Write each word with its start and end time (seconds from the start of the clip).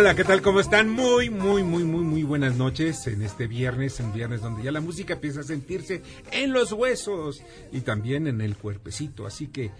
Hola, 0.00 0.14
¿qué 0.14 0.24
tal? 0.24 0.40
¿Cómo 0.40 0.60
están? 0.60 0.88
Muy, 0.88 1.28
muy, 1.28 1.62
muy, 1.62 1.84
muy, 1.84 2.02
muy 2.02 2.22
buenas 2.22 2.56
noches 2.56 3.06
en 3.06 3.20
este 3.20 3.46
viernes, 3.46 4.00
en 4.00 4.14
viernes 4.14 4.40
donde 4.40 4.62
ya 4.62 4.72
la 4.72 4.80
música 4.80 5.12
empieza 5.12 5.40
a 5.40 5.42
sentirse 5.42 6.00
en 6.32 6.54
los 6.54 6.72
huesos 6.72 7.42
y 7.70 7.82
también 7.82 8.26
en 8.26 8.40
el 8.40 8.56
cuerpecito. 8.56 9.26
Así 9.26 9.48
que 9.48 9.72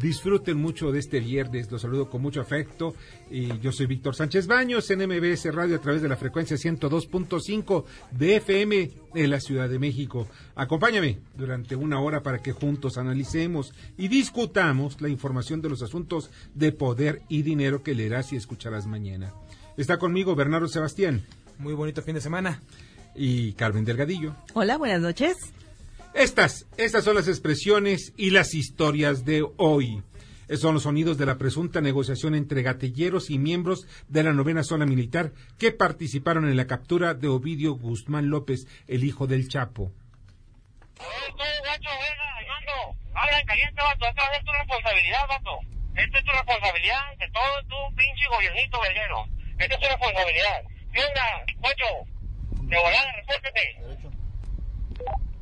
disfruten 0.00 0.56
mucho 0.56 0.90
de 0.90 0.98
este 0.98 1.20
viernes, 1.20 1.70
los 1.70 1.82
saludo 1.82 2.10
con 2.10 2.20
mucho 2.20 2.40
afecto 2.40 2.96
y 3.30 3.60
yo 3.60 3.70
soy 3.70 3.86
Víctor 3.86 4.16
Sánchez 4.16 4.48
Baños 4.48 4.90
en 4.90 5.06
MBS 5.06 5.54
Radio 5.54 5.76
a 5.76 5.80
través 5.80 6.02
de 6.02 6.08
la 6.08 6.16
frecuencia 6.16 6.56
102.5 6.56 7.84
de 8.10 8.36
FM 8.36 8.90
en 9.14 9.30
la 9.30 9.38
Ciudad 9.38 9.68
de 9.68 9.78
México. 9.78 10.26
Acompáñame 10.56 11.20
durante 11.36 11.76
una 11.76 12.00
hora 12.00 12.24
para 12.24 12.42
que 12.42 12.50
juntos 12.50 12.98
analicemos 12.98 13.72
y 13.96 14.08
discutamos 14.08 15.00
la 15.00 15.08
información 15.08 15.62
de 15.62 15.68
los 15.68 15.82
asuntos 15.82 16.32
de 16.54 16.72
poder 16.72 17.22
y 17.28 17.42
dinero 17.42 17.84
que 17.84 17.94
leerás 17.94 18.32
y 18.32 18.36
escucharás 18.36 18.88
mañana. 18.88 19.32
Está 19.80 19.98
conmigo 19.98 20.34
Bernardo 20.34 20.68
Sebastián. 20.68 21.26
Muy 21.56 21.72
bonito 21.72 22.02
fin 22.02 22.14
de 22.14 22.20
semana. 22.20 22.60
Y 23.14 23.54
Carmen 23.54 23.86
Delgadillo. 23.86 24.36
Hola, 24.52 24.76
buenas 24.76 25.00
noches. 25.00 25.38
Estas, 26.12 26.66
estas 26.76 27.02
son 27.02 27.14
las 27.14 27.28
expresiones 27.28 28.12
y 28.18 28.28
las 28.28 28.52
historias 28.52 29.24
de 29.24 29.42
hoy. 29.56 30.02
Son 30.58 30.74
los 30.74 30.82
sonidos 30.82 31.16
de 31.16 31.24
la 31.24 31.38
presunta 31.38 31.80
negociación 31.80 32.34
entre 32.34 32.60
gatilleros 32.60 33.30
y 33.30 33.38
miembros 33.38 33.86
de 34.06 34.22
la 34.22 34.34
novena 34.34 34.64
zona 34.64 34.84
militar 34.84 35.32
que 35.58 35.72
participaron 35.72 36.46
en 36.46 36.58
la 36.58 36.66
captura 36.66 37.14
de 37.14 37.28
Ovidio 37.28 37.72
Guzmán 37.72 38.28
López, 38.28 38.66
el 38.86 39.02
hijo 39.02 39.26
del 39.26 39.48
Chapo. 39.48 39.92
Habla 43.14 43.44
caliente, 43.46 43.80
vato. 43.82 44.04
Esta 44.06 44.22
es 44.36 44.44
tu 44.44 44.52
responsabilidad, 44.52 45.26
vato. 45.26 45.58
Esta 45.94 46.18
es 46.18 46.24
tu 46.26 46.32
responsabilidad 46.32 47.16
de 47.18 47.30
todo 47.30 47.62
tu 47.66 47.96
pinche 47.96 48.26
gobiernito 48.30 48.78
verguero. 48.82 49.39
Esta 49.60 49.74
es 49.74 49.80
tu 49.80 49.88
responsabilidad. 49.88 50.62
¿Qué 50.94 51.04
onda, 51.04 51.44
Pocho? 51.60 51.90
De 52.64 52.76
volada, 52.78 53.12
respétate. 53.12 53.76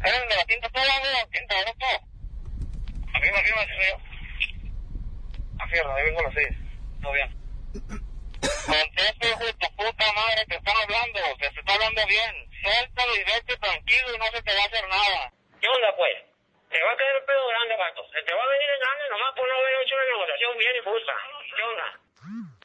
¿Eres 0.03 0.29
de 0.29 0.37
la 0.37 0.45
tinta 0.45 0.69
todo, 0.71 0.83
amigo? 0.83 1.31
¿Tinta 1.31 1.55
de 1.55 1.75
todo? 1.79 1.99
Afirma, 3.15 3.39
afirma, 3.39 3.63
soy 3.63 3.87
yo. 3.87 3.97
Afirma, 5.63 5.95
ahí 5.95 6.05
vengo 6.05 6.21
a 6.21 6.23
las 6.25 6.35
seis. 6.35 6.51
Todo 7.01 7.13
bien. 7.13 7.31
Contesta, 8.43 9.27
hijo 9.29 9.45
de 9.45 9.53
tu 9.55 9.69
puta 9.77 10.13
madre, 10.13 10.45
te 10.49 10.57
están 10.57 10.77
hablando. 10.83 11.21
Te 11.39 11.47
está 11.47 11.75
hablando 11.75 12.07
bien. 12.07 12.33
Suéltalo 12.61 13.15
y 13.15 13.23
vete 13.23 13.57
tranquilo 13.57 14.15
y 14.15 14.19
no 14.19 14.27
se 14.35 14.43
te 14.43 14.51
va 14.51 14.63
a 14.63 14.67
hacer 14.67 14.89
nada. 14.89 15.33
¿Qué 15.61 15.69
onda, 15.69 15.95
pues? 15.95 16.17
Te 16.71 16.83
va 16.83 16.91
a 16.91 16.97
caer 16.97 17.17
el 17.17 17.25
pedo 17.25 17.47
grande, 17.55 17.77
vato. 17.79 18.03
Se 18.11 18.23
te 18.27 18.35
va 18.35 18.43
a 18.43 18.51
venir 18.51 18.67
en 18.67 18.81
grande 18.83 19.05
nomás 19.15 19.31
por 19.39 19.47
no 19.47 19.55
haber 19.55 19.79
hecho 19.79 19.95
la 19.95 20.11
negociación 20.11 20.59
bien 20.59 20.75
y 20.75 20.83
justa. 20.83 21.15
¿Qué 21.55 21.63
onda? 21.63 21.87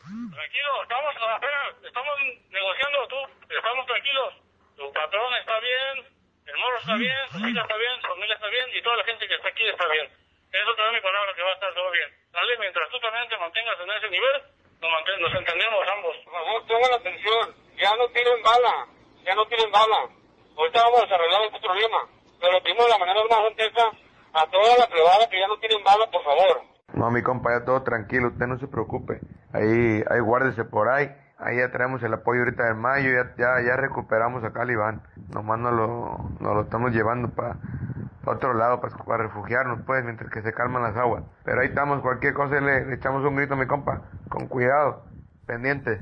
Tranquilo, 0.04 0.83
estamos 0.83 1.16
apenas, 1.16 1.80
estamos 1.80 2.16
negociando 2.52 3.08
tú, 3.08 3.20
estamos 3.48 3.86
tranquilos. 3.88 4.36
Tu 4.76 4.83
patrón 4.92 5.32
está 5.39 5.60
bien, 5.64 5.94
el 6.44 6.58
morro 6.60 6.77
está 6.80 6.95
bien, 7.00 7.23
su 7.32 7.39
hija 7.39 7.61
está 7.64 7.77
bien, 7.77 7.95
su 8.02 8.08
familia 8.11 8.36
está 8.36 8.48
bien 8.52 8.67
y 8.76 8.82
toda 8.83 8.98
la 8.98 9.05
gente 9.05 9.27
que 9.27 9.36
está 9.36 9.48
aquí 9.48 9.64
está 9.64 9.88
bien. 9.88 10.11
Eso 10.52 10.76
te 10.76 10.82
doy 10.83 10.94
mi 10.94 11.02
palabra 11.02 11.32
que 11.33 11.42
va 11.42 11.52
a 11.52 11.54
estar 11.54 11.73
todo 11.73 11.89
bien. 11.92 12.10
Dale, 12.36 12.52
mientras 12.60 12.89
tú 12.92 13.00
también 13.00 13.30
te 13.30 13.38
mantengas 13.38 13.80
en 13.80 13.92
ese 13.95 14.10
nivel, 14.11 14.44
nos, 14.83 14.92
nos 14.92 15.33
entendemos 15.39 15.88
ambos. 15.88 16.16
Por 16.27 16.33
favor, 16.36 16.67
pongan 16.67 16.94
atención, 17.00 17.44
ya 17.80 17.95
no 17.95 18.06
tienen 18.11 18.44
bala, 18.44 18.76
ya 19.23 19.36
no 19.36 19.45
tienen 19.48 19.72
bala. 19.72 20.00
Ahorita 20.58 20.83
vamos 20.83 21.08
a 21.08 21.16
arreglar 21.16 21.42
este 21.48 21.60
problema, 21.64 22.00
pero 22.44 22.60
pedimos 22.60 22.86
de 22.86 22.92
la 22.92 23.00
manera 23.00 23.23
más 23.23 23.39
honesta 23.39 23.88
a 24.36 24.44
toda 24.52 24.77
la 24.83 24.88
privada 24.92 25.30
que 25.32 25.39
ya 25.39 25.48
no 25.48 25.58
tienen 25.64 25.80
bala, 25.80 26.11
por 26.11 26.23
favor. 26.27 26.61
No, 26.92 27.10
mi 27.10 27.23
compa, 27.23 27.56
ya 27.56 27.66
todo 27.66 27.82
tranquilo, 27.83 28.27
usted 28.27 28.45
no 28.45 28.60
se 28.60 28.67
preocupe. 28.67 29.17
Ahí, 29.53 30.03
ahí 30.09 30.19
guárdese 30.19 30.65
por 30.65 30.89
ahí. 30.89 31.09
Ahí 31.37 31.58
ya 31.58 31.71
traemos 31.71 32.02
el 32.03 32.14
apoyo 32.14 32.39
ahorita 32.41 32.65
de 32.65 32.73
mayo, 32.73 33.09
ya, 33.11 33.36
ya, 33.37 33.65
ya 33.65 33.75
recuperamos 33.75 34.43
acá 34.43 34.61
al 34.61 34.71
Iván. 34.71 35.02
Nomás 35.33 35.59
nos 35.59 35.73
lo, 35.73 36.30
nos 36.39 36.55
lo 36.55 36.61
estamos 36.61 36.91
llevando 36.91 37.30
para 37.30 37.58
otro 38.25 38.53
lado, 38.53 38.80
para, 38.80 39.23
refugiarnos, 39.23 39.81
pues, 39.86 40.03
mientras 40.05 40.31
que 40.31 40.41
se 40.41 40.53
calman 40.53 40.83
las 40.83 40.95
aguas. 40.95 41.23
Pero 41.43 41.61
ahí 41.61 41.67
estamos, 41.67 42.02
cualquier 42.02 42.33
cosa 42.33 42.59
le, 42.61 42.93
echamos 42.93 43.25
un 43.25 43.36
grito 43.36 43.55
a 43.55 43.58
mi 43.58 43.67
compa, 43.67 44.09
con 44.30 44.47
cuidado, 44.47 45.03
pendiente. 45.45 45.99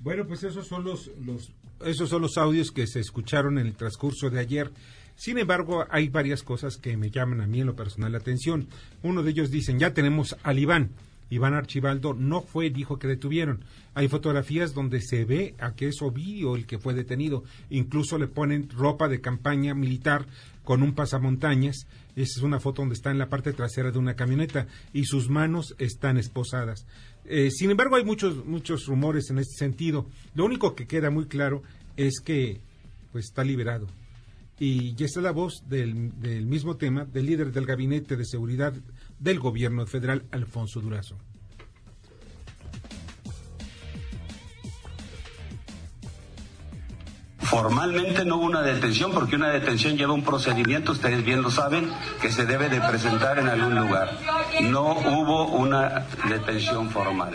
Bueno, 0.00 0.26
pues 0.26 0.44
esos 0.44 0.66
son 0.66 0.84
los, 0.84 1.10
los, 1.18 1.54
esos 1.84 2.10
son 2.10 2.22
los 2.22 2.36
audios 2.36 2.70
que 2.70 2.86
se 2.86 3.00
escucharon 3.00 3.58
en 3.58 3.66
el 3.66 3.76
transcurso 3.76 4.28
de 4.30 4.40
ayer. 4.40 4.70
Sin 5.14 5.38
embargo, 5.38 5.86
hay 5.90 6.08
varias 6.08 6.42
cosas 6.42 6.76
que 6.76 6.96
me 6.96 7.10
llaman 7.10 7.40
a 7.40 7.46
mí 7.46 7.60
en 7.60 7.66
lo 7.66 7.76
personal 7.76 8.12
la 8.12 8.18
atención. 8.18 8.68
Uno 9.02 9.22
de 9.22 9.30
ellos 9.30 9.50
dicen, 9.50 9.78
ya 9.78 9.94
tenemos 9.94 10.36
al 10.42 10.58
Iván. 10.58 10.90
Iván 11.32 11.54
Archibaldo 11.54 12.12
no 12.12 12.42
fue, 12.42 12.68
dijo 12.68 12.98
que 12.98 13.08
detuvieron. 13.08 13.64
Hay 13.94 14.08
fotografías 14.08 14.74
donde 14.74 15.00
se 15.00 15.24
ve 15.24 15.54
a 15.58 15.74
que 15.74 15.88
es 15.88 16.02
Ovidio 16.02 16.56
el 16.56 16.66
que 16.66 16.78
fue 16.78 16.92
detenido. 16.92 17.42
Incluso 17.70 18.18
le 18.18 18.26
ponen 18.26 18.68
ropa 18.68 19.08
de 19.08 19.22
campaña 19.22 19.74
militar 19.74 20.26
con 20.62 20.82
un 20.82 20.94
pasamontañas. 20.94 21.86
Esa 22.16 22.38
es 22.38 22.42
una 22.42 22.60
foto 22.60 22.82
donde 22.82 22.96
está 22.96 23.10
en 23.10 23.18
la 23.18 23.30
parte 23.30 23.54
trasera 23.54 23.90
de 23.90 23.98
una 23.98 24.14
camioneta 24.14 24.66
y 24.92 25.04
sus 25.04 25.30
manos 25.30 25.74
están 25.78 26.18
esposadas. 26.18 26.84
Eh, 27.24 27.50
sin 27.50 27.70
embargo, 27.70 27.96
hay 27.96 28.04
muchos, 28.04 28.44
muchos 28.44 28.84
rumores 28.84 29.30
en 29.30 29.38
este 29.38 29.56
sentido. 29.56 30.04
Lo 30.34 30.44
único 30.44 30.74
que 30.74 30.86
queda 30.86 31.08
muy 31.08 31.24
claro 31.28 31.62
es 31.96 32.20
que 32.20 32.60
pues, 33.10 33.24
está 33.24 33.42
liberado 33.42 33.86
y 34.64 34.94
ya 34.94 35.06
está 35.06 35.20
la 35.20 35.32
voz 35.32 35.64
del, 35.68 35.92
mismo 36.46 36.76
tema 36.76 37.04
del 37.04 37.26
líder 37.26 37.50
del 37.50 37.66
Gabinete 37.66 38.16
de 38.16 38.24
Seguridad 38.24 38.72
del 39.18 39.40
Gobierno 39.40 39.84
Federal, 39.86 40.22
Alfonso 40.30 40.80
Durazo. 40.80 41.18
Formalmente 47.38 48.24
no 48.24 48.36
hubo 48.36 48.44
una 48.44 48.62
detención 48.62 49.10
porque 49.10 49.34
una 49.34 49.48
detención 49.48 49.96
lleva 49.96 50.12
un 50.12 50.22
procedimiento, 50.22 50.92
ustedes 50.92 51.24
bien 51.24 51.42
lo 51.42 51.50
saben, 51.50 51.90
que 52.20 52.30
se 52.30 52.46
debe 52.46 52.68
de 52.68 52.80
presentar 52.80 53.40
en 53.40 53.48
algún 53.48 53.74
lugar. 53.74 54.16
No 54.70 54.92
hubo 54.92 55.46
una 55.46 56.06
detención 56.28 56.88
formal. 56.88 57.34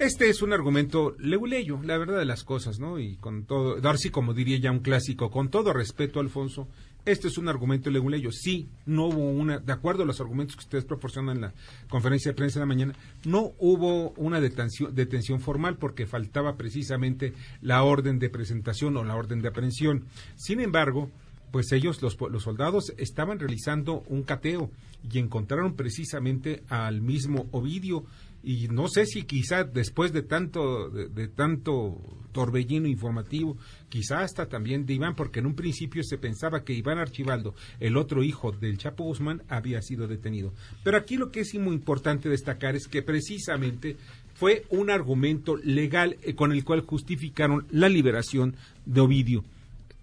Este 0.00 0.30
es 0.30 0.40
un 0.40 0.54
argumento 0.54 1.14
leguleyo, 1.18 1.78
la 1.82 1.98
verdad 1.98 2.18
de 2.18 2.24
las 2.24 2.42
cosas, 2.42 2.80
¿no? 2.80 2.98
Y 2.98 3.16
con 3.16 3.44
todo, 3.44 3.82
Darcy, 3.82 4.08
como 4.08 4.32
diría 4.32 4.56
ya 4.56 4.70
un 4.70 4.78
clásico, 4.78 5.30
con 5.30 5.50
todo 5.50 5.74
respeto, 5.74 6.20
Alfonso, 6.20 6.68
este 7.04 7.28
es 7.28 7.36
un 7.36 7.48
argumento 7.50 7.90
leguleyo. 7.90 8.32
Sí, 8.32 8.66
no 8.86 9.08
hubo 9.08 9.30
una, 9.30 9.58
de 9.58 9.72
acuerdo 9.74 10.04
a 10.04 10.06
los 10.06 10.18
argumentos 10.18 10.56
que 10.56 10.60
ustedes 10.60 10.86
proporcionan 10.86 11.36
en 11.36 11.42
la 11.42 11.54
conferencia 11.90 12.30
de 12.30 12.34
prensa 12.34 12.58
de 12.58 12.62
la 12.62 12.68
mañana, 12.68 12.94
no 13.26 13.52
hubo 13.58 14.12
una 14.12 14.40
detención, 14.40 14.94
detención 14.94 15.38
formal 15.38 15.76
porque 15.76 16.06
faltaba 16.06 16.56
precisamente 16.56 17.34
la 17.60 17.82
orden 17.82 18.18
de 18.18 18.30
presentación 18.30 18.96
o 18.96 19.04
la 19.04 19.16
orden 19.16 19.42
de 19.42 19.48
aprehensión. 19.48 20.06
Sin 20.34 20.60
embargo, 20.60 21.10
pues 21.50 21.72
ellos, 21.72 22.00
los, 22.00 22.16
los, 22.18 22.42
soldados, 22.42 22.94
estaban 22.96 23.38
realizando 23.38 24.02
un 24.08 24.22
cateo 24.22 24.70
y 25.12 25.18
encontraron 25.18 25.74
precisamente 25.74 26.62
al 26.70 27.02
mismo 27.02 27.48
Ovidio 27.50 28.06
y 28.42 28.68
no 28.68 28.88
sé 28.88 29.06
si 29.06 29.24
quizá 29.24 29.64
después 29.64 30.12
de 30.12 30.22
tanto 30.22 30.88
de, 30.88 31.28
tanto 31.28 32.00
torbellino 32.32 32.88
informativo 32.88 33.56
quizá 33.88 34.20
hasta 34.20 34.48
también 34.48 34.86
de 34.86 34.94
Iván 34.94 35.14
porque 35.14 35.40
en 35.40 35.46
un 35.46 35.54
principio 35.54 36.02
se 36.02 36.16
pensaba 36.16 36.64
que 36.64 36.72
Iván 36.72 36.98
Archibaldo 36.98 37.54
el 37.80 37.96
otro 37.96 38.22
hijo 38.22 38.52
del 38.52 38.78
Chapo 38.78 39.04
Guzmán 39.04 39.42
había 39.48 39.82
sido 39.82 40.06
detenido 40.06 40.52
pero 40.82 40.96
aquí 40.96 41.16
lo 41.16 41.30
que 41.30 41.40
es 41.40 41.54
muy 41.54 41.74
importante 41.74 42.28
destacar 42.28 42.76
es 42.76 42.86
que 42.86 43.02
precisamente 43.02 43.96
fue 44.34 44.64
un 44.70 44.90
argumento 44.90 45.56
legal 45.56 46.16
eh, 46.22 46.34
con 46.34 46.52
el 46.52 46.64
cual 46.64 46.80
justificaron 46.80 47.66
la 47.70 47.88
liberación 47.88 48.56
de 48.86 49.00
Ovidio 49.00 49.44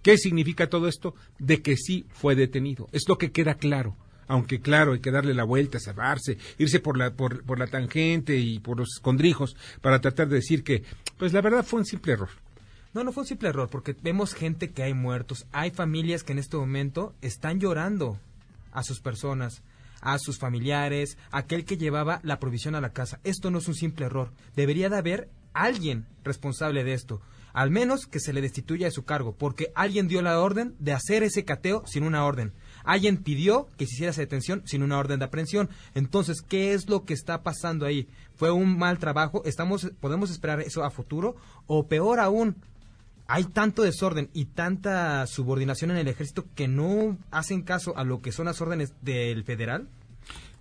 ¿Qué 0.03 0.17
significa 0.17 0.69
todo 0.69 0.87
esto? 0.87 1.15
De 1.37 1.61
que 1.61 1.75
sí 1.75 2.05
fue 2.07 2.33
detenido. 2.35 2.87
Es 2.93 3.09
lo 3.09 3.17
que 3.17 3.33
queda 3.33 3.55
claro 3.55 3.97
aunque 4.27 4.59
claro, 4.59 4.93
hay 4.93 4.99
que 4.99 5.11
darle 5.11 5.33
la 5.33 5.43
vuelta, 5.43 5.79
cerrarse, 5.79 6.37
irse 6.57 6.79
por 6.79 6.97
la, 6.97 7.11
por, 7.11 7.43
por 7.43 7.59
la 7.59 7.67
tangente 7.67 8.37
y 8.37 8.59
por 8.59 8.77
los 8.77 8.89
escondrijos 8.95 9.55
para 9.81 10.01
tratar 10.01 10.27
de 10.27 10.35
decir 10.35 10.63
que, 10.63 10.83
pues 11.17 11.33
la 11.33 11.41
verdad 11.41 11.65
fue 11.65 11.79
un 11.79 11.85
simple 11.85 12.13
error. 12.13 12.29
No, 12.93 13.03
no 13.03 13.11
fue 13.11 13.21
un 13.21 13.27
simple 13.27 13.49
error, 13.49 13.69
porque 13.69 13.95
vemos 14.01 14.33
gente 14.33 14.71
que 14.71 14.83
hay 14.83 14.93
muertos, 14.93 15.45
hay 15.51 15.71
familias 15.71 16.23
que 16.23 16.31
en 16.31 16.39
este 16.39 16.57
momento 16.57 17.13
están 17.21 17.59
llorando 17.59 18.19
a 18.71 18.83
sus 18.83 19.01
personas, 19.01 19.61
a 20.01 20.17
sus 20.19 20.37
familiares, 20.37 21.17
aquel 21.31 21.65
que 21.65 21.77
llevaba 21.77 22.19
la 22.23 22.39
provisión 22.39 22.75
a 22.75 22.81
la 22.81 22.93
casa. 22.93 23.19
Esto 23.23 23.51
no 23.51 23.59
es 23.59 23.67
un 23.67 23.75
simple 23.75 24.05
error. 24.05 24.31
Debería 24.55 24.89
de 24.89 24.97
haber 24.97 25.29
alguien 25.53 26.05
responsable 26.23 26.83
de 26.83 26.93
esto. 26.93 27.21
Al 27.53 27.71
menos 27.71 28.05
que 28.05 28.19
se 28.19 28.33
le 28.33 28.41
destituya 28.41 28.85
de 28.85 28.91
su 28.91 29.03
cargo, 29.03 29.35
porque 29.35 29.71
alguien 29.75 30.07
dio 30.07 30.21
la 30.21 30.39
orden 30.39 30.75
de 30.79 30.93
hacer 30.93 31.23
ese 31.23 31.43
cateo 31.43 31.83
sin 31.87 32.03
una 32.03 32.23
orden. 32.25 32.53
Alguien 32.87 33.17
pidió 33.17 33.67
que 33.77 33.85
se 33.85 33.95
hiciera 33.95 34.11
esa 34.11 34.21
detención 34.21 34.63
sin 34.65 34.81
una 34.81 34.97
orden 34.97 35.19
de 35.19 35.25
aprehensión. 35.25 35.69
Entonces, 35.93 36.41
¿qué 36.41 36.71
es 36.71 36.87
lo 36.87 37.03
que 37.03 37.13
está 37.13 37.43
pasando 37.43 37.85
ahí? 37.85 38.07
¿Fue 38.35 38.49
un 38.49 38.77
mal 38.77 38.97
trabajo? 38.97 39.43
¿Estamos, 39.43 39.91
¿Podemos 39.99 40.31
esperar 40.31 40.61
eso 40.61 40.85
a 40.85 40.89
futuro? 40.89 41.35
O 41.67 41.87
peor 41.87 42.21
aún, 42.21 42.55
hay 43.27 43.43
tanto 43.43 43.81
desorden 43.81 44.29
y 44.33 44.45
tanta 44.45 45.27
subordinación 45.27 45.91
en 45.91 45.97
el 45.97 46.07
ejército 46.07 46.45
que 46.55 46.69
no 46.69 47.17
hacen 47.29 47.61
caso 47.61 47.97
a 47.97 48.05
lo 48.05 48.21
que 48.21 48.31
son 48.31 48.45
las 48.45 48.61
órdenes 48.61 48.93
del 49.01 49.43
federal? 49.43 49.89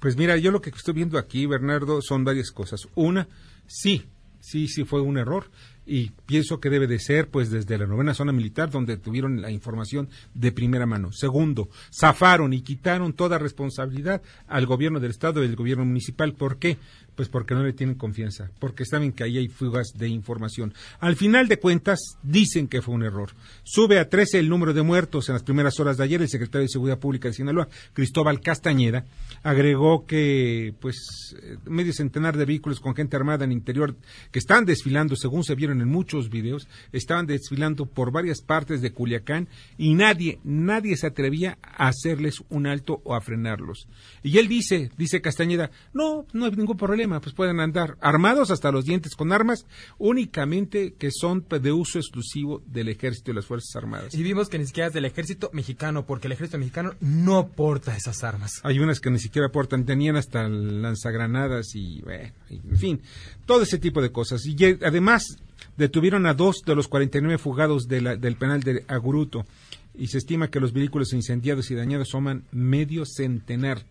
Pues 0.00 0.16
mira, 0.16 0.36
yo 0.36 0.50
lo 0.50 0.60
que 0.60 0.70
estoy 0.70 0.94
viendo 0.94 1.18
aquí, 1.18 1.46
Bernardo, 1.46 2.02
son 2.02 2.24
varias 2.24 2.50
cosas. 2.50 2.88
Una, 2.96 3.28
sí, 3.68 4.04
sí, 4.40 4.66
sí 4.66 4.84
fue 4.84 5.00
un 5.00 5.16
error 5.16 5.48
y 5.86 6.10
pienso 6.26 6.60
que 6.60 6.68
debe 6.68 6.86
de 6.86 6.98
ser 6.98 7.28
pues 7.28 7.50
desde 7.50 7.78
la 7.78 7.86
novena 7.86 8.12
zona 8.12 8.32
militar 8.32 8.70
donde 8.70 8.96
tuvieron 8.96 9.40
la 9.40 9.50
información 9.50 10.08
de 10.34 10.52
primera 10.52 10.84
mano. 10.84 11.12
Segundo, 11.12 11.68
zafaron 11.96 12.52
y 12.52 12.62
quitaron 12.62 13.12
toda 13.12 13.38
responsabilidad 13.38 14.20
al 14.48 14.66
gobierno 14.66 15.00
del 15.00 15.12
estado 15.12 15.42
y 15.42 15.46
al 15.46 15.56
gobierno 15.56 15.84
municipal. 15.84 16.34
¿Por 16.34 16.58
qué? 16.58 16.76
Pues 17.16 17.28
porque 17.28 17.54
no 17.54 17.62
le 17.62 17.72
tienen 17.72 17.96
confianza, 17.96 18.50
porque 18.58 18.84
saben 18.84 19.12
que 19.12 19.24
ahí 19.24 19.38
hay 19.38 19.48
fugas 19.48 19.92
de 19.96 20.08
información. 20.08 20.74
Al 21.00 21.16
final 21.16 21.48
de 21.48 21.58
cuentas, 21.58 21.98
dicen 22.22 22.68
que 22.68 22.82
fue 22.82 22.94
un 22.94 23.02
error. 23.02 23.30
Sube 23.64 23.98
a 23.98 24.08
13 24.08 24.38
el 24.38 24.48
número 24.48 24.74
de 24.74 24.82
muertos 24.82 25.28
en 25.28 25.32
las 25.32 25.42
primeras 25.42 25.80
horas 25.80 25.96
de 25.96 26.04
ayer. 26.04 26.20
El 26.20 26.28
secretario 26.28 26.62
de 26.62 26.68
Seguridad 26.68 26.98
Pública 26.98 27.28
de 27.28 27.34
Sinaloa, 27.34 27.68
Cristóbal 27.94 28.40
Castañeda, 28.40 29.04
agregó 29.42 30.06
que, 30.06 30.74
pues, 30.80 31.34
eh, 31.42 31.56
medio 31.64 31.92
centenar 31.92 32.36
de 32.36 32.44
vehículos 32.44 32.80
con 32.80 32.94
gente 32.94 33.16
armada 33.16 33.44
en 33.44 33.52
el 33.52 33.56
interior 33.56 33.96
que 34.30 34.38
están 34.38 34.64
desfilando, 34.64 35.16
según 35.16 35.44
se 35.44 35.54
vieron 35.54 35.80
en 35.80 35.88
muchos 35.88 36.28
videos, 36.28 36.68
estaban 36.92 37.26
desfilando 37.26 37.86
por 37.86 38.12
varias 38.12 38.42
partes 38.42 38.82
de 38.82 38.92
Culiacán 38.92 39.48
y 39.78 39.94
nadie, 39.94 40.38
nadie 40.44 40.96
se 40.96 41.06
atrevía 41.06 41.58
a 41.62 41.88
hacerles 41.88 42.42
un 42.50 42.66
alto 42.66 43.00
o 43.04 43.14
a 43.14 43.20
frenarlos. 43.20 43.88
Y 44.22 44.38
él 44.38 44.48
dice, 44.48 44.90
dice 44.96 45.20
Castañeda, 45.20 45.70
no, 45.94 46.26
no 46.32 46.44
hay 46.44 46.50
ningún 46.52 46.76
problema 46.76 47.05
pues 47.06 47.34
pueden 47.34 47.60
andar 47.60 47.96
armados 48.00 48.50
hasta 48.50 48.70
los 48.70 48.84
dientes 48.84 49.14
con 49.14 49.32
armas 49.32 49.66
únicamente 49.98 50.94
que 50.94 51.10
son 51.10 51.46
de 51.48 51.72
uso 51.72 51.98
exclusivo 51.98 52.62
del 52.66 52.88
ejército 52.88 53.30
y 53.30 53.34
las 53.34 53.46
Fuerzas 53.46 53.74
Armadas. 53.76 54.14
Y 54.14 54.22
vimos 54.22 54.48
que 54.48 54.58
ni 54.58 54.66
siquiera 54.66 54.88
es 54.88 54.92
del 54.92 55.04
ejército 55.04 55.50
mexicano, 55.52 56.06
porque 56.06 56.26
el 56.26 56.32
ejército 56.32 56.58
mexicano 56.58 56.94
no 57.00 57.48
porta 57.48 57.96
esas 57.96 58.22
armas. 58.24 58.60
Hay 58.62 58.78
unas 58.78 59.00
que 59.00 59.10
ni 59.10 59.18
siquiera 59.18 59.48
portan, 59.50 59.84
tenían 59.84 60.16
hasta 60.16 60.48
lanzagranadas 60.48 61.74
y, 61.74 62.00
bueno, 62.02 62.32
en 62.50 62.78
fin, 62.78 63.00
todo 63.46 63.62
ese 63.62 63.78
tipo 63.78 64.02
de 64.02 64.10
cosas. 64.10 64.44
Y 64.44 64.56
además 64.64 65.38
detuvieron 65.76 66.26
a 66.26 66.34
dos 66.34 66.62
de 66.64 66.74
los 66.74 66.88
49 66.88 67.38
fugados 67.38 67.86
del 67.88 68.36
penal 68.36 68.62
de 68.62 68.84
Aguruto 68.88 69.46
y 69.94 70.08
se 70.08 70.18
estima 70.18 70.48
que 70.48 70.60
los 70.60 70.72
vehículos 70.72 71.12
incendiados 71.12 71.70
y 71.70 71.74
dañados 71.74 72.08
suman 72.08 72.44
medio 72.52 73.04
centenar. 73.06 73.84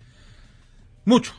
Mucho, 1.03 1.33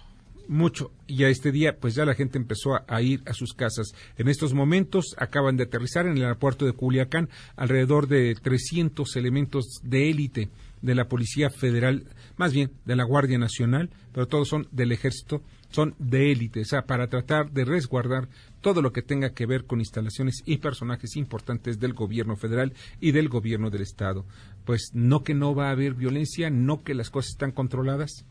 mucho 0.48 0.90
y 1.06 1.24
a 1.24 1.28
este 1.28 1.52
día 1.52 1.76
pues 1.78 1.94
ya 1.94 2.04
la 2.04 2.14
gente 2.14 2.38
empezó 2.38 2.70
a, 2.86 3.02
ir 3.02 3.22
a 3.26 3.32
sus 3.32 3.52
casas. 3.52 3.94
En 4.16 4.28
estos 4.28 4.54
momentos 4.54 5.14
acaban 5.18 5.56
de 5.56 5.64
aterrizar 5.64 6.06
en 6.06 6.16
el 6.16 6.24
aeropuerto 6.24 6.66
de 6.66 6.72
Culiacán 6.72 7.28
alrededor 7.56 8.08
de 8.08 8.34
300 8.34 9.16
elementos 9.16 9.80
de 9.82 10.10
élite 10.10 10.50
de 10.82 10.94
la 10.94 11.08
Policía 11.08 11.50
Federal, 11.50 12.04
más 12.36 12.52
bien 12.52 12.70
de 12.84 12.96
la 12.96 13.04
Guardia 13.04 13.38
Nacional, 13.38 13.90
pero 14.12 14.28
todos 14.28 14.48
son 14.48 14.68
del 14.70 14.92
Ejército, 14.92 15.42
son 15.70 15.94
de 15.98 16.32
élite, 16.32 16.60
o 16.60 16.64
sea, 16.64 16.82
para 16.82 17.08
tratar 17.08 17.50
de 17.50 17.64
resguardar 17.64 18.28
todo 18.60 18.82
lo 18.82 18.92
que 18.92 19.02
tenga 19.02 19.30
que 19.30 19.46
ver 19.46 19.64
con 19.64 19.80
instalaciones 19.80 20.42
y 20.46 20.58
personajes 20.58 21.16
importantes 21.16 21.78
del 21.80 21.92
gobierno 21.92 22.36
federal 22.36 22.72
y 23.00 23.12
del 23.12 23.28
gobierno 23.28 23.70
del 23.70 23.82
Estado. 23.82 24.24
Pues 24.64 24.90
no 24.94 25.22
que 25.22 25.34
no 25.34 25.54
va 25.54 25.68
a 25.68 25.72
haber 25.72 25.94
violencia, 25.94 26.50
no 26.50 26.82
que 26.82 26.94
las 26.94 27.10
cosas 27.10 27.32
están 27.32 27.52
controladas. 27.52 28.24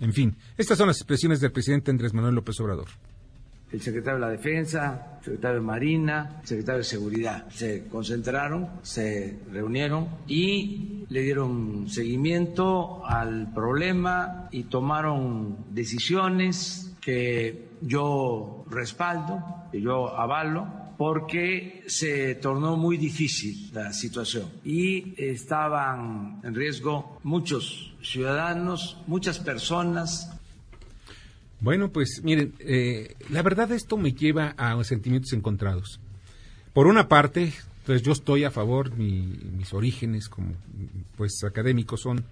En 0.00 0.12
fin, 0.12 0.36
estas 0.56 0.78
son 0.78 0.88
las 0.88 0.98
expresiones 0.98 1.40
del 1.40 1.52
presidente 1.52 1.90
Andrés 1.90 2.12
Manuel 2.12 2.34
López 2.34 2.58
Obrador. 2.60 2.88
El 3.72 3.80
secretario 3.80 4.20
de 4.20 4.26
la 4.26 4.30
Defensa, 4.30 5.16
el 5.18 5.24
secretario 5.24 5.56
de 5.56 5.66
Marina, 5.66 6.38
el 6.42 6.46
secretario 6.46 6.78
de 6.78 6.84
Seguridad 6.84 7.48
se 7.50 7.86
concentraron, 7.88 8.68
se 8.82 9.38
reunieron 9.50 10.08
y 10.28 11.04
le 11.08 11.22
dieron 11.22 11.88
seguimiento 11.88 13.04
al 13.04 13.52
problema 13.52 14.48
y 14.52 14.64
tomaron 14.64 15.56
decisiones 15.70 16.94
que 17.00 17.68
yo 17.80 18.64
respaldo, 18.70 19.42
que 19.72 19.80
yo 19.80 20.16
avalo 20.16 20.83
porque 20.96 21.84
se 21.86 22.34
tornó 22.36 22.76
muy 22.76 22.96
difícil 22.96 23.70
la 23.72 23.92
situación 23.92 24.50
y 24.64 25.14
estaban 25.16 26.40
en 26.42 26.54
riesgo 26.54 27.18
muchos 27.22 27.94
ciudadanos, 28.02 28.98
muchas 29.06 29.38
personas. 29.38 30.30
Bueno, 31.60 31.90
pues 31.90 32.20
miren, 32.22 32.54
eh, 32.58 33.14
la 33.30 33.42
verdad 33.42 33.72
esto 33.72 33.96
me 33.96 34.12
lleva 34.12 34.54
a 34.56 34.82
sentimientos 34.84 35.32
encontrados. 35.32 36.00
Por 36.72 36.86
una 36.86 37.08
parte, 37.08 37.52
pues 37.86 38.02
yo 38.02 38.12
estoy 38.12 38.44
a 38.44 38.50
favor, 38.50 38.94
mis 38.96 39.72
orígenes 39.72 40.28
como 40.28 40.52
pues 41.16 41.42
académicos 41.44 42.00
son, 42.00 42.24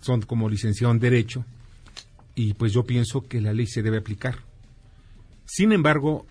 son 0.00 0.22
como 0.22 0.48
licenciado 0.48 0.92
en 0.92 1.00
Derecho 1.00 1.44
y 2.34 2.54
pues 2.54 2.72
yo 2.72 2.84
pienso 2.84 3.22
que 3.22 3.40
la 3.40 3.52
ley 3.52 3.66
se 3.66 3.82
debe 3.82 3.98
aplicar. 3.98 4.36
Sin 5.44 5.72
embargo, 5.72 6.26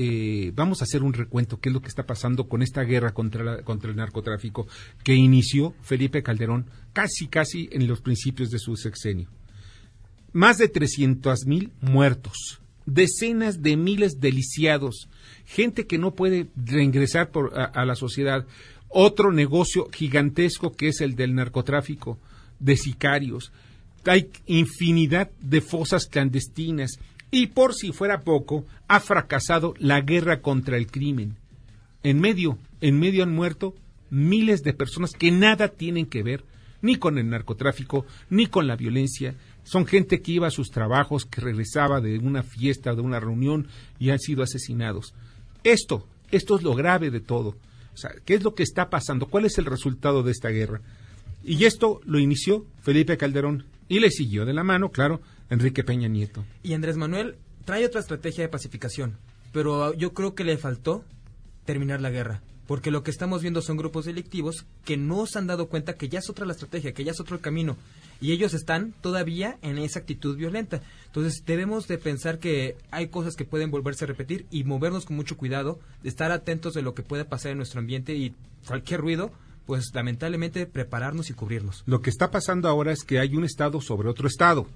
eh, 0.00 0.52
vamos 0.54 0.80
a 0.80 0.84
hacer 0.84 1.02
un 1.02 1.12
recuento, 1.12 1.58
qué 1.58 1.70
es 1.70 1.72
lo 1.72 1.82
que 1.82 1.88
está 1.88 2.06
pasando 2.06 2.48
con 2.48 2.62
esta 2.62 2.84
guerra 2.84 3.12
contra, 3.12 3.62
contra 3.62 3.90
el 3.90 3.96
narcotráfico 3.96 4.68
que 5.02 5.16
inició 5.16 5.74
Felipe 5.82 6.22
Calderón 6.22 6.66
casi, 6.92 7.26
casi 7.26 7.68
en 7.72 7.88
los 7.88 8.00
principios 8.00 8.50
de 8.50 8.60
su 8.60 8.76
sexenio. 8.76 9.28
Más 10.32 10.58
de 10.58 10.68
300 10.68 11.46
mil 11.46 11.72
muertos, 11.80 12.60
decenas 12.86 13.60
de 13.60 13.76
miles 13.76 14.20
de 14.20 14.30
lisiados, 14.30 15.08
gente 15.44 15.88
que 15.88 15.98
no 15.98 16.14
puede 16.14 16.46
reingresar 16.54 17.32
a 17.74 17.84
la 17.84 17.96
sociedad, 17.96 18.46
otro 18.88 19.32
negocio 19.32 19.88
gigantesco 19.92 20.70
que 20.70 20.88
es 20.88 21.00
el 21.00 21.16
del 21.16 21.34
narcotráfico, 21.34 22.20
de 22.60 22.76
sicarios. 22.76 23.50
Hay 24.04 24.30
infinidad 24.46 25.32
de 25.40 25.60
fosas 25.60 26.06
clandestinas, 26.06 27.00
y 27.30 27.48
por 27.48 27.74
si 27.74 27.92
fuera 27.92 28.22
poco, 28.22 28.64
ha 28.88 29.00
fracasado 29.00 29.74
la 29.78 30.00
guerra 30.00 30.40
contra 30.40 30.76
el 30.76 30.86
crimen. 30.86 31.36
En 32.02 32.20
medio, 32.20 32.58
en 32.80 32.98
medio 32.98 33.22
han 33.22 33.34
muerto 33.34 33.74
miles 34.10 34.62
de 34.62 34.72
personas 34.72 35.12
que 35.12 35.30
nada 35.30 35.68
tienen 35.68 36.06
que 36.06 36.22
ver 36.22 36.44
ni 36.80 36.96
con 36.96 37.18
el 37.18 37.28
narcotráfico, 37.28 38.06
ni 38.30 38.46
con 38.46 38.66
la 38.66 38.76
violencia. 38.76 39.34
Son 39.64 39.86
gente 39.86 40.22
que 40.22 40.32
iba 40.32 40.46
a 40.46 40.52
sus 40.52 40.70
trabajos, 40.70 41.24
que 41.24 41.40
regresaba 41.40 42.00
de 42.00 42.18
una 42.18 42.42
fiesta, 42.42 42.94
de 42.94 43.00
una 43.00 43.20
reunión 43.20 43.68
y 43.98 44.10
han 44.10 44.18
sido 44.18 44.42
asesinados. 44.42 45.14
Esto, 45.64 46.06
esto 46.30 46.56
es 46.56 46.62
lo 46.62 46.74
grave 46.74 47.10
de 47.10 47.20
todo. 47.20 47.56
O 47.92 47.96
sea, 47.96 48.12
¿qué 48.24 48.34
es 48.34 48.44
lo 48.44 48.54
que 48.54 48.62
está 48.62 48.90
pasando? 48.90 49.26
¿Cuál 49.26 49.44
es 49.44 49.58
el 49.58 49.64
resultado 49.64 50.22
de 50.22 50.30
esta 50.30 50.50
guerra? 50.50 50.80
Y 51.44 51.64
esto 51.64 52.00
lo 52.04 52.18
inició 52.18 52.64
Felipe 52.82 53.16
Calderón 53.16 53.64
y 53.88 54.00
le 54.00 54.10
siguió 54.10 54.44
de 54.44 54.52
la 54.52 54.64
mano, 54.64 54.90
claro, 54.90 55.20
Enrique 55.50 55.84
Peña 55.84 56.08
Nieto. 56.08 56.44
Y 56.62 56.74
Andrés 56.74 56.96
Manuel 56.96 57.36
trae 57.64 57.84
otra 57.84 58.00
estrategia 58.00 58.44
de 58.44 58.48
pacificación, 58.48 59.18
pero 59.52 59.94
yo 59.94 60.12
creo 60.12 60.34
que 60.34 60.44
le 60.44 60.58
faltó 60.58 61.04
terminar 61.64 62.00
la 62.00 62.10
guerra. 62.10 62.42
Porque 62.66 62.90
lo 62.90 63.02
que 63.02 63.10
estamos 63.10 63.40
viendo 63.40 63.62
son 63.62 63.78
grupos 63.78 64.04
delictivos 64.04 64.66
que 64.84 64.98
no 64.98 65.26
se 65.26 65.38
han 65.38 65.46
dado 65.46 65.70
cuenta 65.70 65.94
que 65.94 66.10
ya 66.10 66.18
es 66.18 66.28
otra 66.28 66.44
la 66.44 66.52
estrategia, 66.52 66.92
que 66.92 67.02
ya 67.02 67.12
es 67.12 67.20
otro 67.20 67.34
el 67.34 67.40
camino. 67.40 67.78
Y 68.20 68.32
ellos 68.32 68.52
están 68.52 68.92
todavía 69.00 69.58
en 69.62 69.78
esa 69.78 70.00
actitud 70.00 70.36
violenta. 70.36 70.82
Entonces 71.06 71.44
debemos 71.46 71.88
de 71.88 71.96
pensar 71.96 72.38
que 72.38 72.76
hay 72.90 73.08
cosas 73.08 73.36
que 73.36 73.46
pueden 73.46 73.70
volverse 73.70 74.04
a 74.04 74.08
repetir 74.08 74.44
y 74.50 74.64
movernos 74.64 75.06
con 75.06 75.16
mucho 75.16 75.38
cuidado, 75.38 75.80
de 76.02 76.10
estar 76.10 76.30
atentos 76.30 76.74
de 76.74 76.82
lo 76.82 76.92
que 76.92 77.02
puede 77.02 77.24
pasar 77.24 77.52
en 77.52 77.56
nuestro 77.56 77.80
ambiente 77.80 78.14
y 78.14 78.34
cualquier 78.66 79.00
ruido, 79.00 79.32
pues 79.64 79.90
lamentablemente 79.94 80.66
prepararnos 80.66 81.30
y 81.30 81.32
cubrirnos. 81.32 81.84
Lo 81.86 82.02
que 82.02 82.10
está 82.10 82.30
pasando 82.30 82.68
ahora 82.68 82.92
es 82.92 83.02
que 83.02 83.18
hay 83.18 83.34
un 83.34 83.44
Estado 83.44 83.80
sobre 83.80 84.10
otro 84.10 84.28
Estado. 84.28 84.66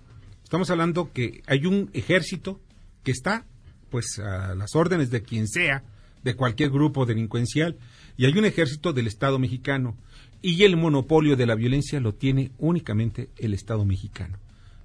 Estamos 0.53 0.69
hablando 0.69 1.11
que 1.15 1.43
hay 1.47 1.65
un 1.65 1.89
ejército 1.95 2.61
que 3.05 3.11
está 3.11 3.47
pues 3.89 4.19
a 4.19 4.55
las 4.55 4.77
órdenes 4.77 5.11
de 5.11 5.23
quien 5.23 5.49
sea, 5.49 5.83
de 6.25 6.35
cualquier 6.35 6.69
grupo 6.69 7.07
delincuencial, 7.07 7.79
y 8.19 8.27
hay 8.27 8.37
un 8.37 8.45
ejército 8.45 8.93
del 8.93 9.07
Estado 9.07 9.39
mexicano, 9.39 9.97
y 10.43 10.65
el 10.65 10.77
monopolio 10.77 11.37
de 11.37 11.47
la 11.47 11.55
violencia 11.55 12.01
lo 12.01 12.13
tiene 12.13 12.51
únicamente 12.59 13.31
el 13.39 13.55
Estado 13.55 13.87
mexicano. 13.87 14.37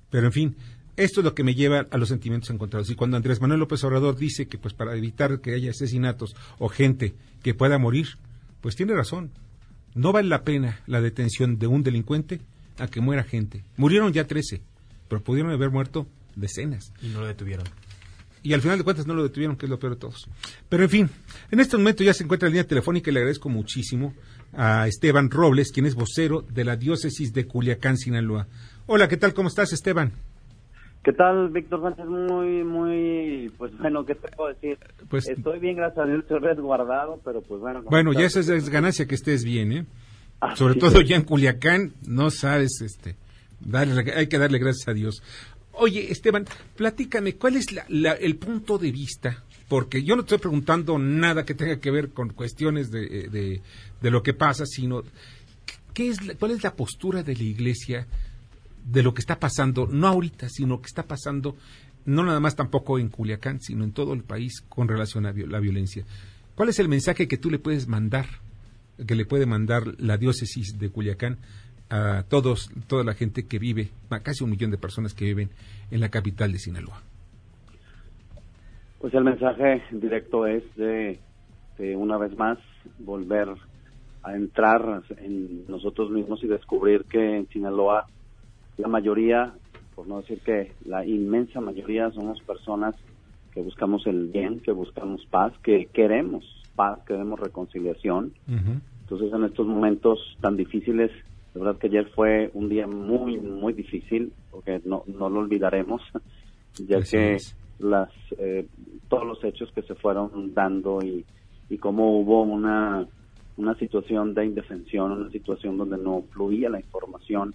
Pero 0.09 0.27
en 0.27 0.31
fin, 0.31 0.55
esto 0.95 1.19
es 1.19 1.25
lo 1.25 1.36
que 1.36 1.43
me 1.43 1.53
lleva 1.53 1.86
a 1.91 1.97
los 1.97 2.07
sentimientos 2.07 2.50
encontrados. 2.50 2.89
Y 2.89 2.95
cuando 2.95 3.17
Andrés 3.17 3.41
Manuel 3.41 3.59
López 3.59 3.83
Obrador 3.83 4.15
dice 4.15 4.47
que 4.47 4.57
pues 4.57 4.74
para 4.74 4.95
evitar 4.95 5.41
que 5.41 5.53
haya 5.53 5.71
asesinatos 5.71 6.33
o 6.59 6.69
gente 6.69 7.13
que 7.43 7.53
pueda 7.53 7.77
morir, 7.77 8.07
pues 8.62 8.77
tiene 8.77 8.93
razón. 8.93 9.31
No 9.95 10.13
vale 10.13 10.29
la 10.29 10.43
pena 10.43 10.79
la 10.88 11.01
detención 11.01 11.59
de 11.59 11.67
un 11.67 11.83
delincuente 11.83 12.39
a 12.77 12.88
que 12.88 13.01
muera 13.01 13.25
gente. 13.25 13.65
Murieron 13.75 14.13
ya 14.13 14.27
13, 14.27 14.62
pero 15.07 15.21
pudieron 15.21 15.51
haber 15.51 15.69
muerto 15.69 16.07
decenas. 16.35 16.93
Y 17.01 17.07
no 17.07 17.21
lo 17.21 17.27
detuvieron. 17.27 17.65
Y 18.43 18.53
al 18.53 18.61
final 18.61 18.77
de 18.77 18.83
cuentas 18.83 19.07
no 19.07 19.13
lo 19.13 19.23
detuvieron, 19.23 19.57
que 19.57 19.65
es 19.65 19.69
lo 19.69 19.79
peor 19.79 19.93
de 19.95 19.99
todos. 19.99 20.29
Pero 20.69 20.83
en 20.83 20.89
fin, 20.89 21.09
en 21.51 21.59
este 21.59 21.75
momento 21.75 22.03
ya 22.03 22.13
se 22.13 22.23
encuentra 22.23 22.47
en 22.47 22.53
línea 22.53 22.67
telefónica 22.67 23.09
y 23.09 23.13
le 23.13 23.19
agradezco 23.19 23.49
muchísimo 23.49 24.13
a 24.53 24.87
Esteban 24.87 25.29
Robles, 25.29 25.71
quien 25.71 25.85
es 25.85 25.95
vocero 25.95 26.41
de 26.53 26.63
la 26.63 26.75
diócesis 26.77 27.33
de 27.33 27.45
Culiacán, 27.45 27.97
Sinaloa. 27.97 28.47
Hola, 28.85 29.07
¿qué 29.09 29.17
tal? 29.17 29.33
¿Cómo 29.33 29.49
estás, 29.49 29.73
Esteban? 29.73 30.13
¿Qué 31.03 31.13
tal, 31.13 31.49
Víctor 31.49 31.81
Sánchez? 31.81 32.05
Muy, 32.05 32.63
muy, 32.63 33.51
pues 33.57 33.77
bueno, 33.77 34.05
¿qué 34.05 34.15
te 34.15 34.27
puedo 34.29 34.53
decir? 34.53 34.77
Pues- 35.09 35.27
estoy 35.27 35.59
bien, 35.59 35.75
gracias 35.77 36.05
a 36.05 36.07
Dios, 36.07 36.19
estoy 36.19 36.39
resguardado, 36.39 37.19
pero 37.25 37.41
pues 37.41 37.59
bueno. 37.59 37.79
como 37.79 37.89
Bueno, 37.89 38.13
ya 38.13 38.25
esa 38.25 38.39
es 38.39 38.69
ganancia 38.69 39.07
que 39.07 39.15
estés 39.15 39.43
bien, 39.43 39.71
¿eh? 39.71 39.85
Ah, 40.39 40.55
Sobre 40.55 40.75
sí, 40.75 40.79
todo 40.79 40.91
pues. 40.93 41.07
ya 41.07 41.15
en 41.15 41.23
Culiacán, 41.23 41.93
no 42.05 42.29
sabes, 42.29 42.81
este, 42.81 43.15
hay 44.15 44.27
que 44.27 44.37
darle 44.37 44.59
gracias 44.59 44.87
a 44.87 44.93
Dios. 44.93 45.21
Oye, 45.73 46.11
Esteban, 46.11 46.45
platícame, 46.75 47.35
¿cuál 47.35 47.55
es 47.55 47.65
la- 47.89 48.13
el 48.13 48.35
punto 48.37 48.77
de 48.77 48.91
vista? 48.91 49.43
Porque 49.67 50.03
yo 50.03 50.15
no 50.15 50.21
estoy 50.21 50.39
preguntando 50.39 50.97
nada 50.97 51.45
que 51.45 51.53
tenga 51.53 51.79
que 51.79 51.91
ver 51.91 52.09
con 52.09 52.29
cuestiones 52.29 52.89
de, 52.89 53.05
eh, 53.05 53.61
de- 54.01 54.11
lo 54.11 54.23
que 54.23 54.33
pasa, 54.33 54.65
sino 54.65 55.03
¿qué 55.93 56.09
es 56.09 56.17
¿cuál 56.39 56.51
es 56.51 56.63
la 56.63 56.73
postura 56.75 57.21
de 57.23 57.35
la 57.35 57.43
Iglesia 57.43 58.07
de 58.85 59.03
lo 59.03 59.13
que 59.13 59.19
está 59.19 59.39
pasando, 59.39 59.87
no 59.91 60.07
ahorita, 60.07 60.47
sino 60.49 60.79
que 60.79 60.87
está 60.87 61.03
pasando, 61.03 61.57
no 62.05 62.23
nada 62.23 62.39
más 62.39 62.55
tampoco 62.55 62.97
en 62.99 63.09
Culiacán, 63.09 63.59
sino 63.61 63.83
en 63.83 63.91
todo 63.91 64.13
el 64.13 64.23
país 64.23 64.61
con 64.69 64.87
relación 64.87 65.25
a 65.25 65.33
la 65.33 65.59
violencia? 65.59 66.05
¿Cuál 66.55 66.69
es 66.69 66.79
el 66.79 66.87
mensaje 66.87 67.27
que 67.27 67.37
tú 67.37 67.51
le 67.51 67.59
puedes 67.59 67.87
mandar, 67.87 68.27
que 69.05 69.13
le 69.15 69.25
puede 69.25 69.45
mandar 69.45 69.93
la 69.99 70.17
diócesis 70.17 70.79
de 70.79 70.89
Culiacán 70.89 71.37
a 71.89 72.24
todos, 72.27 72.70
toda 72.88 73.03
la 73.03 73.13
gente 73.13 73.48
que 73.48 73.60
vive, 73.60 73.89
a 74.10 74.20
casi 74.20 74.44
un 74.44 74.50
millón 74.50 74.72
de 74.72 74.77
personas 74.77 75.13
que 75.13 75.25
viven 75.25 75.50
en 75.91 76.00
la 76.00 76.10
capital 76.10 76.51
de 76.51 76.60
Sinaloa? 76.60 77.01
Pues 79.00 79.13
el 79.13 79.24
mensaje 79.24 79.84
directo 79.91 80.48
es 80.48 80.63
de, 80.75 81.20
de 81.77 81.96
una 81.96 82.17
vez 82.17 82.36
más 82.38 82.58
volver 83.00 83.50
a 84.24 84.36
entrar 84.36 85.03
en 85.20 85.65
nosotros 85.67 86.10
mismos 86.10 86.44
y 86.44 86.48
descubrir 86.48 87.06
que 87.06 87.38
en 87.38 87.48
Sinaloa 87.50 88.08
la 88.77 88.88
mayoría, 88.88 89.53
por 89.96 90.08
no 90.08 90.22
decir 90.22 90.39
que 90.41 90.74
la 90.86 91.06
inmensa 91.06 91.62
mayoría, 91.62 92.12
somos 92.12 92.41
personas 92.41 92.96
que 93.53 93.62
buscamos 93.62 94.06
el 94.06 94.27
bien, 94.27 94.60
que 94.60 94.72
buscamos 94.72 95.25
paz, 95.27 95.53
que 95.63 95.88
queremos 95.94 96.46
paz, 96.75 97.00
queremos 97.08 97.39
reconciliación. 97.39 98.34
Entonces, 98.48 99.34
en 99.34 99.46
estos 99.46 99.65
momentos 99.65 100.20
tan 100.41 100.58
difíciles, 100.58 101.12
de 101.54 101.60
verdad 101.60 101.80
que 101.80 101.88
ayer 101.88 102.08
fue 102.16 102.51
un 102.54 102.70
día 102.70 102.88
muy, 102.88 103.38
muy 103.39 103.74
difícil, 103.74 104.32
porque 104.51 104.82
no, 104.86 105.04
no 105.08 105.30
lo 105.30 105.39
olvidaremos, 105.39 106.01
ya 106.88 107.00
Así 107.00 107.18
que 107.18 107.36
es. 107.36 107.56
las 107.80 108.10
eh, 108.38 108.68
todos 109.10 109.25
los 109.25 109.44
hechos 109.44 109.72
que 109.74 109.82
se 109.84 109.96
fueron 109.96 110.54
dando 110.54 111.00
y, 111.01 111.25
y 111.70 111.77
cómo 111.77 112.20
hubo 112.20 112.44
una, 112.44 113.08
una 113.58 113.75
situación 113.75 114.34
de 114.34 114.46
indefensión, 114.46 115.12
una 115.12 115.30
situación 115.32 115.77
donde 115.77 115.98
no 115.98 116.24
fluía 116.32 116.70
la 116.70 116.80
información, 116.80 117.54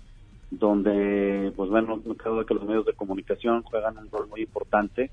donde, 0.51 1.53
pues 1.57 1.71
bueno, 1.71 2.01
no 2.05 2.15
creo 2.15 2.45
que 2.45 2.55
los 2.55 2.65
medios 2.65 2.85
de 2.87 2.93
comunicación 2.93 3.63
juegan 3.63 3.99
un 3.99 4.11
rol 4.11 4.29
muy 4.29 4.43
importante, 4.43 5.11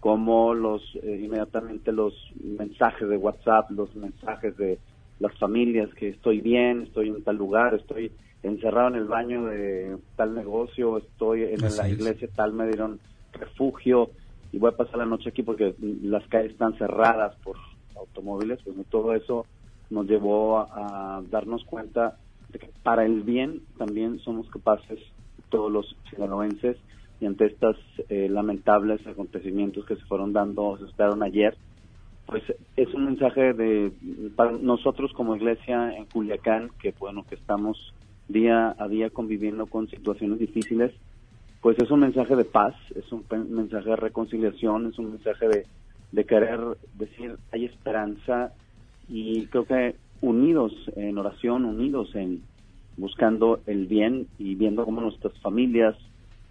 como 0.00 0.54
los 0.54 0.82
eh, 1.02 1.20
inmediatamente 1.24 1.90
los 1.90 2.14
mensajes 2.40 3.08
de 3.08 3.16
WhatsApp, 3.16 3.70
los 3.70 3.94
mensajes 3.96 4.56
de 4.56 4.78
las 5.18 5.36
familias 5.38 5.92
que 5.94 6.08
estoy 6.10 6.40
bien, 6.40 6.82
estoy 6.82 7.08
en 7.08 7.22
tal 7.24 7.36
lugar, 7.36 7.74
estoy 7.74 8.12
encerrado 8.42 8.88
en 8.88 8.94
el 8.96 9.04
baño 9.04 9.46
de 9.46 9.96
tal 10.16 10.34
negocio, 10.34 10.98
estoy 10.98 11.44
en 11.44 11.64
Así 11.64 11.78
la 11.78 11.88
es. 11.88 11.94
iglesia 11.94 12.28
tal, 12.34 12.52
me 12.52 12.66
dieron 12.66 13.00
refugio 13.32 14.10
y 14.52 14.58
voy 14.58 14.70
a 14.70 14.76
pasar 14.76 14.98
la 14.98 15.06
noche 15.06 15.30
aquí 15.30 15.42
porque 15.42 15.74
las 16.02 16.26
calles 16.28 16.52
están 16.52 16.76
cerradas 16.78 17.34
por 17.42 17.56
automóviles, 17.96 18.60
pues 18.62 18.76
todo 18.90 19.14
eso 19.14 19.46
nos 19.90 20.06
llevó 20.06 20.58
a, 20.58 21.16
a 21.18 21.22
darnos 21.30 21.64
cuenta 21.64 22.18
de 22.52 22.58
que 22.58 22.70
para 22.82 23.04
el 23.04 23.22
bien 23.22 23.62
también 23.78 24.18
somos 24.20 24.48
capaces 24.50 24.98
todos 25.48 25.70
los 25.70 25.96
sinaloenses 26.10 26.76
y 27.20 27.26
ante 27.26 27.46
estos 27.46 27.76
lamentables 28.08 29.04
acontecimientos 29.06 29.84
que 29.86 29.96
se 29.96 30.04
fueron 30.04 30.32
dando, 30.32 30.76
se 30.78 30.84
esperaron 30.84 31.22
ayer, 31.22 31.56
pues 32.26 32.42
es 32.76 32.92
un 32.94 33.04
mensaje 33.06 33.52
de 33.52 33.92
para 34.34 34.52
nosotros 34.52 35.12
como 35.12 35.36
iglesia 35.36 35.96
en 35.96 36.06
Culiacán 36.06 36.70
que 36.80 36.94
bueno 36.98 37.24
que 37.28 37.36
estamos 37.36 37.94
día 38.28 38.74
a 38.78 38.88
día 38.88 39.10
conviviendo 39.10 39.66
con 39.66 39.88
situaciones 39.88 40.38
difíciles 40.38 40.92
pues 41.60 41.78
es 41.78 41.90
un 41.90 42.00
mensaje 42.00 42.34
de 42.36 42.44
paz 42.44 42.74
es 42.94 43.10
un 43.12 43.24
mensaje 43.50 43.90
de 43.90 43.96
reconciliación 43.96 44.86
es 44.86 44.98
un 44.98 45.12
mensaje 45.12 45.48
de, 45.48 45.66
de 46.12 46.24
querer 46.24 46.60
decir 46.94 47.36
hay 47.52 47.66
esperanza 47.66 48.52
y 49.08 49.46
creo 49.46 49.64
que 49.64 49.94
unidos 50.20 50.72
en 50.96 51.16
oración 51.18 51.64
unidos 51.64 52.14
en 52.14 52.42
buscando 52.96 53.60
el 53.66 53.86
bien 53.86 54.26
y 54.38 54.54
viendo 54.54 54.84
cómo 54.84 55.00
nuestras 55.00 55.38
familias 55.40 55.96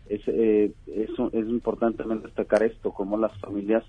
es, 0.09 0.21
eh, 0.27 0.71
eso 0.87 1.29
es 1.33 1.47
importante 1.47 2.03
destacar 2.03 2.63
esto, 2.63 2.91
como 2.91 3.17
las 3.17 3.35
familias 3.39 3.83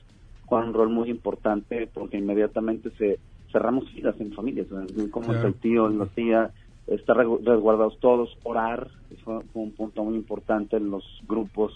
juegan 0.47 0.69
un 0.69 0.75
rol 0.75 0.89
muy 0.89 1.11
importante 1.11 1.89
porque 1.93 2.17
inmediatamente 2.19 2.91
se 2.99 3.19
cerramos 3.53 3.89
filas 3.91 4.19
en 4.21 4.33
familias, 4.33 4.67
como 5.11 5.29
Claro. 5.29 5.49
el 5.49 5.55
tío, 5.55 5.89
la 5.89 6.07
tía, 6.07 6.51
estar 6.87 7.17
resguardados 7.17 7.99
todos, 8.01 8.37
orar, 8.43 8.89
fue 9.25 9.41
un 9.55 9.73
punto 9.73 10.05
muy 10.05 10.15
importante 10.15 10.77
en 10.77 10.91
los 10.91 11.05
grupos 11.27 11.73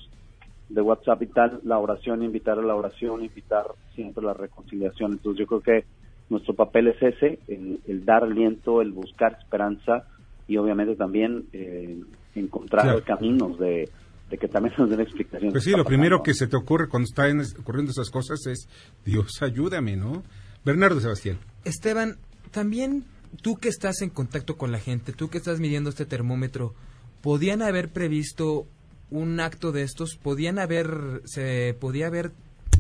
de 0.69 0.81
WhatsApp 0.83 1.23
y 1.23 1.27
tal, 1.27 1.61
la 1.65 1.79
oración, 1.79 2.23
invitar 2.23 2.59
a 2.59 2.63
la 2.63 2.75
oración, 2.77 3.25
invitar 3.25 3.67
siempre 3.95 4.23
a 4.25 4.29
la 4.29 4.35
reconciliación. 4.35 5.13
Entonces 5.13 5.41
yo 5.41 5.47
creo 5.47 5.61
que 5.61 5.85
nuestro 6.29 6.55
papel 6.55 6.89
es 6.89 7.03
ese, 7.03 7.39
el, 7.49 7.81
el 7.87 8.05
dar 8.05 8.23
aliento, 8.25 8.81
el 8.83 8.93
buscar 8.93 9.37
esperanza 9.41 10.05
y 10.47 10.57
obviamente 10.59 10.95
también 10.97 11.47
eh, 11.53 11.99
encontrar 12.35 12.85
Claro. 12.85 13.03
caminos 13.05 13.59
de, 13.59 13.89
de 14.31 14.39
que 14.39 14.49
también 14.49 14.75
nos 14.79 14.89
den 14.89 15.01
explicación. 15.01 15.51
Pues 15.53 15.65
sí, 15.65 15.73
lo 15.73 15.85
primero 15.85 16.23
que 16.23 16.35
se 16.35 16.47
te 16.47 16.57
ocurre 16.57 16.89
cuando 16.89 17.07
están 17.07 17.41
ocurriendo 17.61 17.91
esas 17.91 18.11
cosas 18.11 18.47
es, 18.47 18.69
Dios, 19.05 19.43
ayúdame, 19.43 19.97
¿no? 19.97 20.23
Bernardo 20.65 21.01
Sebastián. 21.01 21.39
Esteban, 21.65 22.17
también 22.53 23.05
tú 23.43 23.57
que 23.57 23.69
estás 23.69 24.03
en 24.03 24.11
contacto 24.11 24.57
con 24.57 24.71
la 24.73 24.79
gente, 24.79 25.13
tú 25.13 25.29
que 25.29 25.39
estás 25.39 25.59
midiendo 25.61 25.91
este 25.91 26.07
termómetro, 26.07 26.75
¿podían 27.23 27.61
haber 27.63 27.89
previsto 27.89 28.67
un 29.11 29.41
acto 29.41 29.73
de 29.73 29.83
estos? 29.83 30.17
¿Podían 30.17 30.59
haber, 30.61 31.23
se 31.25 31.75
podía 31.81 32.07
haber 32.07 32.31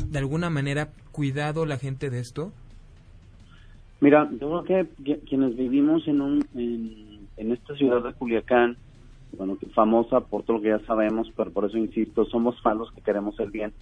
de 0.06 0.18
alguna 0.18 0.50
manera 0.50 0.90
cuidado 1.12 1.66
la 1.66 1.78
gente 1.78 2.10
de 2.10 2.20
esto? 2.20 2.52
Mira, 4.00 4.30
yo 4.40 4.62
creo 4.62 4.64
que 4.64 5.02
qui- 5.02 5.20
quienes 5.28 5.56
vivimos 5.56 6.06
en, 6.06 6.20
un, 6.20 6.46
en, 6.54 7.26
en 7.36 7.52
esta 7.52 7.74
ciudad 7.74 8.02
de 8.02 8.12
Culiacán, 8.14 8.76
bueno, 9.36 9.56
famosa 9.74 10.20
por 10.20 10.42
todo 10.42 10.56
lo 10.56 10.62
que 10.62 10.68
ya 10.70 10.80
sabemos, 10.80 11.30
pero 11.36 11.50
por 11.50 11.64
eso 11.64 11.78
insisto, 11.78 12.24
somos 12.24 12.60
fans 12.62 12.78
los 12.78 12.92
que 12.92 13.00
queremos 13.00 13.38
el 13.40 13.50
bien. 13.50 13.72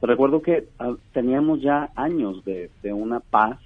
Pero 0.00 0.12
recuerdo 0.12 0.42
que 0.42 0.68
ah, 0.78 0.94
teníamos 1.12 1.60
ya 1.60 1.90
años 1.94 2.44
de, 2.44 2.70
de 2.82 2.92
una 2.92 3.20
paz, 3.20 3.58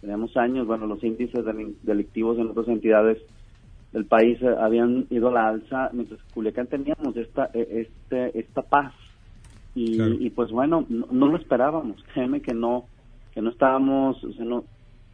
teníamos 0.00 0.36
años, 0.36 0.66
bueno, 0.66 0.86
los 0.86 1.02
índices 1.04 1.44
delictivos 1.82 2.38
en 2.38 2.48
otras 2.48 2.68
entidades 2.68 3.18
del 3.92 4.04
país 4.04 4.40
eh, 4.42 4.54
habían 4.58 5.06
ido 5.10 5.28
a 5.28 5.32
la 5.32 5.48
alza, 5.48 5.90
mientras 5.92 6.20
que 6.20 6.34
Culiacán 6.34 6.66
teníamos 6.66 7.16
esta, 7.16 7.50
eh, 7.54 7.86
este, 7.88 8.38
esta 8.38 8.62
paz. 8.62 8.92
Y, 9.74 9.96
Claro. 9.96 10.14
y 10.18 10.30
pues 10.30 10.50
bueno, 10.50 10.86
no, 10.88 11.06
no 11.10 11.26
lo 11.28 11.36
esperábamos, 11.36 12.02
créeme 12.14 12.40
que 12.40 12.54
no, 12.54 12.84
que 13.34 13.42
no 13.42 13.50
estábamos, 13.50 14.22
o 14.24 14.32
sea, 14.32 14.44
no, 14.44 14.64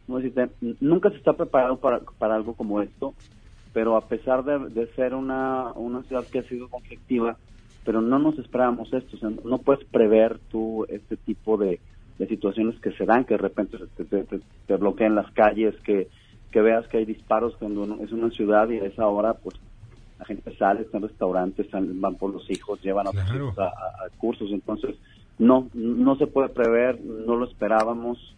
¿cómo 0.05 0.19
decirte? 0.19 0.49
nunca 0.79 1.09
se 1.09 1.17
está 1.17 1.33
preparado 1.33 1.77
para, 1.77 1.99
para 2.17 2.35
algo 2.35 2.53
como 2.53 2.81
esto, 2.81 3.13
pero 3.73 3.97
a 3.97 4.07
pesar 4.07 4.43
de, 4.45 4.69
de 4.69 4.87
ser 4.93 5.13
una, 5.13 5.73
una 5.73 6.03
ciudad 6.03 6.27
que 6.29 6.39
ha 6.39 6.43
sido 6.47 6.69
conflictiva, 6.69 7.37
pero 7.83 8.01
no 8.01 8.19
nos 8.19 8.37
esperábamos 8.39 8.93
esto, 8.93 9.17
o 9.17 9.19
sea, 9.19 9.29
no 9.43 9.57
puedes 9.57 9.83
prever 9.85 10.39
tú 10.49 10.85
este 10.87 11.17
tipo 11.17 11.57
de, 11.57 11.81
de 12.17 12.27
situaciones 12.27 12.79
que 12.79 12.91
se 12.93 13.05
dan, 13.05 13.25
que 13.25 13.33
de 13.33 13.39
repente 13.39 13.77
te, 13.97 14.05
te, 14.05 14.23
te- 14.25 14.41
te 14.67 14.75
bloqueen 14.77 15.15
las 15.15 15.29
calles, 15.33 15.75
que, 15.83 16.07
que 16.51 16.61
veas 16.61 16.87
que 16.87 16.97
hay 16.99 17.05
disparos 17.05 17.55
cuando 17.57 17.83
uno- 17.83 17.97
es 18.03 18.11
una 18.11 18.29
ciudad 18.29 18.69
y 18.69 18.77
a 18.79 18.85
esa 18.85 19.07
hora 19.07 19.33
pues 19.33 19.57
la 20.19 20.25
gente 20.25 20.55
sale, 20.55 20.81
está 20.81 20.97
en 20.97 21.03
restaurantes, 21.03 21.69
salen- 21.71 21.99
van 21.99 22.15
por 22.15 22.31
los 22.31 22.49
hijos, 22.49 22.79
llevan 22.81 23.07
a 23.07 23.11
sus 23.11 23.23
Claro. 23.23 23.35
hijos 23.47 23.59
a, 23.59 23.63
a- 23.65 24.05
a 24.05 24.09
cursos, 24.17 24.51
entonces 24.51 24.95
no, 25.39 25.67
no 25.73 26.15
se 26.17 26.27
puede 26.27 26.49
prever, 26.49 27.01
no 27.03 27.35
lo 27.35 27.45
esperábamos, 27.45 28.37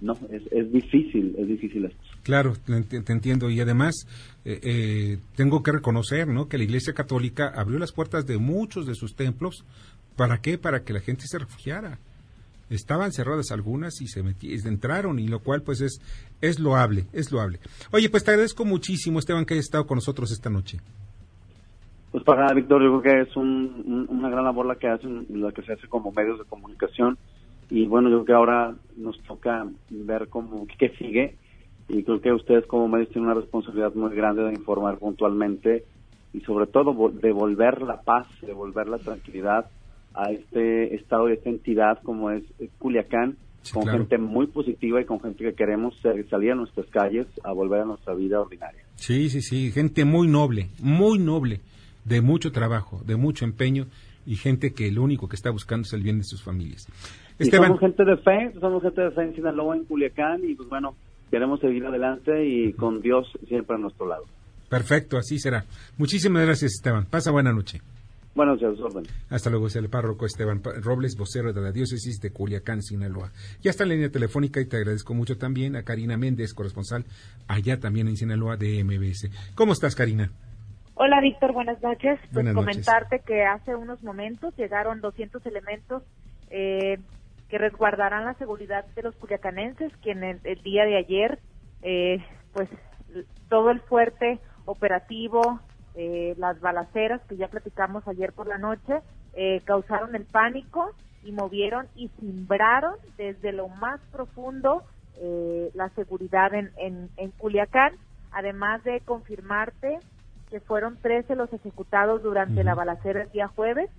no, 0.00 0.18
es, 0.30 0.42
es 0.50 0.72
difícil, 0.72 1.34
es 1.38 1.46
difícil 1.46 1.84
esto. 1.84 2.02
Claro, 2.22 2.54
te, 2.66 2.72
ent- 2.72 3.04
te 3.04 3.12
entiendo. 3.12 3.48
Y 3.50 3.60
además, 3.60 4.06
eh, 4.44 4.60
eh, 4.62 5.18
tengo 5.36 5.62
que 5.62 5.72
reconocer 5.72 6.28
¿no? 6.28 6.48
que 6.48 6.58
la 6.58 6.64
Iglesia 6.64 6.92
Católica 6.92 7.52
abrió 7.54 7.78
las 7.78 7.92
puertas 7.92 8.26
de 8.26 8.38
muchos 8.38 8.86
de 8.86 8.94
sus 8.94 9.14
templos. 9.16 9.64
¿Para 10.16 10.38
qué? 10.40 10.58
Para 10.58 10.82
que 10.84 10.92
la 10.92 11.00
gente 11.00 11.24
se 11.26 11.38
refugiara. 11.38 11.98
estaban 12.68 13.10
cerradas 13.12 13.50
algunas 13.50 14.00
y 14.00 14.06
se 14.06 14.22
metieron, 14.22 14.66
entraron 14.68 15.18
y 15.18 15.26
lo 15.28 15.40
cual 15.40 15.62
pues 15.62 15.80
es 15.80 16.00
es 16.40 16.58
loable, 16.60 17.06
es 17.12 17.32
loable. 17.32 17.58
Oye, 17.90 18.08
pues 18.10 18.22
te 18.24 18.30
agradezco 18.30 18.64
muchísimo 18.64 19.18
Esteban 19.18 19.44
que 19.44 19.54
hayas 19.54 19.64
estado 19.66 19.86
con 19.86 19.96
nosotros 19.96 20.30
esta 20.30 20.50
noche. 20.50 20.78
Pues 22.12 22.24
para 22.24 22.52
Víctor, 22.52 22.82
yo 22.82 23.00
creo 23.00 23.02
que 23.24 23.30
es 23.30 23.36
una 23.36 24.28
gran 24.30 24.44
labor 24.44 24.66
la 24.66 24.74
que 24.76 24.88
hacen, 24.88 25.26
la 25.30 25.52
que 25.52 25.62
se 25.62 25.72
hace 25.72 25.86
como 25.88 26.10
medios 26.12 26.38
de 26.38 26.44
comunicación 26.44 27.16
y 27.70 27.86
bueno, 27.86 28.08
yo 28.10 28.16
creo 28.16 28.26
que 28.26 28.32
ahora 28.32 28.74
nos 28.96 29.20
toca 29.22 29.64
ver 29.90 30.28
cómo 30.28 30.66
qué 30.78 30.90
sigue 30.98 31.36
y 31.92 32.02
creo 32.04 32.20
que 32.20 32.32
ustedes 32.32 32.66
como 32.66 32.88
medios 32.88 33.08
tienen 33.10 33.30
una 33.30 33.40
responsabilidad 33.40 33.94
muy 33.94 34.14
grande 34.14 34.42
de 34.42 34.52
informar 34.52 34.98
puntualmente 34.98 35.84
y 36.32 36.40
sobre 36.40 36.66
todo 36.66 37.10
devolver 37.10 37.82
la 37.82 38.00
paz, 38.02 38.28
devolver 38.42 38.88
la 38.88 38.98
tranquilidad 38.98 39.66
a 40.14 40.30
este 40.30 40.94
estado 40.94 41.28
y 41.28 41.32
esta 41.32 41.50
entidad 41.50 41.98
como 42.02 42.30
es 42.30 42.44
Culiacán, 42.78 43.36
con 43.72 43.86
gente 43.86 44.18
muy 44.18 44.46
positiva 44.46 45.00
y 45.00 45.04
con 45.04 45.20
gente 45.20 45.44
que 45.44 45.54
queremos 45.54 45.94
salir 46.30 46.52
a 46.52 46.54
nuestras 46.54 46.86
calles 46.86 47.26
a 47.44 47.52
volver 47.52 47.80
a 47.82 47.84
nuestra 47.84 48.14
vida 48.14 48.40
ordinaria. 48.40 48.82
Sí, 48.94 49.28
sí, 49.28 49.42
sí, 49.42 49.70
gente 49.70 50.04
muy 50.04 50.28
noble, 50.28 50.68
muy 50.80 51.18
noble, 51.18 51.60
de 52.04 52.20
mucho 52.20 52.52
trabajo, 52.52 53.00
de 53.04 53.16
mucho 53.16 53.44
empeño 53.44 53.86
y 54.26 54.36
gente 54.36 54.72
que 54.72 54.90
lo 54.90 55.02
único 55.02 55.28
que 55.28 55.36
está 55.36 55.50
buscando 55.50 55.84
es 55.84 55.92
el 55.92 56.02
bien 56.02 56.18
de 56.18 56.24
sus 56.24 56.42
familias. 56.42 56.86
somos 57.38 57.80
gente 57.80 58.04
de 58.04 58.16
fe, 58.18 58.52
somos 58.60 58.82
gente 58.82 59.00
de 59.02 59.10
fe 59.10 59.22
en 59.22 59.34
Sinaloa, 59.34 59.76
en 59.76 59.84
Culiacán 59.84 60.40
y 60.48 60.54
pues 60.54 60.68
bueno, 60.68 60.94
queremos 61.30 61.60
seguir 61.60 61.86
adelante 61.86 62.46
y 62.46 62.72
con 62.72 63.00
Dios 63.00 63.26
siempre 63.48 63.76
a 63.76 63.78
nuestro 63.78 64.06
lado. 64.06 64.24
Perfecto, 64.68 65.18
así 65.18 65.38
será. 65.38 65.64
Muchísimas 65.98 66.44
gracias, 66.44 66.74
Esteban. 66.74 67.06
Pasa 67.06 67.30
buena 67.30 67.52
noche. 67.52 67.80
Buenas 68.34 68.62
noches, 68.62 68.80
orden. 68.80 69.04
Hasta 69.28 69.50
luego, 69.50 69.66
es 69.66 69.74
el 69.74 69.88
párroco 69.88 70.24
Esteban 70.24 70.62
Robles, 70.62 71.16
vocero 71.16 71.52
de 71.52 71.60
la 71.60 71.72
diócesis 71.72 72.20
de 72.20 72.30
Culiacán, 72.30 72.80
Sinaloa. 72.80 73.32
Ya 73.60 73.70
está 73.70 73.82
en 73.82 73.88
la 73.88 73.94
línea 73.96 74.10
telefónica 74.10 74.60
y 74.60 74.66
te 74.66 74.76
agradezco 74.76 75.14
mucho 75.14 75.36
también 75.36 75.74
a 75.74 75.82
Karina 75.82 76.16
Méndez, 76.16 76.54
corresponsal 76.54 77.04
allá 77.48 77.80
también 77.80 78.06
en 78.06 78.16
Sinaloa 78.16 78.56
de 78.56 78.84
MBS. 78.84 79.30
¿Cómo 79.56 79.72
estás, 79.72 79.96
Karina? 79.96 80.30
Hola, 80.94 81.20
Víctor, 81.20 81.52
buenas 81.52 81.82
noches. 81.82 82.20
Pues 82.32 82.54
comentarte 82.54 83.22
que 83.26 83.42
hace 83.42 83.74
unos 83.74 84.02
momentos 84.04 84.54
llegaron 84.56 85.00
200 85.00 85.44
elementos 85.46 86.04
eh, 86.50 86.98
que 87.50 87.58
resguardarán 87.58 88.24
la 88.24 88.34
seguridad 88.34 88.86
de 88.94 89.02
los 89.02 89.14
culiacanenses, 89.16 89.94
que 89.98 90.12
en 90.12 90.24
el, 90.24 90.62
día 90.62 90.84
de 90.84 90.96
ayer, 90.96 91.38
eh, 91.82 92.24
pues 92.52 92.68
todo 93.48 93.70
el 93.70 93.80
fuerte 93.80 94.38
operativo, 94.64 95.60
eh, 95.94 96.34
las 96.38 96.60
balaceras 96.60 97.20
que 97.28 97.36
ya 97.36 97.48
platicamos 97.48 98.06
ayer 98.06 98.32
por 98.32 98.46
la 98.46 98.58
noche, 98.58 99.00
eh, 99.34 99.60
causaron 99.64 100.14
el 100.14 100.24
pánico 100.24 100.92
y 101.24 101.32
movieron 101.32 101.86
y 101.96 102.08
simbraron 102.20 102.94
desde 103.16 103.52
lo 103.52 103.68
más 103.68 104.00
profundo 104.12 104.84
eh, 105.16 105.70
la 105.74 105.88
seguridad 105.90 106.54
en, 106.54 106.70
en, 106.78 107.30
Culiacán, 107.32 107.94
además 108.32 108.82
de 108.84 109.00
confirmarte 109.00 109.98
que 110.48 110.60
fueron 110.60 110.96
13 110.96 111.36
los 111.36 111.52
ejecutados 111.52 112.22
durante 112.22 112.64
la 112.64 112.74
balacera 112.74 113.22
el 113.22 113.30
día 113.30 113.48
jueves 113.48 113.90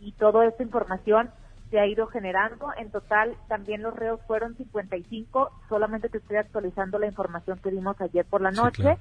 y 0.00 0.12
toda 0.12 0.46
esta 0.46 0.62
información 0.62 1.30
se 1.72 1.80
ha 1.80 1.86
ido 1.86 2.06
generando. 2.06 2.68
En 2.76 2.90
total, 2.90 3.34
también 3.48 3.82
los 3.82 3.96
reos 3.96 4.20
fueron 4.26 4.54
55, 4.56 5.50
solamente 5.70 6.10
te 6.10 6.18
estoy 6.18 6.36
actualizando 6.36 6.98
la 6.98 7.06
información 7.06 7.58
que 7.58 7.70
dimos 7.70 7.98
ayer 8.00 8.26
por 8.26 8.42
la 8.42 8.50
noche. 8.50 8.98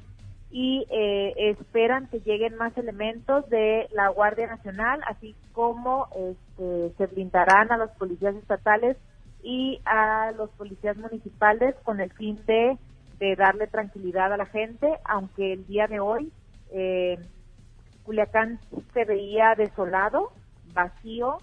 Y 0.49 0.85
eh, 0.89 1.33
esperan 1.37 2.07
que 2.07 2.21
lleguen 2.21 2.55
más 2.55 2.75
elementos 2.77 3.47
de 3.49 3.87
la 3.91 4.07
Guardia 4.07 4.47
Nacional, 4.47 5.01
así 5.05 5.35
como 5.51 6.07
este, 6.15 6.93
se 6.97 7.07
blindarán 7.07 7.71
a 7.71 7.77
los 7.77 7.91
policías 7.91 8.35
estatales 8.35 8.97
y 9.43 9.81
a 9.85 10.31
los 10.37 10.49
policías 10.51 10.97
municipales 10.97 11.75
con 11.83 11.99
el 11.99 12.11
fin 12.13 12.39
de, 12.47 12.77
de 13.19 13.35
darle 13.35 13.67
tranquilidad 13.67 14.31
a 14.31 14.37
la 14.37 14.45
gente, 14.45 14.97
aunque 15.05 15.53
el 15.53 15.67
día 15.67 15.87
de 15.87 15.99
hoy 15.99 16.31
eh, 16.71 17.17
Culiacán 18.03 18.59
se 18.93 19.05
veía 19.05 19.55
desolado, 19.55 20.31
vacío, 20.73 21.37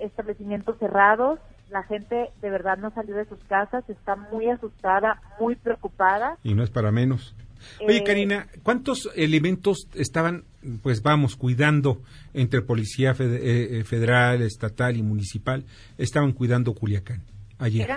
establecimientos 0.00 0.78
cerrados, 0.78 1.38
la 1.70 1.82
gente 1.82 2.30
de 2.40 2.50
verdad 2.50 2.78
no 2.78 2.90
salió 2.92 3.16
de 3.16 3.24
sus 3.26 3.42
casas, 3.44 3.88
está 3.88 4.16
muy 4.16 4.48
asustada, 4.48 5.20
muy 5.40 5.56
preocupada. 5.56 6.38
Y 6.42 6.54
no 6.54 6.62
es 6.62 6.70
para 6.70 6.92
menos. 6.92 7.34
Oye, 7.80 7.98
eh, 7.98 8.04
Karina, 8.04 8.46
¿cuántos 8.62 9.10
elementos 9.16 9.88
estaban, 9.94 10.44
pues 10.82 11.02
vamos, 11.02 11.36
cuidando 11.36 12.02
entre 12.34 12.62
Policía 12.62 13.12
eh, 13.18 13.78
eh, 13.80 13.84
Federal, 13.84 14.42
Estatal 14.42 14.96
y 14.96 15.02
Municipal, 15.02 15.64
estaban 15.98 16.32
cuidando 16.32 16.74
Culiacán 16.74 17.22
ayer? 17.58 17.88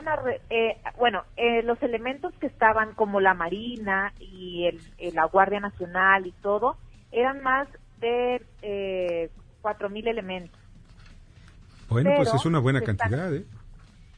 bueno, 0.98 1.24
los 1.64 1.82
elementos 1.82 2.34
que 2.40 2.48
estaban 2.48 2.94
como 2.94 3.20
la 3.20 3.34
Marina 3.34 4.14
y 4.20 4.66
el, 4.66 4.80
la 5.14 5.26
Guardia 5.26 5.60
Nacional 5.60 6.26
y 6.26 6.32
todo, 6.42 6.78
eran 7.12 7.42
más 7.42 7.68
de 8.00 9.30
cuatro 9.62 9.90
mil 9.90 10.08
elementos. 10.08 10.59
Bueno, 11.90 12.12
pues 12.16 12.34
es 12.34 12.46
una 12.46 12.60
buena 12.60 12.82
cantidad, 12.82 13.34
¿eh? 13.34 13.46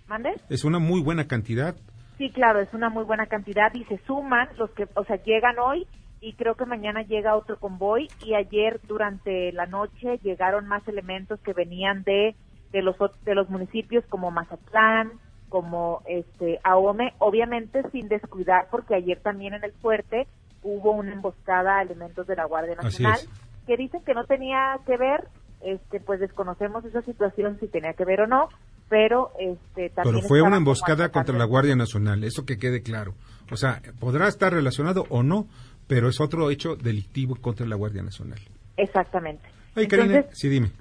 ¿Mande? 0.07 0.34
Es 0.49 0.65
una 0.65 0.79
muy 0.79 1.01
buena 1.01 1.27
cantidad. 1.27 1.75
Sí, 2.17 2.29
claro, 2.29 2.60
es 2.60 2.73
una 2.73 2.89
muy 2.89 3.03
buena 3.03 3.25
cantidad 3.25 3.73
y 3.73 3.84
se 3.86 3.97
suman 4.05 4.49
los 4.57 4.69
que, 4.71 4.88
o 4.95 5.03
sea, 5.05 5.15
llegan 5.23 5.57
hoy 5.57 5.88
y 6.19 6.34
creo 6.34 6.55
que 6.55 6.65
mañana 6.65 7.01
llega 7.01 7.36
otro 7.36 7.57
convoy 7.57 8.07
y 8.23 8.36
ayer 8.36 8.79
durante 8.88 9.51
la 9.53 9.65
noche 9.65 10.19
llegaron 10.21 10.67
más 10.67 10.88
elementos 10.88 11.39
que 11.41 11.53
venían 11.53 12.03
de 12.03 12.36
de 12.71 12.81
los 12.81 12.95
de 13.25 13.36
los 13.36 13.49
municipios 13.49 14.05
como 14.07 14.31
Mazatlán, 14.31 15.12
como 15.49 16.03
este 16.07 16.60
Ahome, 16.63 17.13
obviamente 17.17 17.81
sin 17.91 18.07
descuidar 18.07 18.67
porque 18.69 18.95
ayer 18.95 19.19
también 19.19 19.55
en 19.55 19.63
el 19.63 19.73
fuerte 19.73 20.27
hubo 20.62 20.91
una 20.91 21.12
emboscada 21.12 21.79
a 21.79 21.81
elementos 21.81 22.27
de 22.27 22.36
la 22.36 22.45
Guardia 22.45 22.75
Nacional 22.75 23.19
que 23.65 23.77
dicen 23.77 24.03
que 24.03 24.13
no 24.13 24.25
tenía 24.25 24.77
que 24.86 24.97
ver 24.97 25.27
este 25.63 26.00
pues 26.00 26.19
desconocemos 26.19 26.84
esa 26.86 27.02
situación 27.02 27.58
si 27.60 27.67
tenía 27.67 27.93
que 27.93 28.06
ver 28.06 28.21
o 28.21 28.28
no 28.28 28.50
pero 28.89 29.32
este 29.39 29.89
también 29.89 30.15
pero 30.15 30.28
fue 30.28 30.41
una 30.41 30.58
emboscada 30.58 31.10
contra 31.10 31.38
la 31.38 31.45
Guardia 31.45 31.76
Nacional 31.76 32.24
eso 32.24 32.45
que 32.45 32.58
quede 32.58 32.82
claro. 32.82 33.13
O 33.52 33.58
sea 33.58 33.82
podrá 34.00 34.28
estar 34.28 34.54
relacionado 34.54 35.06
o 35.10 35.24
no 35.24 35.47
pero 35.88 36.10
es 36.10 36.21
otro 36.21 36.50
hecho 36.50 36.76
delictivo 36.76 37.36
contra 37.36 37.65
la 37.65 37.76
Guardia 37.76 38.02
Nacional. 38.02 38.39
Exactamente. 38.78 39.43
Ay, 39.76 39.88
Karina, 39.88 40.26
sí 40.32 40.50
dime. 40.50 40.71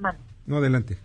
no 0.46 0.56
adelante. 0.56 0.96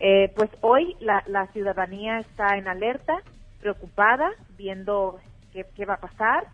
Eh, 0.00 0.32
pues 0.36 0.50
hoy 0.60 0.96
la, 1.00 1.24
la 1.26 1.46
ciudadanía 1.48 2.20
está 2.20 2.56
en 2.56 2.68
alerta 2.68 3.22
preocupada 3.60 4.30
viendo 4.56 5.18
qué, 5.52 5.66
qué 5.74 5.84
va 5.84 5.94
a 5.94 6.00
pasar. 6.00 6.46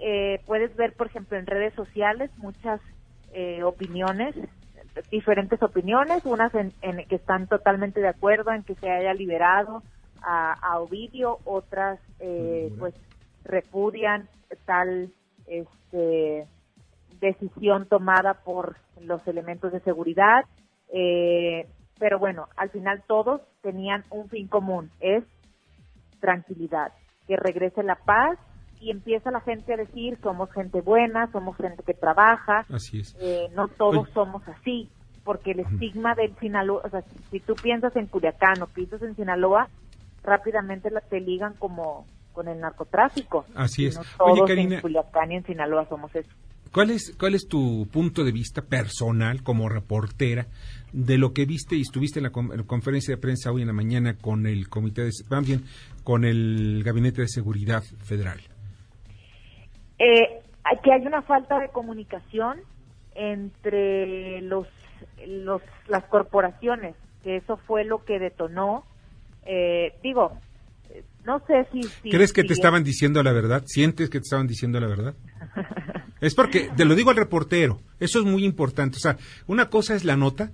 Eh, 0.00 0.40
puedes 0.46 0.74
ver 0.76 0.92
por 0.92 1.08
ejemplo 1.08 1.38
en 1.38 1.46
redes 1.46 1.74
sociales 1.74 2.30
muchas 2.38 2.80
eh, 3.32 3.62
opiniones 3.62 4.34
diferentes 5.10 5.62
opiniones, 5.62 6.24
unas 6.24 6.54
en, 6.54 6.72
que 7.08 7.16
están 7.16 7.46
totalmente 7.46 8.00
de 8.00 8.08
acuerdo 8.08 8.52
en 8.52 8.62
que 8.62 8.74
se 8.76 8.90
haya 8.90 9.12
liberado 9.14 9.82
a, 10.22 10.78
Ovidio, 10.80 11.38
otras 11.44 12.00
eh, 12.18 12.72
pues 12.78 12.94
repudian 13.44 14.26
tal 14.64 15.12
este, 15.46 16.46
decisión 17.20 17.86
tomada 17.86 18.34
por 18.34 18.76
los 19.00 19.26
elementos 19.26 19.72
de 19.72 19.80
seguridad, 19.80 20.44
eh, 20.92 21.66
pero 21.98 22.18
bueno, 22.18 22.48
al 22.56 22.70
final 22.70 23.02
todos 23.06 23.42
tenían 23.60 24.04
un 24.10 24.28
fin 24.28 24.48
común, 24.48 24.90
es 25.00 25.24
tranquilidad, 26.20 26.92
que 27.26 27.36
regrese 27.36 27.82
la 27.82 27.96
paz 27.96 28.38
y 28.84 28.90
empieza 28.90 29.30
la 29.30 29.40
gente 29.40 29.72
a 29.72 29.76
decir 29.78 30.18
somos 30.22 30.52
gente 30.52 30.82
buena, 30.82 31.30
somos 31.32 31.56
gente 31.56 31.82
que 31.82 31.94
trabaja, 31.94 32.66
así 32.70 33.00
es. 33.00 33.16
Eh, 33.18 33.48
no 33.54 33.68
todos 33.68 34.08
somos 34.10 34.46
así, 34.46 34.90
porque 35.24 35.52
el 35.52 35.60
estigma 35.60 36.14
del 36.14 36.36
Sinaloa, 36.38 36.82
o 36.84 36.90
sea, 36.90 37.02
si 37.30 37.40
tú 37.40 37.54
piensas 37.54 37.96
en 37.96 38.06
Culiacán 38.06 38.60
o 38.60 38.66
piensas 38.66 39.00
en 39.00 39.16
Sinaloa, 39.16 39.68
rápidamente 40.22 40.90
la, 40.90 41.00
te 41.00 41.20
ligan 41.20 41.54
como 41.54 42.06
con 42.34 42.48
el 42.48 42.60
narcotráfico. 42.60 43.46
Así 43.54 43.86
es. 43.86 43.96
No 43.96 44.02
todos 44.18 44.50
en 44.50 44.80
Culiacán 44.82 45.32
y 45.32 45.36
en 45.36 45.46
Sinaloa 45.46 45.88
somos 45.88 46.14
eso. 46.14 46.28
¿Cuál 46.70 46.90
es, 46.90 47.14
¿Cuál 47.18 47.36
es 47.36 47.46
tu 47.46 47.88
punto 47.90 48.22
de 48.22 48.32
vista 48.32 48.60
personal 48.60 49.42
como 49.42 49.68
reportera 49.68 50.48
de 50.92 51.16
lo 51.16 51.32
que 51.32 51.46
viste 51.46 51.76
y 51.76 51.82
estuviste 51.82 52.18
en 52.18 52.24
la, 52.24 52.30
conferencia 52.66 53.14
de 53.14 53.20
prensa 53.20 53.50
hoy 53.50 53.62
en 53.62 53.68
la 53.68 53.72
mañana 53.72 54.18
con 54.18 54.46
el 54.46 54.68
comité 54.68 55.04
de, 55.04 55.10
bien, 55.42 55.64
con 56.02 56.24
el 56.24 56.82
gabinete 56.84 57.22
de 57.22 57.28
seguridad 57.28 57.82
federal? 58.02 58.40
Eh, 59.98 60.42
que 60.82 60.92
hay 60.92 61.06
una 61.06 61.22
falta 61.22 61.58
de 61.58 61.68
comunicación 61.68 62.60
entre 63.14 64.40
los, 64.42 64.66
los 65.26 65.62
las 65.88 66.04
corporaciones, 66.04 66.94
que 67.22 67.36
eso 67.36 67.56
fue 67.66 67.84
lo 67.84 68.04
que 68.04 68.18
detonó. 68.18 68.84
Eh, 69.46 69.94
digo, 70.02 70.38
no 71.24 71.40
sé 71.46 71.66
si... 71.72 72.10
¿Crees 72.10 72.32
que 72.32 72.44
te 72.44 72.52
estaban 72.52 72.84
diciendo 72.84 73.22
la 73.22 73.32
verdad? 73.32 73.62
¿Sientes 73.66 74.10
que 74.10 74.18
te 74.18 74.24
estaban 74.24 74.46
diciendo 74.46 74.80
la 74.80 74.88
verdad? 74.88 75.14
es 76.20 76.34
porque, 76.34 76.70
te 76.76 76.84
lo 76.84 76.94
digo 76.94 77.10
al 77.10 77.16
reportero, 77.16 77.80
eso 78.00 78.18
es 78.18 78.24
muy 78.24 78.44
importante. 78.44 78.96
O 78.96 79.00
sea, 79.00 79.16
una 79.46 79.68
cosa 79.70 79.94
es 79.94 80.04
la 80.04 80.16
nota 80.16 80.50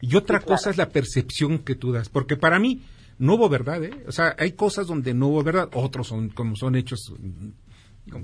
y 0.00 0.16
otra 0.16 0.40
cosa 0.40 0.70
es 0.70 0.76
la 0.76 0.88
percepción 0.88 1.58
que 1.58 1.74
tú 1.74 1.92
das. 1.92 2.08
Porque 2.08 2.36
para 2.36 2.58
mí, 2.58 2.82
no 3.18 3.34
hubo 3.34 3.48
verdad, 3.50 3.84
¿eh? 3.84 3.92
O 4.08 4.12
sea, 4.12 4.34
hay 4.38 4.52
cosas 4.52 4.86
donde 4.86 5.12
no 5.12 5.28
hubo 5.28 5.42
verdad, 5.42 5.68
otros 5.74 6.08
son 6.08 6.30
como 6.30 6.56
son 6.56 6.74
hechos 6.74 7.14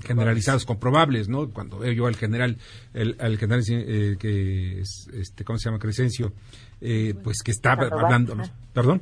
generalizados, 0.01 0.65
comprobables, 0.65 1.29
¿no? 1.29 1.49
Cuando 1.49 1.79
veo 1.79 1.91
yo 1.91 2.07
al 2.07 2.15
general, 2.15 2.57
el, 2.93 3.15
al 3.19 3.37
general 3.37 3.63
eh, 3.69 4.15
que 4.19 4.81
es, 4.81 5.07
este, 5.13 5.43
¿cómo 5.43 5.57
se 5.59 5.69
llama? 5.69 5.79
Crescencio, 5.79 6.33
eh, 6.81 7.13
pues 7.23 7.37
que 7.43 7.51
estaba 7.51 7.87
hablando, 7.87 8.37
¿perdón? 8.73 9.01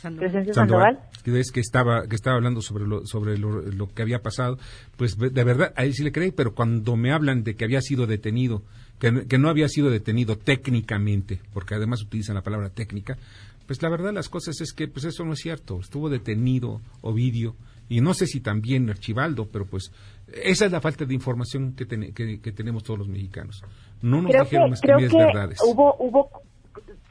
Sandoval. 0.00 1.00
Que 1.24 1.40
es 1.40 1.50
que 1.50 1.60
estaba 1.60 2.06
que 2.06 2.14
estaba 2.14 2.36
hablando 2.36 2.62
sobre 2.62 2.86
lo 2.86 3.04
sobre 3.04 3.36
lo, 3.36 3.88
que 3.92 4.02
había 4.02 4.22
pasado, 4.22 4.58
pues 4.96 5.18
de 5.18 5.44
verdad 5.44 5.72
ahí 5.76 5.92
sí 5.92 6.04
le 6.04 6.12
creí, 6.12 6.30
pero 6.30 6.54
cuando 6.54 6.96
me 6.96 7.12
hablan 7.12 7.42
de 7.42 7.56
que 7.56 7.64
había 7.64 7.80
sido 7.82 8.06
detenido, 8.06 8.62
que, 9.00 9.26
que 9.26 9.38
no 9.38 9.48
había 9.48 9.68
sido 9.68 9.90
detenido 9.90 10.38
técnicamente, 10.38 11.40
porque 11.52 11.74
además 11.74 12.00
utilizan 12.02 12.36
la 12.36 12.42
palabra 12.42 12.70
técnica, 12.70 13.18
pues 13.66 13.82
la 13.82 13.90
verdad 13.90 14.14
las 14.14 14.28
cosas 14.28 14.60
es 14.60 14.72
que 14.72 14.88
pues 14.88 15.04
eso 15.04 15.24
no 15.24 15.32
es 15.32 15.40
cierto, 15.40 15.80
estuvo 15.80 16.08
detenido 16.08 16.80
Ovidio 17.02 17.56
y 17.88 18.00
no 18.00 18.14
sé 18.14 18.26
si 18.26 18.40
también 18.40 18.88
Archibaldo, 18.88 19.46
pero 19.46 19.66
pues 19.66 19.90
esa 20.32 20.66
es 20.66 20.72
la 20.72 20.80
falta 20.80 21.04
de 21.04 21.14
información 21.14 21.74
que, 21.74 21.86
que, 21.86 22.52
tenemos 22.52 22.82
todos 22.82 22.98
los 22.98 23.08
mexicanos. 23.08 23.62
No 24.02 24.22
nos 24.22 24.32
dijeron 24.32 24.72
creo 24.80 24.98
que 24.98 25.08
verdades. 25.08 25.58
Hubo, 25.62 25.96
hubo 25.98 26.30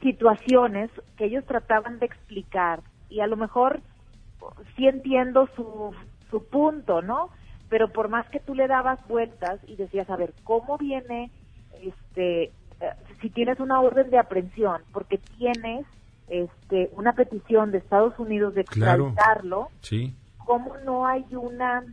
situaciones 0.00 0.90
que 1.16 1.26
ellos 1.26 1.44
trataban 1.44 1.98
de 1.98 2.06
explicar 2.06 2.82
y 3.08 3.20
a 3.20 3.26
lo 3.26 3.36
mejor 3.36 3.80
sí 4.76 4.86
entiendo 4.86 5.48
su, 5.56 5.92
su 6.30 6.44
punto, 6.44 7.02
¿no? 7.02 7.30
Pero 7.68 7.88
por 7.88 8.08
más 8.08 8.28
que 8.30 8.40
tú 8.40 8.54
le 8.54 8.66
dabas 8.66 8.98
vueltas 9.08 9.60
y 9.66 9.76
decías, 9.76 10.08
a 10.08 10.16
ver, 10.16 10.32
¿cómo 10.44 10.78
viene, 10.78 11.30
este, 11.82 12.44
eh, 12.44 12.52
si 13.20 13.30
tienes 13.30 13.60
una 13.60 13.80
orden 13.80 14.10
de 14.10 14.18
aprehensión, 14.18 14.82
porque 14.92 15.18
tienes 15.36 15.84
este, 16.28 16.90
una 16.92 17.12
petición 17.12 17.72
de 17.72 17.78
Estados 17.78 18.18
Unidos 18.18 18.54
de 18.54 18.62
extraditarlo, 18.62 19.68
sí. 19.80 20.14
¿cómo 20.44 20.76
no 20.84 21.06
hay 21.06 21.24
una 21.32 21.84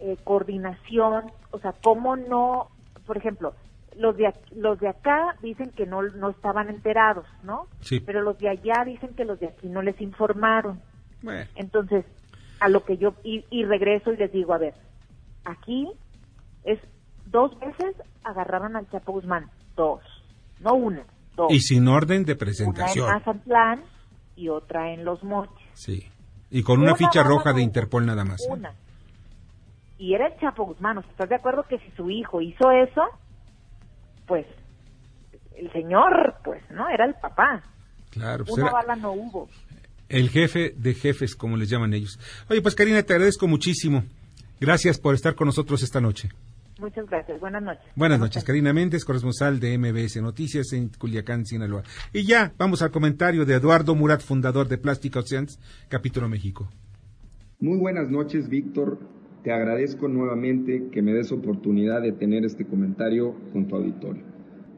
eh, 0.00 0.16
coordinación? 0.24 1.30
O 1.50 1.58
sea, 1.58 1.74
¿cómo 1.82 2.16
no, 2.16 2.68
por 3.06 3.16
ejemplo, 3.16 3.54
los 3.96 4.16
de 4.16 4.32
los 4.54 4.78
de 4.80 4.88
acá 4.88 5.36
dicen 5.42 5.70
que 5.70 5.86
no 5.86 6.02
no 6.02 6.30
estaban 6.30 6.68
enterados, 6.68 7.26
¿no? 7.42 7.66
Sí. 7.80 8.00
Pero 8.00 8.22
los 8.22 8.38
de 8.38 8.48
allá 8.48 8.84
dicen 8.84 9.14
que 9.14 9.24
los 9.24 9.38
de 9.40 9.48
aquí 9.48 9.68
no 9.68 9.82
les 9.82 10.00
informaron. 10.00 10.80
Entonces, 11.54 12.06
a 12.60 12.68
lo 12.68 12.84
que 12.84 12.96
yo 12.96 13.14
y, 13.22 13.44
y, 13.50 13.64
regreso 13.64 14.12
y 14.12 14.16
les 14.16 14.32
digo, 14.32 14.54
a 14.54 14.58
ver, 14.58 14.74
aquí 15.44 15.88
es 16.64 16.78
dos 17.26 17.58
veces 17.58 17.94
agarraron 18.24 18.76
al 18.76 18.88
Chapo 18.90 19.12
Guzmán, 19.12 19.50
dos, 19.76 20.00
no 20.60 20.74
una, 20.74 21.04
dos. 21.36 21.52
Y 21.52 21.60
sin 21.60 21.88
orden 21.88 22.24
de 22.24 22.36
presentación. 22.36 23.04
Una 23.04 23.18
en 23.18 23.24
Mazatlán 23.24 23.82
y 24.36 24.48
otra 24.48 24.92
en 24.92 25.04
Los 25.04 25.22
Moches. 25.22 25.68
Sí. 25.74 26.06
Y 26.50 26.62
con 26.62 26.80
una, 26.80 26.96
ficha 26.96 27.22
roja 27.22 27.52
de 27.52 27.62
Interpol 27.62 28.06
nada 28.06 28.24
más. 28.24 28.40
¿eh? 28.40 28.68
Y 30.00 30.14
era 30.14 30.28
el 30.28 30.40
Chapo 30.40 30.64
Guzmán, 30.64 30.96
¿estás 31.10 31.28
de 31.28 31.34
acuerdo 31.34 31.66
que 31.68 31.78
si 31.78 31.90
su 31.90 32.08
hijo 32.08 32.40
hizo 32.40 32.70
eso, 32.70 33.02
pues 34.26 34.46
el 35.54 35.70
señor, 35.72 36.36
pues, 36.42 36.62
¿no? 36.70 36.88
Era 36.88 37.04
el 37.04 37.12
papá. 37.20 37.62
Claro, 38.08 38.46
pues 38.46 38.56
Una 38.56 38.72
bala 38.72 38.96
no 38.96 39.12
hubo. 39.12 39.50
El 40.08 40.30
jefe 40.30 40.72
de 40.74 40.94
jefes, 40.94 41.36
como 41.36 41.58
les 41.58 41.68
llaman 41.68 41.92
ellos. 41.92 42.18
Oye, 42.48 42.62
pues 42.62 42.74
Karina, 42.74 43.02
te 43.02 43.12
agradezco 43.12 43.46
muchísimo. 43.46 44.04
Gracias 44.58 44.98
por 44.98 45.14
estar 45.14 45.34
con 45.34 45.48
nosotros 45.48 45.82
esta 45.82 46.00
noche. 46.00 46.30
Muchas 46.78 47.04
gracias. 47.04 47.38
Buenas 47.38 47.62
noches. 47.62 47.84
Buenas 47.94 48.18
noches. 48.18 48.42
Karina 48.42 48.72
Méndez, 48.72 49.04
corresponsal 49.04 49.60
de 49.60 49.76
MBS 49.76 50.22
Noticias 50.22 50.72
en 50.72 50.88
Culiacán, 50.88 51.44
Sinaloa. 51.44 51.82
Y 52.14 52.24
ya, 52.24 52.54
vamos 52.56 52.80
al 52.80 52.90
comentario 52.90 53.44
de 53.44 53.56
Eduardo 53.56 53.94
Murat, 53.94 54.22
fundador 54.22 54.66
de 54.66 54.78
Plastic 54.78 55.14
Oceans, 55.16 55.60
Capítulo 55.90 56.26
México. 56.26 56.70
Muy 57.58 57.76
buenas 57.76 58.08
noches, 58.08 58.48
Víctor. 58.48 59.19
Te 59.42 59.52
agradezco 59.52 60.06
nuevamente 60.06 60.88
que 60.92 61.00
me 61.00 61.14
des 61.14 61.32
oportunidad 61.32 62.02
de 62.02 62.12
tener 62.12 62.44
este 62.44 62.66
comentario 62.66 63.34
con 63.54 63.68
tu 63.68 63.76
auditorio. 63.76 64.22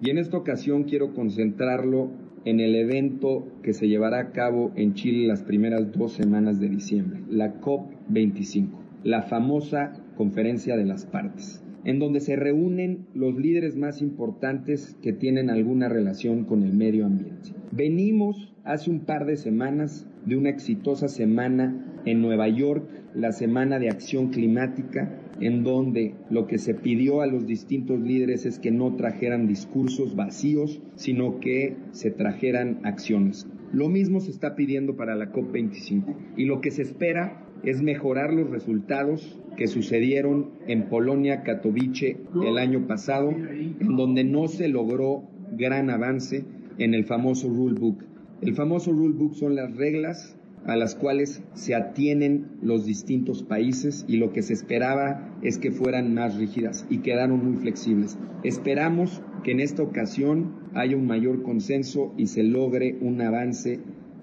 Y 0.00 0.10
en 0.10 0.18
esta 0.18 0.36
ocasión 0.36 0.84
quiero 0.84 1.14
concentrarlo 1.14 2.10
en 2.44 2.60
el 2.60 2.76
evento 2.76 3.44
que 3.64 3.72
se 3.72 3.88
llevará 3.88 4.20
a 4.20 4.30
cabo 4.30 4.70
en 4.76 4.94
Chile 4.94 5.26
las 5.26 5.42
primeras 5.42 5.90
dos 5.90 6.12
semanas 6.12 6.60
de 6.60 6.68
diciembre, 6.68 7.22
la 7.28 7.60
COP25, 7.60 8.68
la 9.02 9.22
famosa 9.22 9.94
conferencia 10.16 10.76
de 10.76 10.84
las 10.84 11.06
partes, 11.06 11.64
en 11.84 11.98
donde 11.98 12.20
se 12.20 12.36
reúnen 12.36 13.06
los 13.14 13.34
líderes 13.34 13.76
más 13.76 14.00
importantes 14.00 14.96
que 15.02 15.12
tienen 15.12 15.50
alguna 15.50 15.88
relación 15.88 16.44
con 16.44 16.62
el 16.62 16.72
medio 16.72 17.04
ambiente. 17.06 17.50
Venimos 17.72 18.54
hace 18.62 18.90
un 18.90 19.00
par 19.00 19.26
de 19.26 19.36
semanas 19.36 20.06
de 20.24 20.36
una 20.36 20.50
exitosa 20.50 21.08
semana 21.08 21.91
en 22.04 22.20
Nueva 22.20 22.48
York 22.48 22.88
la 23.14 23.32
Semana 23.32 23.78
de 23.78 23.88
Acción 23.88 24.30
Climática, 24.30 25.18
en 25.40 25.64
donde 25.64 26.14
lo 26.30 26.46
que 26.46 26.58
se 26.58 26.74
pidió 26.74 27.20
a 27.20 27.26
los 27.26 27.46
distintos 27.46 28.00
líderes 28.00 28.46
es 28.46 28.58
que 28.58 28.70
no 28.70 28.94
trajeran 28.96 29.46
discursos 29.46 30.16
vacíos, 30.16 30.80
sino 30.96 31.40
que 31.40 31.76
se 31.90 32.10
trajeran 32.10 32.80
acciones. 32.84 33.46
Lo 33.72 33.88
mismo 33.88 34.20
se 34.20 34.30
está 34.30 34.54
pidiendo 34.54 34.96
para 34.96 35.14
la 35.14 35.32
COP25 35.32 36.14
y 36.36 36.44
lo 36.44 36.60
que 36.60 36.70
se 36.70 36.82
espera 36.82 37.42
es 37.62 37.82
mejorar 37.82 38.32
los 38.32 38.50
resultados 38.50 39.38
que 39.56 39.66
sucedieron 39.66 40.50
en 40.66 40.88
Polonia, 40.88 41.42
Katowice 41.42 42.18
el 42.44 42.58
año 42.58 42.86
pasado, 42.86 43.30
en 43.30 43.96
donde 43.96 44.24
no 44.24 44.48
se 44.48 44.68
logró 44.68 45.24
gran 45.56 45.90
avance 45.90 46.44
en 46.78 46.94
el 46.94 47.04
famoso 47.04 47.48
rulebook. 47.48 48.02
El 48.40 48.54
famoso 48.54 48.92
rulebook 48.92 49.34
son 49.34 49.54
las 49.54 49.76
reglas 49.76 50.36
a 50.64 50.76
las 50.76 50.94
cuales 50.94 51.42
se 51.54 51.74
atienen 51.74 52.46
los 52.62 52.86
distintos 52.86 53.42
países 53.42 54.04
y 54.08 54.16
lo 54.16 54.32
que 54.32 54.42
se 54.42 54.52
esperaba 54.52 55.36
es 55.42 55.58
que 55.58 55.72
fueran 55.72 56.14
más 56.14 56.36
rígidas 56.36 56.86
y 56.88 56.98
quedaron 56.98 57.44
muy 57.44 57.56
flexibles. 57.56 58.16
Esperamos 58.42 59.22
que 59.42 59.52
en 59.52 59.60
esta 59.60 59.82
ocasión 59.82 60.52
haya 60.74 60.96
un 60.96 61.06
mayor 61.06 61.42
consenso 61.42 62.12
y 62.16 62.28
se 62.28 62.42
logre 62.42 62.96
un 63.00 63.20
avance 63.20 63.80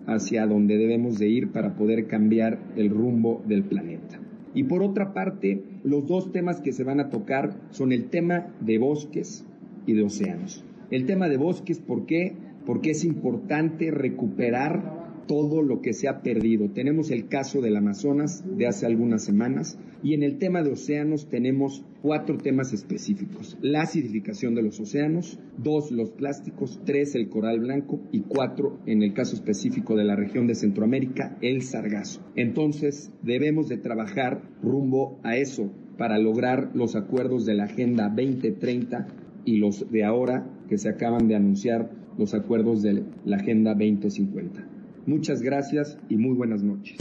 hacia 0.07 0.47
donde 0.47 0.77
debemos 0.77 1.19
de 1.19 1.27
ir 1.27 1.51
para 1.51 1.75
poder 1.75 2.07
cambiar 2.07 2.59
el 2.75 2.89
rumbo 2.89 3.43
del 3.47 3.63
planeta. 3.63 4.19
Y 4.53 4.63
por 4.63 4.81
otra 4.81 5.13
parte, 5.13 5.61
los 5.83 6.07
dos 6.07 6.31
temas 6.31 6.61
que 6.61 6.71
se 6.71 6.83
van 6.83 6.99
a 6.99 7.09
tocar 7.09 7.55
son 7.69 7.91
el 7.91 8.05
tema 8.05 8.47
de 8.61 8.77
bosques 8.77 9.45
y 9.85 9.93
de 9.93 10.03
océanos. 10.03 10.63
El 10.89 11.05
tema 11.05 11.29
de 11.29 11.37
bosques, 11.37 11.79
¿por 11.79 12.05
qué? 12.05 12.33
Porque 12.65 12.91
es 12.91 13.05
importante 13.05 13.91
recuperar 13.91 14.98
todo 15.29 15.61
lo 15.61 15.79
que 15.79 15.93
se 15.93 16.07
ha 16.07 16.23
perdido. 16.23 16.71
Tenemos 16.71 17.11
el 17.11 17.27
caso 17.27 17.61
del 17.61 17.77
Amazonas 17.77 18.43
de 18.57 18.65
hace 18.65 18.87
algunas 18.87 19.23
semanas 19.23 19.77
y 20.01 20.15
en 20.15 20.23
el 20.23 20.39
tema 20.39 20.63
de 20.63 20.71
océanos 20.71 21.29
tenemos 21.29 21.85
cuatro 22.01 22.39
temas 22.39 22.73
específicos. 22.73 23.55
La 23.61 23.83
acidificación 23.83 24.55
de 24.55 24.63
los 24.63 24.79
océanos, 24.79 25.39
dos, 25.55 25.91
los 25.91 26.09
plásticos, 26.09 26.79
tres, 26.83 27.13
el 27.13 27.29
coral 27.29 27.59
blanco 27.59 27.99
y 28.11 28.21
cuatro, 28.21 28.79
en 28.87 29.03
el 29.03 29.13
caso 29.13 29.35
específico 29.35 29.95
de 29.95 30.03
la 30.03 30.15
región 30.15 30.47
de 30.47 30.55
Centroamérica, 30.55 31.37
el 31.41 31.61
sargazo. 31.61 32.21
Entonces, 32.35 33.11
debemos 33.21 33.69
de 33.69 33.77
trabajar 33.77 34.41
rumbo 34.63 35.19
a 35.21 35.37
eso 35.37 35.71
para 35.99 36.17
lograr 36.17 36.71
los 36.73 36.95
acuerdos 36.95 37.45
de 37.45 37.53
la 37.53 37.65
Agenda 37.65 38.09
2030 38.09 39.05
y 39.45 39.57
los 39.57 39.91
de 39.91 40.03
ahora 40.05 40.49
que 40.67 40.79
se 40.79 40.89
acaban 40.89 41.27
de 41.27 41.35
anunciar, 41.35 41.91
los 42.17 42.33
acuerdos 42.33 42.81
de 42.81 43.03
la 43.25 43.37
Agenda 43.37 43.75
2050. 43.75 44.78
Muchas 45.09 45.41
gracias 45.41 45.97
y 46.07 46.17
muy 46.17 46.35
buenas 46.35 46.61
noches. 46.61 46.95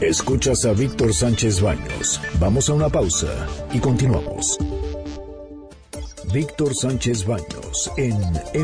Escuchas 0.00 0.64
a 0.64 0.72
Víctor 0.72 1.12
Sánchez 1.12 1.60
Baños. 1.60 2.18
Vamos 2.40 2.70
a 2.70 2.72
una 2.72 2.88
pausa 2.88 3.46
y 3.70 3.78
continuamos. 3.80 4.56
Víctor 6.32 6.74
Sánchez 6.74 7.26
Baños 7.26 7.92
en 7.98 8.14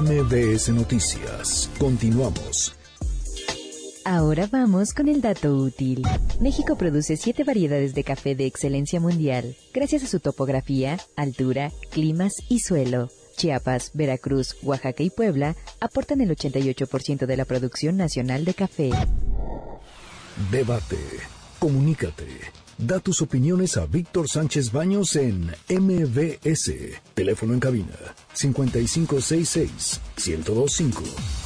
MBS 0.02 0.70
Noticias. 0.70 1.68
Continuamos. 1.78 2.74
Ahora 4.06 4.48
vamos 4.50 4.94
con 4.94 5.10
el 5.10 5.20
dato 5.20 5.54
útil. 5.56 6.00
México 6.40 6.78
produce 6.78 7.18
siete 7.18 7.44
variedades 7.44 7.94
de 7.94 8.02
café 8.02 8.34
de 8.34 8.46
excelencia 8.46 8.98
mundial, 8.98 9.56
gracias 9.74 10.04
a 10.04 10.06
su 10.06 10.20
topografía, 10.20 10.96
altura, 11.16 11.70
climas 11.90 12.36
y 12.48 12.60
suelo 12.60 13.10
Chiapas, 13.36 13.90
Veracruz, 13.94 14.56
Oaxaca 14.62 15.02
y 15.02 15.10
Puebla 15.10 15.56
aportan 15.80 16.20
el 16.20 16.30
88% 16.30 17.26
de 17.26 17.36
la 17.36 17.44
producción 17.44 17.96
nacional 17.96 18.44
de 18.44 18.54
café. 18.54 18.90
Debate. 20.50 20.98
Comunícate. 21.58 22.26
Da 22.76 22.98
tus 22.98 23.22
opiniones 23.22 23.76
a 23.76 23.86
Víctor 23.86 24.28
Sánchez 24.28 24.72
Baños 24.72 25.14
en 25.16 25.52
MBS. 25.68 26.72
Teléfono 27.14 27.54
en 27.54 27.60
cabina 27.60 27.96
5566 28.34 30.00
1025. 30.16 31.43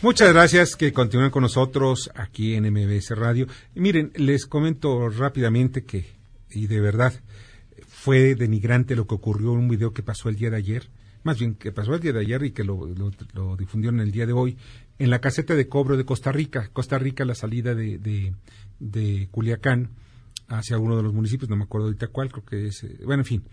Muchas 0.00 0.32
gracias 0.32 0.76
que 0.76 0.92
continúen 0.92 1.30
con 1.30 1.42
nosotros 1.42 2.10
aquí 2.14 2.54
en 2.54 2.70
MBS 2.72 3.10
Radio. 3.10 3.46
miren, 3.74 4.12
les 4.14 4.46
comento 4.46 5.08
rápidamente 5.08 5.84
que, 5.84 6.06
y 6.50 6.66
de 6.66 6.80
verdad, 6.80 7.12
fue 7.86 8.34
denigrante 8.34 8.94
lo 8.94 9.06
que 9.06 9.16
ocurrió 9.16 9.52
en 9.52 9.58
un 9.58 9.68
video 9.68 9.92
que 9.92 10.02
pasó 10.02 10.28
el 10.28 10.36
día 10.36 10.50
de 10.50 10.56
ayer 10.56 10.88
más 11.28 11.38
bien 11.38 11.54
que 11.54 11.72
pasó 11.72 11.94
el 11.94 12.00
día 12.00 12.12
de 12.12 12.20
ayer 12.20 12.42
y 12.44 12.52
que 12.52 12.64
lo, 12.64 12.86
difundieron 13.58 14.00
el 14.00 14.10
día 14.10 14.26
de 14.26 14.32
hoy, 14.32 14.56
en 14.98 15.10
la 15.10 15.20
caseta 15.20 15.54
de 15.54 15.68
cobro 15.68 15.96
de 15.96 16.04
Costa 16.04 16.32
Rica. 16.32 16.70
Costa 16.72 16.98
Rica, 16.98 17.24
la 17.24 17.34
salida 17.34 17.74
de, 17.74 17.98
de, 18.78 19.28
Culiacán 19.30 19.90
hacia 20.48 20.76
alguno 20.76 20.96
de 20.96 21.02
los 21.02 21.12
municipios, 21.12 21.50
no 21.50 21.56
me 21.56 21.64
acuerdo 21.64 21.88
ahorita 21.88 22.08
cuál, 22.08 22.30
creo 22.30 22.44
que 22.44 22.68
es, 22.68 22.82
eh, 22.84 23.00
bueno, 23.04 23.22
en 23.22 23.26
fin. 23.26 23.44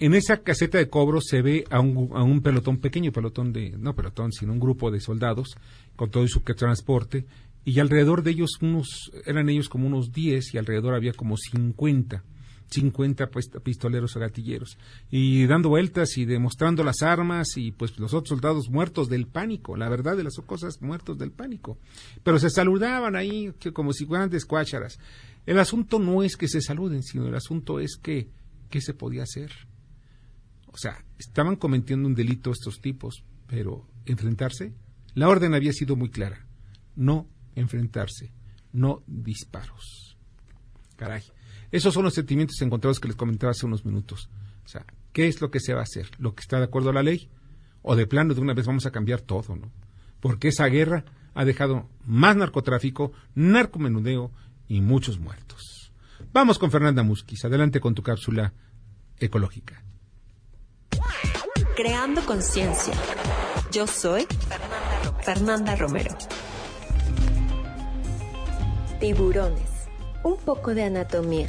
En 0.00 0.14
esa 0.14 0.38
caseta 0.38 0.78
de 0.78 0.88
cobro 0.88 1.20
se 1.20 1.42
ve 1.42 1.64
a 1.70 1.80
un, 1.80 2.10
a 2.14 2.22
un 2.22 2.40
pelotón 2.40 2.78
pequeño, 2.78 3.10
pelotón 3.10 3.52
de, 3.52 3.70
no 3.70 3.96
pelotón, 3.96 4.32
sino 4.32 4.52
un 4.52 4.60
grupo 4.60 4.90
de 4.92 5.00
soldados 5.00 5.56
con 5.96 6.10
todo 6.10 6.26
su 6.28 6.40
transporte 6.40 7.26
y 7.64 7.80
alrededor 7.80 8.22
de 8.22 8.30
ellos 8.30 8.52
unos, 8.62 9.10
eran 9.26 9.48
ellos 9.48 9.68
como 9.68 9.86
unos 9.86 10.12
10 10.12 10.54
y 10.54 10.58
alrededor 10.58 10.94
había 10.94 11.12
como 11.12 11.36
50. 11.36 12.24
50 12.70 13.30
pues, 13.30 13.48
pistoleros 13.62 14.14
o 14.14 14.20
gatilleros 14.20 14.76
y 15.10 15.46
dando 15.46 15.70
vueltas 15.70 16.18
y 16.18 16.26
demostrando 16.26 16.84
las 16.84 17.02
armas 17.02 17.56
y 17.56 17.72
pues 17.72 17.98
los 17.98 18.12
otros 18.12 18.28
soldados 18.28 18.68
muertos 18.68 19.08
del 19.08 19.26
pánico, 19.26 19.76
la 19.76 19.88
verdad 19.88 20.16
de 20.16 20.24
las 20.24 20.36
cosas 20.46 20.82
muertos 20.82 21.18
del 21.18 21.30
pánico. 21.30 21.78
Pero 22.22 22.38
se 22.38 22.50
saludaban 22.50 23.16
ahí 23.16 23.52
como 23.72 23.92
si 23.92 24.04
fueran 24.04 24.30
descuácharas. 24.30 24.98
El 25.46 25.58
asunto 25.58 25.98
no 25.98 26.22
es 26.22 26.36
que 26.36 26.46
se 26.46 26.60
saluden, 26.60 27.02
sino 27.02 27.26
el 27.26 27.34
asunto 27.34 27.80
es 27.80 27.96
que 27.96 28.28
qué 28.68 28.80
se 28.80 28.92
podía 28.92 29.22
hacer. 29.22 29.50
O 30.78 30.80
sea, 30.80 31.04
estaban 31.18 31.56
cometiendo 31.56 32.06
un 32.06 32.14
delito 32.14 32.52
estos 32.52 32.80
tipos, 32.80 33.24
pero 33.48 33.84
enfrentarse, 34.06 34.72
la 35.12 35.28
orden 35.28 35.52
había 35.54 35.72
sido 35.72 35.96
muy 35.96 36.08
clara. 36.08 36.46
No 36.94 37.26
enfrentarse, 37.56 38.32
no 38.72 39.02
disparos. 39.08 40.16
Caray. 40.94 41.24
Esos 41.72 41.92
son 41.92 42.04
los 42.04 42.14
sentimientos 42.14 42.62
encontrados 42.62 43.00
que 43.00 43.08
les 43.08 43.16
comentaba 43.16 43.50
hace 43.50 43.66
unos 43.66 43.84
minutos. 43.84 44.30
O 44.64 44.68
sea, 44.68 44.86
¿qué 45.12 45.26
es 45.26 45.40
lo 45.40 45.50
que 45.50 45.58
se 45.58 45.74
va 45.74 45.80
a 45.80 45.82
hacer? 45.82 46.12
¿Lo 46.18 46.36
que 46.36 46.42
está 46.42 46.58
de 46.58 46.66
acuerdo 46.66 46.90
a 46.90 46.92
la 46.94 47.02
ley? 47.02 47.28
¿O 47.82 47.96
de 47.96 48.06
plano 48.06 48.32
de 48.32 48.40
una 48.40 48.54
vez 48.54 48.66
vamos 48.66 48.86
a 48.86 48.92
cambiar 48.92 49.20
todo, 49.20 49.56
no? 49.56 49.72
Porque 50.20 50.46
esa 50.46 50.66
guerra 50.66 51.04
ha 51.34 51.44
dejado 51.44 51.90
más 52.04 52.36
narcotráfico, 52.36 53.10
narcomenudeo 53.34 54.30
y 54.68 54.80
muchos 54.80 55.18
muertos. 55.18 55.92
Vamos 56.32 56.56
con 56.56 56.70
Fernanda 56.70 57.02
Musquiz. 57.02 57.44
Adelante 57.44 57.80
con 57.80 57.96
tu 57.96 58.04
cápsula 58.04 58.54
ecológica. 59.18 59.82
Creando 61.78 62.26
conciencia. 62.26 62.92
Yo 63.70 63.86
soy 63.86 64.26
Fernanda 65.22 65.76
Romero. 65.76 66.12
Tiburones. 68.98 69.70
Un 70.24 70.38
poco 70.38 70.74
de 70.74 70.82
anatomía. 70.82 71.48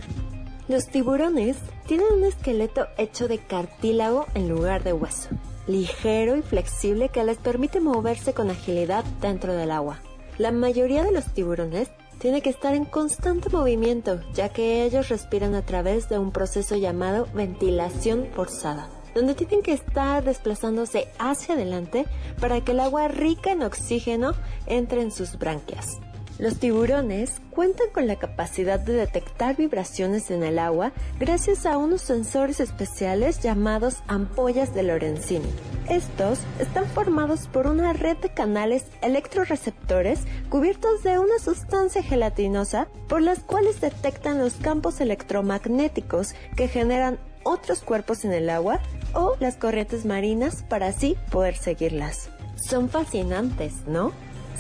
Los 0.68 0.86
tiburones 0.86 1.58
tienen 1.88 2.06
un 2.14 2.24
esqueleto 2.26 2.86
hecho 3.00 3.28
de 3.28 3.40
cartílago 3.40 4.28
en 4.36 4.50
lugar 4.50 4.84
de 4.84 4.94
hueso, 4.94 5.30
ligero 5.66 6.36
y 6.36 6.44
flexible 6.44 7.10
que 7.10 7.24
les 7.24 7.40
permite 7.40 7.80
moverse 7.80 8.36
con 8.36 8.52
agilidad 8.52 9.04
dentro 9.22 9.56
del 9.56 9.72
agua. 9.72 10.00
La 10.38 10.52
mayoría 10.52 11.04
de 11.04 11.12
los 11.12 11.26
tiburones 11.34 11.90
tiene 12.20 12.44
que 12.44 12.52
estar 12.52 12.76
en 12.76 12.86
constante 12.86 13.50
movimiento, 13.50 14.22
ya 14.36 14.50
que 14.50 14.84
ellos 14.84 15.10
respiran 15.10 15.56
a 15.56 15.66
través 15.66 16.08
de 16.08 16.20
un 16.20 16.32
proceso 16.32 16.76
llamado 16.76 17.28
ventilación 17.34 18.28
forzada, 18.36 18.90
donde 19.14 19.36
tienen 19.36 19.62
que 19.62 19.74
estar 19.74 20.24
desplazándose 20.24 21.08
hacia 21.20 21.56
adelante 21.56 22.06
para 22.40 22.62
que 22.62 22.72
el 22.72 22.80
agua 22.80 23.08
rica 23.08 23.52
en 23.52 23.64
oxígeno 23.64 24.34
entre 24.68 25.02
en 25.02 25.12
sus 25.12 25.38
branquias. 25.38 26.00
Los 26.40 26.56
tiburones 26.56 27.42
cuentan 27.52 27.90
con 27.94 28.08
la 28.08 28.16
capacidad 28.16 28.80
de 28.80 28.94
detectar 28.94 29.58
vibraciones 29.58 30.32
en 30.32 30.42
el 30.44 30.58
agua 30.58 30.94
gracias 31.20 31.66
a 31.66 31.78
unos 31.78 32.02
sensores 32.02 32.62
especiales 32.62 33.42
llamados 33.42 33.98
ampollas 34.08 34.74
de 34.74 34.84
Lorenzini. 34.84 35.50
Estos 35.90 36.40
están 36.58 36.86
formados 36.86 37.48
por 37.48 37.68
una 37.68 37.92
red 37.92 38.16
de 38.20 38.30
canales 38.30 38.86
electroreceptores 39.02 40.22
cubiertos 40.50 41.04
de 41.04 41.20
una 41.20 41.40
sustancia 41.40 42.02
gelatinosa 42.02 42.88
por 43.10 43.22
las 43.22 43.40
cuales 43.40 43.82
detectan 43.82 44.40
los 44.40 44.54
campos 44.54 45.02
electromagnéticos 45.02 46.36
que 46.56 46.70
generan 46.70 47.20
otros 47.50 47.82
cuerpos 47.82 48.26
en 48.26 48.34
el 48.34 48.50
agua 48.50 48.80
o 49.14 49.36
las 49.40 49.56
corrientes 49.56 50.06
marinas 50.06 50.64
para 50.70 50.88
así 50.88 51.18
poder 51.32 51.58
seguirlas. 51.58 52.30
Son 52.56 52.90
fascinantes, 52.90 53.88
¿no? 53.88 54.12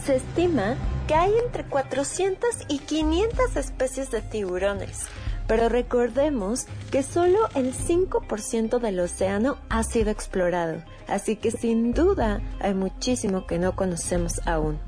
Se 0.03 0.15
estima 0.15 0.75
que 1.07 1.13
hay 1.13 1.31
entre 1.45 1.65
400 1.65 2.49
y 2.67 2.79
500 2.79 3.55
especies 3.57 4.11
de 4.11 4.21
tiburones, 4.21 5.07
pero 5.47 5.69
recordemos 5.69 6.65
que 6.91 7.03
solo 7.03 7.49
el 7.55 7.73
5% 7.73 8.79
del 8.79 8.99
océano 8.99 9.57
ha 9.69 9.83
sido 9.83 10.09
explorado, 10.09 10.81
así 11.07 11.35
que 11.35 11.51
sin 11.51 11.93
duda 11.93 12.41
hay 12.59 12.73
muchísimo 12.73 13.45
que 13.45 13.59
no 13.59 13.75
conocemos 13.75 14.39
aún. 14.45 14.79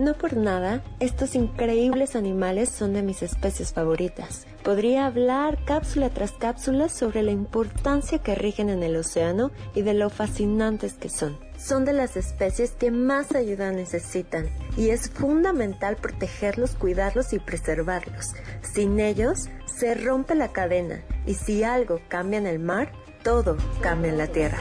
No 0.00 0.14
por 0.14 0.34
nada, 0.34 0.82
estos 0.98 1.34
increíbles 1.34 2.16
animales 2.16 2.70
son 2.70 2.94
de 2.94 3.02
mis 3.02 3.22
especies 3.22 3.74
favoritas. 3.74 4.46
Podría 4.64 5.04
hablar 5.04 5.62
cápsula 5.66 6.08
tras 6.08 6.32
cápsula 6.32 6.88
sobre 6.88 7.22
la 7.22 7.32
importancia 7.32 8.18
que 8.20 8.34
rigen 8.34 8.70
en 8.70 8.82
el 8.82 8.96
océano 8.96 9.50
y 9.74 9.82
de 9.82 9.92
lo 9.92 10.08
fascinantes 10.08 10.94
que 10.94 11.10
son. 11.10 11.38
Son 11.58 11.84
de 11.84 11.92
las 11.92 12.16
especies 12.16 12.70
que 12.70 12.90
más 12.90 13.34
ayuda 13.34 13.72
necesitan 13.72 14.48
y 14.74 14.88
es 14.88 15.10
fundamental 15.10 15.96
protegerlos, 15.96 16.76
cuidarlos 16.76 17.34
y 17.34 17.38
preservarlos. 17.38 18.32
Sin 18.62 19.00
ellos, 19.00 19.50
se 19.66 19.94
rompe 19.94 20.34
la 20.34 20.48
cadena 20.48 21.04
y 21.26 21.34
si 21.34 21.62
algo 21.62 22.00
cambia 22.08 22.38
en 22.38 22.46
el 22.46 22.58
mar, 22.58 22.90
todo 23.22 23.58
cambia 23.82 24.12
en 24.12 24.16
la 24.16 24.28
tierra. 24.28 24.60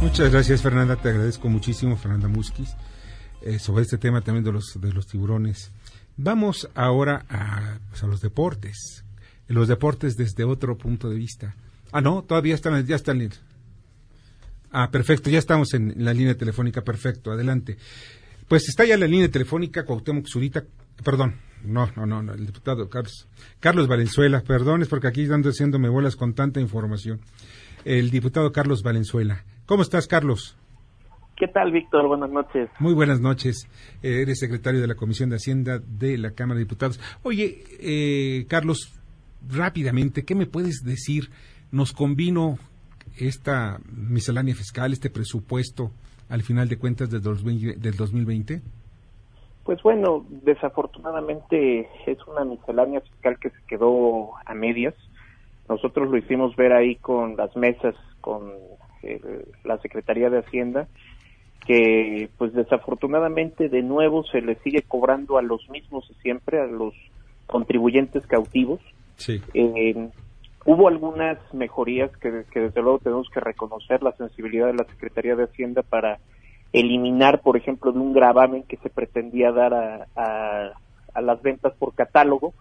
Muchas 0.00 0.30
gracias 0.30 0.62
Fernanda, 0.62 0.94
te 0.94 1.08
agradezco 1.08 1.48
muchísimo 1.48 1.96
Fernanda 1.96 2.28
Musquiz 2.28 2.68
eh, 3.42 3.58
sobre 3.58 3.82
este 3.82 3.98
tema 3.98 4.20
también 4.20 4.44
de 4.44 4.52
los, 4.52 4.80
de 4.80 4.92
los 4.92 5.08
tiburones. 5.08 5.72
Vamos 6.16 6.68
ahora 6.76 7.26
a, 7.28 7.78
pues, 7.90 8.04
a 8.04 8.06
los 8.06 8.20
deportes, 8.20 9.04
los 9.48 9.66
deportes 9.66 10.16
desde 10.16 10.44
otro 10.44 10.78
punto 10.78 11.10
de 11.10 11.16
vista. 11.16 11.56
Ah, 11.90 12.00
no, 12.00 12.22
todavía 12.22 12.54
están, 12.54 12.86
ya 12.86 12.94
están. 12.94 13.28
Ah, 14.70 14.90
perfecto, 14.92 15.30
ya 15.30 15.38
estamos 15.40 15.74
en 15.74 15.92
la 15.96 16.14
línea 16.14 16.36
telefónica, 16.36 16.82
perfecto, 16.82 17.32
adelante. 17.32 17.76
Pues 18.46 18.68
está 18.68 18.84
ya 18.84 18.96
la 18.96 19.08
línea 19.08 19.28
telefónica 19.28 19.84
Cuauhtémoc 19.84 20.28
Zurita, 20.28 20.62
perdón, 21.04 21.34
no, 21.64 21.90
no, 21.96 22.06
no, 22.06 22.32
el 22.32 22.46
diputado 22.46 22.88
Carlos, 22.88 23.26
Carlos 23.58 23.88
Valenzuela, 23.88 24.42
perdón, 24.42 24.82
es 24.82 24.88
porque 24.88 25.08
aquí 25.08 25.28
ando 25.30 25.50
haciéndome 25.50 25.88
bolas 25.88 26.14
con 26.14 26.34
tanta 26.34 26.60
información. 26.60 27.20
El 27.84 28.10
diputado 28.10 28.52
Carlos 28.52 28.82
Valenzuela. 28.82 29.44
¿Cómo 29.68 29.82
estás, 29.82 30.08
Carlos? 30.08 30.56
¿Qué 31.36 31.46
tal, 31.46 31.72
Víctor? 31.72 32.08
Buenas 32.08 32.30
noches. 32.30 32.70
Muy 32.80 32.94
buenas 32.94 33.20
noches. 33.20 33.68
Eh, 34.02 34.22
eres 34.22 34.38
secretario 34.38 34.80
de 34.80 34.86
la 34.86 34.94
Comisión 34.94 35.28
de 35.28 35.36
Hacienda 35.36 35.78
de 35.78 36.16
la 36.16 36.30
Cámara 36.30 36.56
de 36.56 36.64
Diputados. 36.64 36.98
Oye, 37.22 37.58
eh, 37.78 38.46
Carlos, 38.48 38.98
rápidamente, 39.46 40.24
¿qué 40.24 40.34
me 40.34 40.46
puedes 40.46 40.84
decir? 40.86 41.24
¿Nos 41.70 41.92
convino 41.92 42.56
esta 43.18 43.78
miscelánea 43.94 44.54
fiscal, 44.54 44.94
este 44.94 45.10
presupuesto, 45.10 45.90
al 46.30 46.40
final 46.40 46.70
de 46.70 46.78
cuentas 46.78 47.10
del 47.10 47.20
2020? 47.20 48.62
Pues 49.64 49.82
bueno, 49.82 50.24
desafortunadamente 50.30 51.90
es 52.06 52.18
una 52.26 52.42
miscelánea 52.46 53.02
fiscal 53.02 53.38
que 53.38 53.50
se 53.50 53.60
quedó 53.68 54.30
a 54.46 54.54
medias. 54.54 54.94
Nosotros 55.68 56.08
lo 56.08 56.16
hicimos 56.16 56.56
ver 56.56 56.72
ahí 56.72 56.96
con 56.96 57.36
las 57.36 57.54
mesas, 57.54 57.94
con 58.22 58.50
la 59.64 59.78
Secretaría 59.78 60.30
de 60.30 60.38
Hacienda, 60.38 60.88
que 61.66 62.30
pues 62.38 62.52
desafortunadamente 62.52 63.68
de 63.68 63.82
nuevo 63.82 64.24
se 64.24 64.40
le 64.40 64.56
sigue 64.56 64.82
cobrando 64.82 65.38
a 65.38 65.42
los 65.42 65.68
mismos 65.68 66.10
siempre, 66.22 66.60
a 66.60 66.66
los 66.66 66.94
contribuyentes 67.46 68.26
cautivos. 68.26 68.80
Sí. 69.16 69.42
Eh, 69.54 70.08
hubo 70.64 70.88
algunas 70.88 71.38
mejorías 71.52 72.10
que, 72.18 72.44
que, 72.50 72.60
desde 72.60 72.82
luego 72.82 72.98
tenemos 72.98 73.28
que 73.30 73.40
reconocer 73.40 74.02
la 74.02 74.12
sensibilidad 74.12 74.66
de 74.66 74.74
la 74.74 74.84
Secretaría 74.84 75.34
de 75.34 75.44
Hacienda 75.44 75.82
para 75.82 76.18
eliminar, 76.72 77.40
por 77.40 77.56
ejemplo, 77.56 77.92
de 77.92 77.98
un 77.98 78.12
gravamen 78.12 78.62
que 78.62 78.76
se 78.76 78.90
pretendía 78.90 79.52
dar 79.52 79.74
a, 79.74 80.06
a, 80.14 80.72
a 81.14 81.20
las 81.20 81.42
ventas 81.42 81.72
por 81.78 81.94
catálogo, 81.94 82.54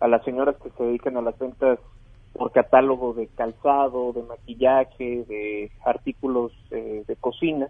a 0.00 0.08
las 0.08 0.24
señoras 0.24 0.56
que 0.62 0.70
se 0.70 0.82
dedican 0.82 1.16
a 1.16 1.22
las 1.22 1.38
ventas 1.38 1.78
por 2.32 2.50
catálogo 2.52 3.12
de 3.12 3.28
calzado, 3.28 4.12
de 4.12 4.22
maquillaje, 4.22 5.24
de 5.24 5.70
artículos 5.84 6.52
eh, 6.70 7.04
de 7.06 7.16
cocina, 7.16 7.68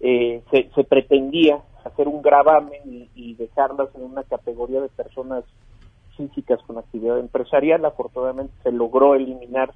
eh, 0.00 0.42
se, 0.50 0.84
pretendía 0.84 1.60
hacer 1.84 2.08
un 2.08 2.22
gravamen 2.22 3.08
y, 3.14 3.34
dejarlas 3.34 3.88
en 3.94 4.02
una 4.02 4.22
categoría 4.24 4.80
de 4.80 4.88
personas 4.88 5.44
físicas 6.16 6.60
con 6.66 6.78
actividad 6.78 7.18
empresarial. 7.18 7.84
Afortunadamente 7.84 8.52
se 8.62 8.72
logró 8.72 9.14
eliminar 9.14 9.72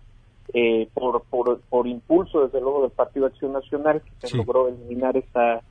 eh, 0.52 0.88
por, 0.94 1.22
por, 1.24 1.60
por, 1.62 1.86
impulso, 1.86 2.44
desde 2.44 2.60
luego, 2.60 2.82
del 2.82 2.90
Partido 2.90 3.26
Acción 3.26 3.52
Nacional, 3.52 4.02
se 4.18 4.36
logró 4.36 4.68
eliminar 4.68 5.16
esa, 5.16 5.62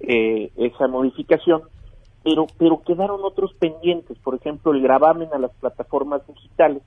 esa 0.00 0.86
modificación. 0.88 1.62
pero, 2.22 2.46
pero 2.58 2.82
quedaron 2.82 3.20
otros 3.24 3.54
pendientes, 3.54 4.18
por 4.18 4.34
ejemplo, 4.34 4.72
el 4.72 4.82
gravamen 4.82 5.28
a 5.32 5.38
las 5.38 5.52
plataformas 5.52 6.26
digitales. 6.26 6.82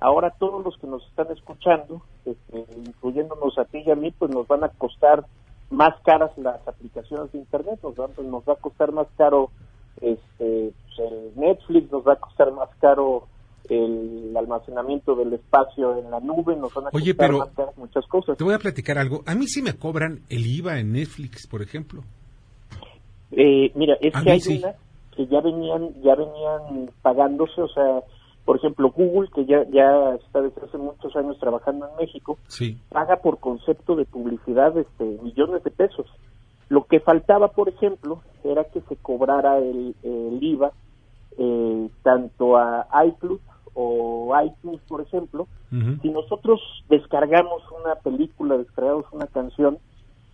Ahora 0.00 0.30
todos 0.30 0.64
los 0.64 0.76
que 0.78 0.86
nos 0.86 1.06
están 1.06 1.30
escuchando, 1.30 2.02
este, 2.24 2.64
incluyéndonos 2.86 3.58
a 3.58 3.66
ti 3.66 3.82
y 3.84 3.90
a 3.90 3.94
mí, 3.94 4.10
pues 4.10 4.30
nos 4.30 4.48
van 4.48 4.64
a 4.64 4.70
costar 4.70 5.26
más 5.70 5.94
caras 6.02 6.30
las 6.38 6.66
aplicaciones 6.66 7.30
de 7.32 7.38
Internet, 7.38 7.80
nos 7.82 7.94
va, 7.94 8.08
pues, 8.08 8.26
nos 8.26 8.42
va 8.44 8.54
a 8.54 8.56
costar 8.56 8.92
más 8.92 9.06
caro 9.16 9.50
este, 10.00 10.72
pues, 10.72 10.98
el 10.98 11.32
Netflix, 11.36 11.92
nos 11.92 12.06
va 12.06 12.14
a 12.14 12.16
costar 12.16 12.50
más 12.52 12.70
caro 12.80 13.28
el 13.68 14.34
almacenamiento 14.36 15.14
del 15.14 15.34
espacio 15.34 15.98
en 15.98 16.10
la 16.10 16.18
nube, 16.18 16.56
nos 16.56 16.74
van 16.74 16.86
a 16.86 16.90
Oye, 16.92 17.12
costar 17.12 17.28
pero 17.28 17.38
más 17.38 17.50
caras 17.50 17.78
muchas 17.78 18.06
cosas. 18.06 18.36
Te 18.36 18.44
voy 18.44 18.54
a 18.54 18.58
platicar 18.58 18.98
algo. 18.98 19.22
A 19.26 19.34
mí 19.34 19.46
sí 19.46 19.62
me 19.62 19.76
cobran 19.76 20.22
el 20.28 20.46
IVA 20.46 20.80
en 20.80 20.92
Netflix, 20.92 21.46
por 21.46 21.62
ejemplo. 21.62 22.02
Eh, 23.32 23.70
mira, 23.74 23.96
es 24.00 24.14
A 24.16 24.22
que 24.22 24.30
hay 24.30 24.40
sí. 24.40 24.58
unas 24.58 24.76
que 25.14 25.26
ya 25.26 25.40
venían, 25.40 25.94
ya 26.02 26.14
venían 26.14 26.90
pagándose, 27.02 27.60
o 27.60 27.68
sea, 27.68 28.02
por 28.44 28.56
ejemplo, 28.56 28.90
Google, 28.90 29.28
que 29.34 29.44
ya, 29.46 29.64
ya 29.70 30.14
está 30.14 30.40
desde 30.40 30.62
hace 30.62 30.78
muchos 30.78 31.14
años 31.16 31.38
trabajando 31.38 31.88
en 31.88 31.96
México, 31.96 32.38
Sí. 32.48 32.78
paga 32.88 33.16
por 33.16 33.38
concepto 33.38 33.96
de 33.96 34.04
publicidad 34.04 34.76
este, 34.76 35.04
millones 35.22 35.62
de 35.64 35.70
pesos. 35.70 36.06
Lo 36.68 36.84
que 36.84 37.00
faltaba, 37.00 37.48
por 37.48 37.68
ejemplo, 37.68 38.22
era 38.44 38.64
que 38.64 38.80
se 38.82 38.96
cobrara 38.96 39.58
el, 39.58 39.94
el 40.02 40.38
IVA 40.42 40.72
eh, 41.38 41.88
tanto 42.02 42.56
a 42.56 42.86
iCloud 43.06 43.40
o 43.74 44.32
iTunes, 44.44 44.80
por 44.88 45.00
ejemplo. 45.00 45.46
Si 46.02 46.10
nosotros 46.10 46.60
descargamos 46.88 47.62
una 47.80 47.94
película, 47.94 48.58
descargamos 48.58 49.04
una 49.12 49.28
canción, 49.28 49.78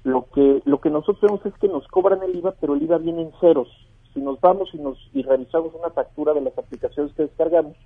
lo 0.03 0.25
que 0.33 0.63
lo 0.65 0.81
que 0.81 0.89
nosotros 0.89 1.21
vemos 1.21 1.45
es 1.45 1.53
que 1.61 1.69
nos 1.69 1.87
cobran 1.89 2.23
el 2.23 2.35
IVA, 2.37 2.55
pero 2.59 2.75
el 2.75 2.83
IVA 2.83 2.97
viene 2.99 3.23
en 3.23 3.33
ceros. 3.41 3.69
Si 4.17 4.23
nos 4.23 4.41
vamos 4.41 4.71
y 4.73 4.79
nos 4.79 4.97
y 5.13 5.23
revisamos 5.23 5.75
una 5.75 5.91
factura 5.91 6.33
de 6.33 6.41
las 6.41 6.57
aplicaciones 6.57 7.13
que 7.13 7.25
descargamos, 7.25 7.77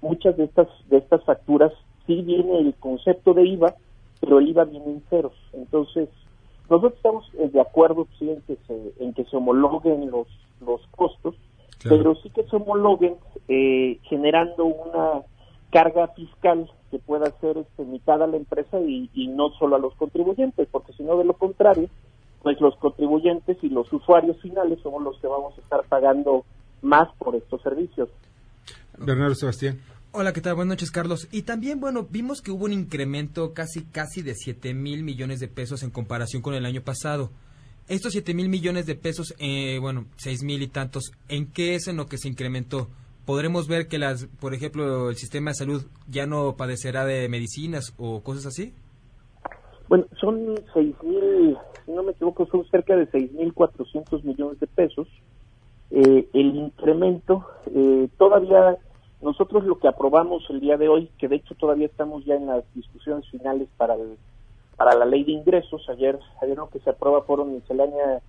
muchas 0.00 0.36
de 0.36 0.44
estas 0.44 0.68
de 0.88 0.98
estas 0.98 1.24
facturas 1.24 1.72
sí 2.06 2.22
viene 2.22 2.60
el 2.60 2.72
concepto 2.74 3.34
de 3.34 3.44
IVA, 3.48 3.74
pero 4.20 4.38
el 4.38 4.46
IVA 4.48 4.62
viene 4.66 4.86
en 4.86 5.02
ceros. 5.10 5.32
Entonces, 5.52 6.08
nosotros 6.70 6.92
estamos 6.94 7.28
eh, 7.36 7.48
de 7.48 7.60
acuerdo 7.60 8.06
sí, 8.16 8.30
en 8.30 8.40
que 8.42 8.56
se 8.68 8.92
en 9.04 9.12
que 9.12 9.24
se 9.24 9.36
homologuen 9.36 10.08
los 10.08 10.28
los 10.64 10.80
costos, 10.92 11.34
Claro. 11.80 11.96
pero 11.98 12.14
sí 12.22 12.30
que 12.30 12.44
se 12.44 12.54
homologuen 12.54 13.16
eh, 13.48 13.98
generando 14.04 14.64
una 14.66 15.22
carga 15.72 16.06
fiscal 16.14 16.70
que 16.92 17.00
pueda 17.00 17.26
ser 17.40 17.58
este, 17.58 17.82
mitad 17.84 18.22
a 18.22 18.28
la 18.28 18.36
empresa 18.36 18.78
y, 18.78 19.10
y 19.14 19.26
no 19.26 19.50
solo 19.58 19.74
a 19.74 19.80
los 19.80 19.96
contribuyentes, 19.96 20.68
porque 20.70 20.92
si 20.92 21.02
no, 21.02 21.16
de 21.16 21.24
lo 21.24 21.32
contrario, 21.32 21.88
pues 22.42 22.60
los 22.60 22.76
contribuyentes 22.76 23.56
y 23.62 23.68
los 23.68 23.92
usuarios 23.92 24.40
finales 24.40 24.80
somos 24.82 25.02
los 25.02 25.18
que 25.20 25.26
vamos 25.26 25.56
a 25.56 25.60
estar 25.60 25.80
pagando 25.88 26.44
más 26.82 27.08
por 27.18 27.36
estos 27.36 27.62
servicios. 27.62 28.08
Bernardo 28.98 29.34
Sebastián. 29.34 29.80
Hola, 30.10 30.32
¿qué 30.32 30.42
tal? 30.42 30.56
Buenas 30.56 30.74
noches, 30.74 30.90
Carlos. 30.90 31.28
Y 31.30 31.42
también, 31.42 31.80
bueno, 31.80 32.06
vimos 32.10 32.42
que 32.42 32.50
hubo 32.50 32.66
un 32.66 32.72
incremento 32.72 33.54
casi, 33.54 33.84
casi 33.84 34.20
de 34.20 34.34
7 34.34 34.74
mil 34.74 35.04
millones 35.04 35.40
de 35.40 35.48
pesos 35.48 35.82
en 35.82 35.90
comparación 35.90 36.42
con 36.42 36.54
el 36.54 36.66
año 36.66 36.82
pasado. 36.82 37.30
Estos 37.88 38.12
7 38.12 38.34
mil 38.34 38.48
millones 38.48 38.86
de 38.86 38.94
pesos, 38.94 39.34
eh, 39.38 39.78
bueno, 39.80 40.06
6 40.16 40.42
mil 40.42 40.62
y 40.62 40.68
tantos, 40.68 41.12
¿en 41.28 41.46
qué 41.46 41.74
es 41.76 41.88
en 41.88 41.96
lo 41.96 42.06
que 42.06 42.18
se 42.18 42.28
incrementó? 42.28 42.88
¿Podremos 43.24 43.68
ver 43.68 43.88
que, 43.88 43.98
las, 43.98 44.26
por 44.40 44.52
ejemplo, 44.52 45.08
el 45.08 45.16
sistema 45.16 45.52
de 45.52 45.54
salud 45.54 45.86
ya 46.08 46.26
no 46.26 46.56
padecerá 46.56 47.04
de 47.06 47.28
medicinas 47.28 47.94
o 47.96 48.22
cosas 48.22 48.46
así? 48.46 48.74
Bueno, 49.88 50.06
son 50.20 50.54
seis 50.72 50.94
mil, 51.02 51.56
si 51.84 51.92
no 51.92 52.02
me 52.02 52.12
equivoco, 52.12 52.46
son 52.46 52.64
cerca 52.70 52.96
de 52.96 53.10
6.400 53.10 54.22
millones 54.22 54.60
de 54.60 54.66
pesos. 54.66 55.08
Eh, 55.90 56.28
el 56.32 56.56
incremento, 56.56 57.44
eh, 57.74 58.08
todavía 58.16 58.78
nosotros 59.20 59.64
lo 59.64 59.78
que 59.78 59.88
aprobamos 59.88 60.48
el 60.50 60.60
día 60.60 60.76
de 60.76 60.88
hoy, 60.88 61.10
que 61.18 61.28
de 61.28 61.36
hecho 61.36 61.54
todavía 61.54 61.86
estamos 61.86 62.24
ya 62.24 62.34
en 62.34 62.46
las 62.46 62.64
discusiones 62.74 63.28
finales 63.30 63.68
para 63.76 63.96
para 64.76 64.94
la 64.94 65.04
ley 65.04 65.22
de 65.22 65.32
ingresos, 65.32 65.88
ayer, 65.90 66.18
ayer 66.40 66.56
lo 66.56 66.68
que 66.68 66.80
se 66.80 66.90
aprueba 66.90 67.22
fueron 67.22 67.54
miscelánea, 67.54 68.20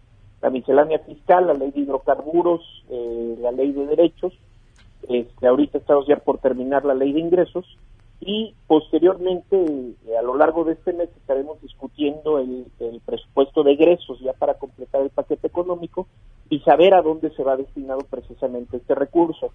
la 0.41 0.49
miscelánea 0.49 0.99
fiscal, 0.99 1.47
la 1.47 1.53
ley 1.53 1.71
de 1.71 1.79
hidrocarburos, 1.79 2.61
eh, 2.89 3.37
la 3.39 3.51
ley 3.51 3.71
de 3.71 3.87
derechos, 3.87 4.33
este, 5.07 5.47
ahorita 5.47 5.79
estamos 5.79 6.05
ya 6.05 6.17
por 6.17 6.37
terminar 6.39 6.85
la 6.85 6.93
ley 6.93 7.13
de 7.13 7.21
ingresos 7.21 7.65
y 8.25 8.55
posteriormente 8.67 9.55
eh, 10.07 10.17
a 10.17 10.21
lo 10.21 10.35
largo 10.35 10.63
de 10.63 10.73
este 10.73 10.93
mes 10.93 11.09
estaremos 11.17 11.61
discutiendo 11.61 12.39
el, 12.39 12.65
el 12.79 13.01
presupuesto 13.01 13.63
de 13.63 13.73
egresos 13.73 14.19
ya 14.21 14.33
para 14.33 14.53
completar 14.55 15.01
el 15.01 15.09
paquete 15.09 15.47
económico 15.47 16.07
y 16.49 16.59
saber 16.59 16.93
a 16.93 17.01
dónde 17.01 17.31
se 17.31 17.43
va 17.43 17.57
destinado 17.57 18.01
precisamente 18.09 18.77
este 18.77 18.95
recurso. 18.95 19.49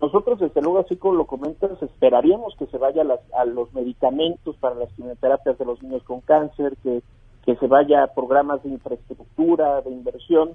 Nosotros, 0.00 0.40
desde 0.40 0.60
luego, 0.62 0.80
así 0.80 0.96
como 0.96 1.14
lo 1.14 1.26
comentas, 1.26 1.80
esperaríamos 1.82 2.54
que 2.56 2.66
se 2.66 2.78
vaya 2.78 3.02
a, 3.02 3.04
las- 3.04 3.32
a 3.34 3.44
los 3.44 3.72
medicamentos 3.74 4.56
para 4.56 4.74
las 4.74 4.92
quimioterapias 4.94 5.56
de 5.58 5.64
los 5.64 5.82
niños 5.82 6.02
con 6.02 6.20
cáncer, 6.20 6.76
que, 6.82 7.02
que 7.44 7.56
se 7.56 7.66
vaya 7.66 8.02
a 8.04 8.14
programas 8.14 8.62
de 8.62 8.70
infraestructura, 8.70 9.82
de 9.82 9.90
inversión, 9.90 10.50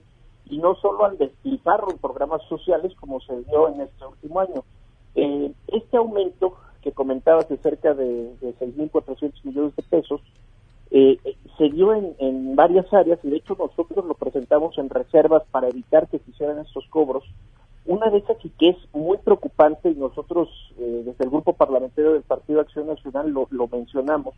y 0.49 0.57
no 0.57 0.75
solo 0.75 1.05
al 1.05 1.17
despilfarro 1.17 1.91
en 1.91 1.99
programas 1.99 2.41
sociales 2.49 2.93
como 2.99 3.19
se 3.21 3.41
dio 3.43 3.69
en 3.69 3.81
este 3.81 4.05
último 4.05 4.39
año. 4.39 4.63
Eh, 5.15 5.51
este 5.67 5.97
aumento 5.97 6.55
que 6.81 6.91
comentabas 6.91 7.47
de 7.49 7.57
cerca 7.57 7.93
de, 7.93 8.35
de 8.41 8.53
6.400 8.59 9.33
millones 9.43 9.75
de 9.75 9.83
pesos 9.83 10.21
eh, 10.91 11.19
eh, 11.23 11.35
se 11.57 11.69
dio 11.69 11.93
en, 11.93 12.15
en 12.17 12.55
varias 12.55 12.91
áreas 12.91 13.19
y 13.23 13.29
de 13.29 13.37
hecho 13.37 13.55
nosotros 13.59 14.03
lo 14.05 14.15
presentamos 14.15 14.77
en 14.77 14.89
reservas 14.89 15.43
para 15.51 15.67
evitar 15.67 16.07
que 16.07 16.19
se 16.19 16.31
hicieran 16.31 16.59
estos 16.59 16.85
cobros. 16.89 17.23
Una 17.85 18.09
de 18.09 18.19
esas 18.19 18.43
y 18.43 18.49
que 18.49 18.69
es 18.69 18.77
muy 18.93 19.17
preocupante 19.17 19.89
y 19.89 19.95
nosotros 19.95 20.49
eh, 20.79 21.03
desde 21.05 21.23
el 21.23 21.29
grupo 21.29 21.53
parlamentario 21.53 22.13
del 22.13 22.23
Partido 22.23 22.61
Acción 22.61 22.87
Nacional 22.87 23.29
lo, 23.29 23.47
lo 23.51 23.67
mencionamos, 23.67 24.33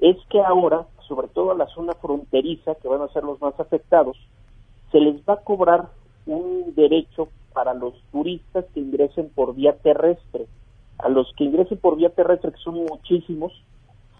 es 0.00 0.16
que 0.30 0.40
ahora, 0.40 0.86
sobre 1.06 1.28
todo 1.28 1.50
a 1.50 1.56
la 1.56 1.66
zona 1.68 1.94
fronteriza, 1.94 2.74
que 2.76 2.88
van 2.88 3.02
a 3.02 3.08
ser 3.08 3.24
los 3.24 3.40
más 3.40 3.58
afectados, 3.58 4.16
se 4.92 5.00
les 5.00 5.16
va 5.28 5.34
a 5.34 5.44
cobrar 5.44 5.88
un 6.26 6.74
derecho 6.74 7.28
para 7.52 7.74
los 7.74 7.94
turistas 8.12 8.64
que 8.74 8.80
ingresen 8.80 9.30
por 9.34 9.54
vía 9.54 9.76
terrestre. 9.78 10.46
A 10.98 11.08
los 11.08 11.32
que 11.36 11.44
ingresen 11.44 11.78
por 11.78 11.96
vía 11.96 12.10
terrestre, 12.10 12.52
que 12.52 12.58
son 12.58 12.74
muchísimos, 12.74 13.52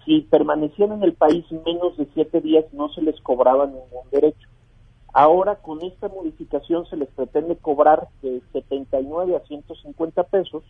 si 0.05 0.23
permanecían 0.23 0.93
en 0.93 1.03
el 1.03 1.13
país 1.13 1.45
menos 1.67 1.97
de 1.97 2.07
siete 2.15 2.41
días 2.41 2.65
no 2.73 2.89
se 2.91 3.03
les 3.03 3.21
cobraba 3.21 3.67
ningún 3.67 4.09
derecho. 4.11 4.49
Ahora 5.13 5.57
con 5.57 5.83
esta 5.83 6.09
modificación 6.09 6.87
se 6.87 6.97
les 6.97 7.09
pretende 7.09 7.57
cobrar 7.57 8.09
de 8.23 8.41
79 8.53 9.37
a 9.37 9.41
150 9.41 10.23
pesos 10.25 10.63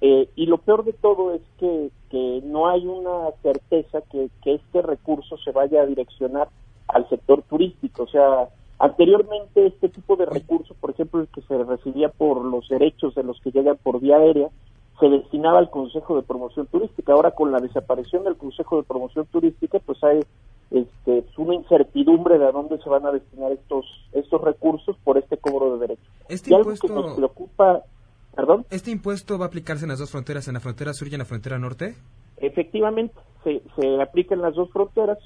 eh, 0.00 0.28
y 0.34 0.46
lo 0.46 0.58
peor 0.58 0.84
de 0.84 0.92
todo 0.92 1.32
es 1.32 1.42
que, 1.58 1.90
que 2.10 2.40
no 2.44 2.68
hay 2.68 2.86
una 2.86 3.30
certeza 3.42 4.00
que, 4.10 4.30
que 4.42 4.54
este 4.54 4.82
recurso 4.82 5.36
se 5.38 5.52
vaya 5.52 5.82
a 5.82 5.86
direccionar 5.86 6.48
al 6.88 7.08
sector 7.08 7.42
turístico. 7.42 8.02
O 8.02 8.08
sea, 8.08 8.48
anteriormente 8.80 9.66
este 9.66 9.88
tipo 9.88 10.16
de 10.16 10.26
recurso, 10.26 10.74
por 10.80 10.90
ejemplo, 10.90 11.20
el 11.20 11.28
que 11.28 11.42
se 11.42 11.56
recibía 11.62 12.08
por 12.08 12.44
los 12.44 12.68
derechos 12.68 13.14
de 13.14 13.22
los 13.22 13.40
que 13.42 13.52
llegan 13.52 13.78
por 13.80 14.00
vía 14.00 14.16
aérea, 14.16 14.48
se 15.02 15.08
destinaba 15.08 15.58
al 15.58 15.68
Consejo 15.70 16.14
de 16.14 16.22
Promoción 16.22 16.66
Turística. 16.68 17.12
Ahora 17.12 17.32
con 17.32 17.50
la 17.50 17.58
desaparición 17.58 18.22
del 18.22 18.36
Consejo 18.36 18.76
de 18.76 18.84
Promoción 18.84 19.26
Turística, 19.26 19.80
pues 19.84 20.02
hay 20.04 20.20
este, 20.70 21.22
pues, 21.22 21.38
una 21.38 21.54
incertidumbre 21.56 22.38
de 22.38 22.46
a 22.46 22.52
dónde 22.52 22.78
se 22.80 22.88
van 22.88 23.04
a 23.04 23.10
destinar 23.10 23.50
estos 23.50 23.84
estos 24.12 24.40
recursos 24.40 24.96
por 25.02 25.18
este 25.18 25.36
cobro 25.38 25.74
de 25.74 25.80
derechos. 25.80 26.06
Este 26.28 26.50
y 26.50 26.54
algo 26.54 26.70
impuesto- 26.70 26.86
que 26.86 26.94
nos 26.94 27.14
preocupa, 27.16 27.82
perdón, 28.36 28.64
¿Este 28.70 28.92
impuesto 28.92 29.38
va 29.38 29.46
a 29.46 29.48
aplicarse 29.48 29.84
en 29.84 29.90
las 29.90 29.98
dos 29.98 30.10
fronteras, 30.12 30.46
en 30.46 30.54
la 30.54 30.60
frontera 30.60 30.94
sur 30.94 31.08
y 31.08 31.12
en 31.14 31.18
la 31.18 31.24
frontera 31.24 31.58
norte? 31.58 31.96
efectivamente 32.36 33.14
se, 33.44 33.62
se 33.76 34.00
aplica 34.02 34.34
en 34.34 34.42
las 34.42 34.54
dos 34.54 34.70
fronteras. 34.70 35.18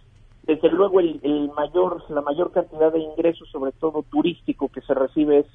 Desde 0.44 0.70
luego 0.70 1.00
el, 1.00 1.20
el 1.22 1.50
mayor 1.56 2.02
la 2.10 2.20
mayor 2.22 2.52
cantidad 2.52 2.92
de 2.92 3.00
ingresos, 3.00 3.48
sobre 3.50 3.72
todo 3.72 4.04
turístico, 4.10 4.68
que 4.68 4.80
se 4.80 4.94
recibe 4.94 5.40
es 5.40 5.46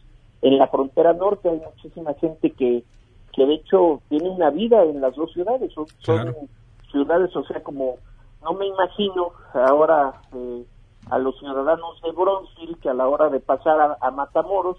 en 0.42 0.58
la 0.58 0.68
frontera 0.68 1.14
norte. 1.14 1.50
Hay 1.50 1.60
muchísima 1.60 2.14
gente 2.16 2.52
que 2.52 2.84
que 3.34 3.46
de 3.46 3.54
hecho 3.56 4.02
tiene 4.10 4.30
una 4.30 4.50
vida 4.50 4.84
en 4.84 5.02
las 5.02 5.16
dos 5.16 5.32
ciudades. 5.34 5.72
Son, 5.74 5.86
son 6.00 6.36
ciudades, 6.92 7.36
o 7.36 7.44
sea, 7.44 7.62
como 7.64 7.96
no 8.44 8.54
me 8.54 8.68
imagino 8.68 9.32
ahora 9.54 10.14
eh, 10.34 10.66
a 11.10 11.18
los 11.20 11.38
ciudadanos 11.40 12.02
de 12.02 12.12
Bronzeville 12.12 12.78
que 12.82 12.90
a 12.90 12.94
la 12.94 13.08
hora 13.08 13.30
de 13.30 13.40
pasar 13.40 13.80
a, 13.80 13.98
a 14.02 14.12
Matamoros, 14.12 14.78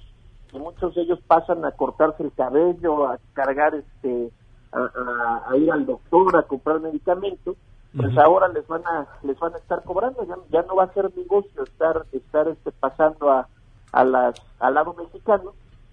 que 0.50 0.58
muchos 0.58 0.94
de 0.94 1.02
ellos 1.02 1.18
pasan 1.26 1.64
a 1.64 1.72
cortarse 1.72 2.22
el 2.22 2.32
cabello, 2.32 3.06
a 3.06 3.18
cargar 3.32 3.74
este, 3.74 4.30
a, 4.72 4.78
a- 4.80 5.50
a 5.50 5.56
ir 5.56 5.70
al 5.72 5.86
doctor, 5.86 6.36
a 6.36 6.42
comprar 6.42 6.80
medicamentos, 6.80 7.56
pues 7.96 8.16
ahora 8.18 8.48
les 8.48 8.66
van 8.66 8.82
a 8.86 9.06
les 9.22 9.38
van 9.38 9.54
a 9.54 9.58
estar 9.58 9.82
cobrando, 9.84 10.24
ya, 10.24 10.36
ya 10.50 10.62
no 10.62 10.76
va 10.76 10.84
a 10.84 10.92
ser 10.94 11.10
negocio 11.16 11.62
estar 11.62 12.04
estar 12.12 12.48
este 12.48 12.72
pasando 12.72 13.30
a, 13.30 13.46
a 13.92 14.04
las 14.04 14.34
al 14.60 14.74
lado 14.74 14.94
mexicano 14.94 15.52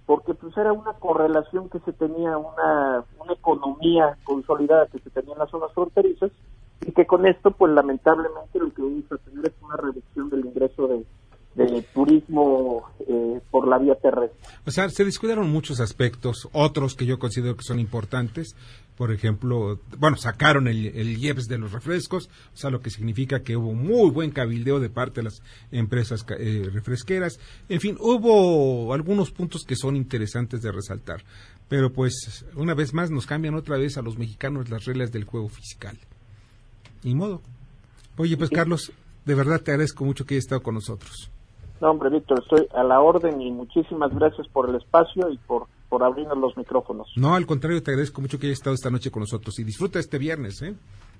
porque 0.09 0.33
pues 0.33 0.57
era 0.57 0.73
una 0.73 0.93
correlación 0.93 1.69
que 1.69 1.77
se 1.81 1.93
tenía, 1.93 2.35
una, 2.35 3.05
una 3.19 3.31
economía 3.31 4.17
consolidada 4.23 4.87
que 4.87 4.97
se 4.97 5.11
tenía 5.11 5.33
en 5.33 5.37
las 5.37 5.51
zonas 5.51 5.71
fronterizas 5.71 6.31
y 6.83 6.91
que 6.93 7.05
con 7.05 7.27
esto 7.27 7.51
pues 7.51 7.71
lamentablemente 7.73 8.57
lo 8.57 8.73
que 8.73 8.81
vamos 8.81 9.03
a 9.11 9.17
tener 9.17 9.45
es 9.45 9.53
una 9.61 9.77
reducción 9.77 10.31
del 10.31 10.47
ingreso 10.47 10.87
de, 10.87 11.05
de 11.53 11.83
turismo 11.93 12.89
eh, 13.07 13.39
por 13.51 13.67
la 13.67 13.77
vía 13.77 13.93
terrestre. 14.01 14.39
O 14.65 14.71
sea, 14.71 14.89
se 14.89 15.05
descuidaron 15.05 15.47
muchos 15.51 15.79
aspectos, 15.79 16.49
otros 16.53 16.95
que 16.95 17.05
yo 17.05 17.19
considero 17.19 17.55
que 17.55 17.61
son 17.61 17.79
importantes. 17.79 18.55
Por 18.99 19.13
ejemplo, 19.13 19.79
bueno, 19.97 20.17
sacaron 20.17 20.67
el, 20.67 20.87
el 20.87 21.17
IEPS 21.17 21.47
de 21.47 21.57
los 21.57 21.71
refrescos, 21.71 22.29
o 22.53 22.57
sea, 22.57 22.69
lo 22.69 22.81
que 22.81 22.89
significa 22.89 23.43
que 23.43 23.55
hubo 23.55 23.73
muy 23.73 24.09
buen 24.09 24.29
cabildeo 24.29 24.81
de 24.81 24.89
parte 24.89 25.21
de 25.21 25.23
las 25.23 25.41
empresas 25.71 26.25
eh, 26.37 26.69
refresqueras. 26.69 27.39
En 27.69 27.79
fin, 27.79 27.95
hubo 27.97 28.93
algunos 28.93 29.31
puntos 29.31 29.63
que 29.63 29.77
son 29.77 29.95
interesantes 29.95 30.61
de 30.61 30.73
resaltar. 30.73 31.21
Pero 31.69 31.93
pues, 31.93 32.45
una 32.57 32.73
vez 32.73 32.93
más, 32.93 33.09
nos 33.09 33.25
cambian 33.25 33.55
otra 33.55 33.77
vez 33.77 33.97
a 33.97 34.01
los 34.01 34.17
mexicanos 34.17 34.69
las 34.69 34.83
reglas 34.83 35.13
del 35.13 35.23
juego 35.23 35.47
fiscal. 35.47 35.97
Ni 37.01 37.15
modo. 37.15 37.41
Oye, 38.17 38.35
pues 38.35 38.49
Carlos, 38.49 38.91
de 39.23 39.33
verdad 39.33 39.61
te 39.61 39.71
agradezco 39.71 40.03
mucho 40.03 40.25
que 40.25 40.33
hayas 40.33 40.43
estado 40.43 40.61
con 40.61 40.75
nosotros. 40.75 41.31
No, 41.79 41.91
hombre, 41.91 42.09
Víctor, 42.09 42.39
estoy 42.39 42.67
a 42.75 42.83
la 42.83 42.99
orden 42.99 43.41
y 43.41 43.49
muchísimas 43.49 44.13
gracias 44.13 44.45
por 44.49 44.67
el 44.67 44.75
espacio 44.75 45.29
y 45.29 45.37
por, 45.37 45.67
por 45.89 46.03
abrirnos 46.03 46.37
los 46.37 46.55
micrófonos. 46.55 47.11
No, 47.17 47.35
al 47.35 47.45
contrario, 47.45 47.81
te 47.83 47.91
agradezco 47.91 48.21
mucho 48.21 48.39
que 48.39 48.47
hayas 48.47 48.59
estado 48.59 48.75
esta 48.75 48.91
noche 48.91 49.11
con 49.11 49.21
nosotros 49.21 49.57
y 49.59 49.63
disfruta 49.63 49.99
este 49.99 50.17
viernes, 50.17 50.61
¿eh? 50.61 50.75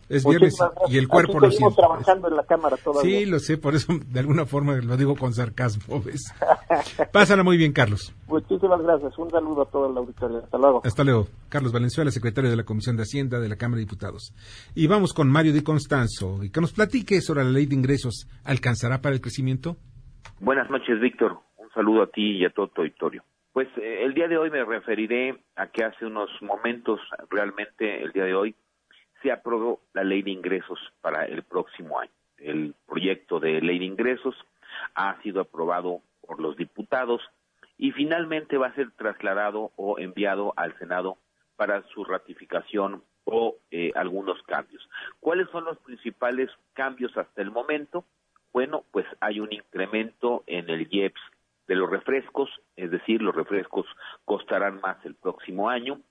Es 0.10 0.26
viernes 0.26 0.58
y 0.90 0.98
el 0.98 1.08
cuerpo 1.08 1.40
lo 1.40 1.52
siente. 1.52 1.76
trabajando 1.76 2.30
en 2.30 2.36
la 2.36 2.44
cámara 2.44 2.78
todavía. 2.78 3.20
Sí, 3.20 3.26
lo 3.28 3.38
sé, 3.38 3.60
por 3.60 3.76
eso 3.76 3.94
de 4.08 4.20
alguna 4.20 4.48
forma 4.48 4.76
lo 4.78 4.98
digo 4.98 5.16
con 5.16 5.34
sarcasmo, 5.34 6.02
¿ves? 6.02 6.34
Pásala 7.14 7.44
muy 7.44 7.58
bien, 7.58 7.74
Carlos. 7.74 8.12
Muchísimas 8.28 8.82
gracias. 8.82 9.16
Un 9.20 9.30
saludo 9.30 9.62
a 9.62 9.66
todo 9.66 9.92
el 9.92 9.96
auditorio. 9.96 10.40
Hasta 10.40 10.58
luego. 10.58 10.82
Hasta 10.84 11.04
luego. 11.04 11.28
Carlos 11.48 11.72
Valenzuela, 11.72 12.10
secretario 12.10 12.50
de 12.50 12.56
la 12.56 12.64
Comisión 12.64 12.98
de 12.98 13.04
Hacienda 13.04 13.40
de 13.40 13.50
la 13.50 13.56
Cámara 13.56 13.78
de 13.78 13.86
Diputados. 13.86 14.34
Y 14.74 14.88
vamos 14.88 15.14
con 15.14 15.30
Mario 15.30 15.54
Di 15.54 15.62
Constanzo 15.62 16.44
y 16.44 16.50
que 16.50 16.60
nos 16.60 16.74
platique 16.74 17.22
sobre 17.22 17.44
la 17.44 17.52
ley 17.52 17.68
de 17.68 17.76
ingresos. 17.76 18.28
¿Alcanzará 18.44 19.02
para 19.02 19.14
el 19.14 19.22
crecimiento? 19.22 19.78
Buenas 20.40 20.72
noches, 20.72 21.00
Víctor. 21.00 21.38
Un 21.58 21.70
saludo 21.70 22.02
a 22.02 22.08
ti 22.08 22.38
y 22.38 22.46
a 22.46 22.50
todo 22.50 22.68
tu 22.70 22.82
auditorio. 22.82 23.24
Pues 23.54 23.68
eh, 23.78 24.04
el 24.04 24.14
día 24.14 24.28
de 24.28 24.38
hoy 24.38 24.50
me 24.50 24.64
referiré 24.64 25.36
a 25.56 25.68
que 25.68 25.84
hace 25.84 26.06
unos 26.06 26.30
momentos, 26.42 27.00
realmente 27.30 28.04
el 28.04 28.12
día 28.12 28.26
de 28.26 28.36
hoy, 28.36 28.56
se 29.22 29.32
aprobó 29.32 29.82
la 29.94 30.04
ley 30.04 30.22
de 30.22 30.32
ingresos 30.32 30.80
para 31.02 31.26
el 31.26 31.44
próximo 31.44 32.00
año. 32.00 32.12
El 32.38 32.74
proyecto 32.88 33.40
de 33.40 33.60
ley 33.62 33.80
de 33.80 33.86
ingresos 33.86 34.36
ha 34.96 35.22
sido 35.22 35.42
aprobado 35.42 36.02
por 36.22 36.40
los 36.40 36.56
diputados 36.56 37.22
y 37.78 37.92
finalmente 37.92 38.58
va 38.58 38.68
a 38.68 38.76
ser 38.76 38.92
trasladado 38.92 39.72
o 39.76 40.00
enviado 40.00 40.54
al 40.56 40.78
Senado 40.78 41.18
para 41.56 41.84
su 41.90 42.06
ratificación 42.06 43.04
o 43.26 43.58
eh, 43.72 43.92
algunos 43.96 44.42
cambios. 44.44 44.88
¿Cuáles 45.20 45.50
son 45.50 45.66
los 45.66 45.78
principales 45.80 46.50
cambios 46.74 47.16
hasta 47.18 47.42
el 47.42 47.52
momento? 47.52 48.06
Bueno, 48.54 48.86
pues 48.92 49.06
hay 49.20 49.40
un 49.40 49.52
incremento 49.52 50.44
en 50.48 50.70
el 50.70 50.88
IEPS 50.90 51.20
de 51.70 51.76
los 51.76 51.90
refrescos, 51.90 52.50
es 52.76 52.92
decir, 52.92 53.22
los 53.22 53.34
refrescos 53.34 53.86
costarán 54.26 54.82
más 54.82 54.98
el 55.06 55.16
próximo 55.16 55.70
año 55.70 56.02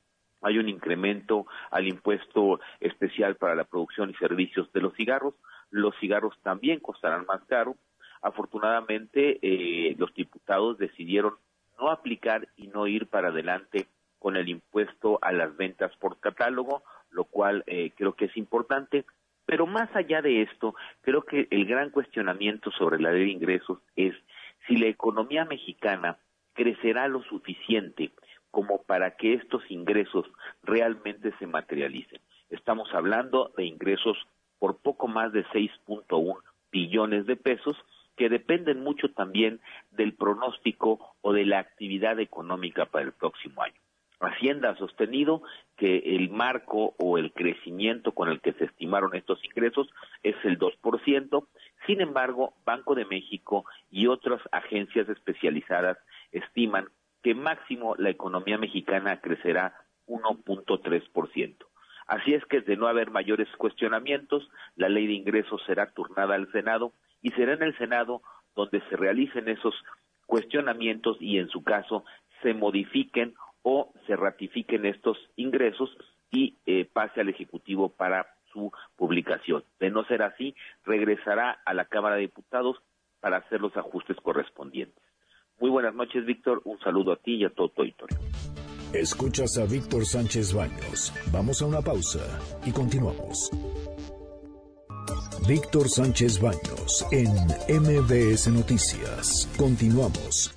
hay 0.42 0.58
un 0.58 0.68
incremento 0.68 1.46
al 1.70 1.88
impuesto 1.88 2.60
especial 2.80 3.36
para 3.36 3.54
la 3.54 3.64
producción 3.64 4.10
y 4.10 4.14
servicios 4.14 4.72
de 4.72 4.80
los 4.80 4.94
cigarros. 4.94 5.34
Los 5.70 5.96
cigarros 5.98 6.38
también 6.42 6.80
costarán 6.80 7.26
más 7.26 7.42
caro. 7.46 7.76
Afortunadamente, 8.22 9.38
eh, 9.42 9.94
los 9.98 10.14
diputados 10.14 10.78
decidieron 10.78 11.34
no 11.78 11.90
aplicar 11.90 12.48
y 12.56 12.68
no 12.68 12.86
ir 12.86 13.06
para 13.06 13.28
adelante 13.28 13.86
con 14.18 14.36
el 14.36 14.48
impuesto 14.48 15.18
a 15.22 15.32
las 15.32 15.56
ventas 15.56 15.94
por 15.96 16.18
catálogo, 16.18 16.82
lo 17.10 17.24
cual 17.24 17.62
eh, 17.66 17.92
creo 17.96 18.14
que 18.14 18.26
es 18.26 18.36
importante. 18.36 19.04
Pero 19.46 19.66
más 19.66 19.94
allá 19.94 20.20
de 20.20 20.42
esto, 20.42 20.74
creo 21.02 21.22
que 21.22 21.46
el 21.50 21.64
gran 21.66 21.90
cuestionamiento 21.90 22.70
sobre 22.72 23.00
la 23.00 23.12
ley 23.12 23.26
de 23.26 23.32
ingresos 23.32 23.78
es 23.96 24.14
si 24.68 24.76
la 24.76 24.86
economía 24.86 25.44
mexicana 25.46 26.18
crecerá 26.52 27.08
lo 27.08 27.22
suficiente 27.24 28.12
como 28.50 28.82
para 28.82 29.16
que 29.16 29.34
estos 29.34 29.62
ingresos 29.70 30.26
realmente 30.62 31.32
se 31.38 31.46
materialicen. 31.46 32.20
Estamos 32.50 32.92
hablando 32.92 33.52
de 33.56 33.64
ingresos 33.64 34.16
por 34.58 34.78
poco 34.78 35.08
más 35.08 35.32
de 35.32 35.44
6.1 35.46 36.36
billones 36.70 37.26
de 37.26 37.36
pesos 37.36 37.76
que 38.16 38.28
dependen 38.28 38.82
mucho 38.82 39.10
también 39.12 39.60
del 39.90 40.14
pronóstico 40.14 41.14
o 41.20 41.32
de 41.32 41.46
la 41.46 41.60
actividad 41.60 42.18
económica 42.20 42.86
para 42.86 43.04
el 43.04 43.12
próximo 43.12 43.62
año. 43.62 43.80
Hacienda 44.20 44.70
ha 44.70 44.76
sostenido 44.76 45.42
que 45.76 45.98
el 45.98 46.30
marco 46.30 46.94
o 46.98 47.18
el 47.18 47.32
crecimiento 47.32 48.12
con 48.12 48.28
el 48.28 48.40
que 48.40 48.52
se 48.54 48.64
estimaron 48.64 49.14
estos 49.14 49.44
ingresos 49.44 49.88
es 50.22 50.34
el 50.44 50.58
2%. 50.58 51.46
Sin 51.86 52.00
embargo, 52.00 52.54
Banco 52.64 52.94
de 52.94 53.04
México 53.04 53.64
y 53.90 54.08
otras 54.08 54.40
agencias 54.50 55.08
especializadas 55.08 55.98
estiman 56.32 56.88
que 57.22 57.34
máximo 57.34 57.94
la 57.96 58.10
economía 58.10 58.58
mexicana 58.58 59.20
crecerá 59.20 59.74
1.3%. 60.06 61.56
Así 62.08 62.32
es 62.32 62.44
que 62.46 62.62
de 62.62 62.76
no 62.76 62.88
haber 62.88 63.10
mayores 63.10 63.48
cuestionamientos, 63.58 64.48
la 64.76 64.88
ley 64.88 65.06
de 65.06 65.12
ingresos 65.12 65.62
será 65.66 65.92
turnada 65.92 66.34
al 66.34 66.50
Senado 66.52 66.92
y 67.22 67.30
será 67.32 67.52
en 67.52 67.62
el 67.62 67.76
Senado 67.76 68.22
donde 68.56 68.80
se 68.88 68.96
realicen 68.96 69.48
esos 69.48 69.74
cuestionamientos 70.26 71.18
y 71.20 71.38
en 71.38 71.48
su 71.48 71.62
caso 71.62 72.04
se 72.42 72.54
modifiquen 72.54 73.34
o 73.62 73.92
se 74.06 74.16
ratifiquen 74.16 74.86
estos 74.86 75.18
ingresos 75.36 75.90
y 76.30 76.56
eh, 76.66 76.88
pase 76.92 77.20
al 77.20 77.28
Ejecutivo 77.28 77.88
para 77.90 78.26
su 78.52 78.72
publicación. 78.96 79.64
De 79.78 79.90
no 79.90 80.04
ser 80.04 80.22
así, 80.22 80.54
regresará 80.84 81.60
a 81.64 81.74
la 81.74 81.84
Cámara 81.84 82.16
de 82.16 82.22
Diputados 82.22 82.76
para 83.20 83.38
hacer 83.38 83.60
los 83.60 83.76
ajustes 83.76 84.16
correspondientes. 84.22 85.02
Muy 85.60 85.70
buenas 85.70 85.94
noches, 85.94 86.24
Víctor. 86.24 86.62
Un 86.64 86.78
saludo 86.80 87.12
a 87.12 87.16
ti 87.16 87.36
y 87.36 87.44
a 87.44 87.50
todo 87.50 87.68
tu 87.68 87.82
auditorio. 87.82 88.16
Escuchas 88.92 89.58
a 89.58 89.66
Víctor 89.66 90.06
Sánchez 90.06 90.54
Baños. 90.54 91.12
Vamos 91.32 91.60
a 91.60 91.66
una 91.66 91.82
pausa 91.82 92.20
y 92.64 92.72
continuamos. 92.72 93.50
Víctor 95.46 95.88
Sánchez 95.88 96.40
Baños 96.40 97.06
en 97.10 97.28
MBS 97.80 98.48
Noticias. 98.48 99.48
Continuamos. 99.58 100.54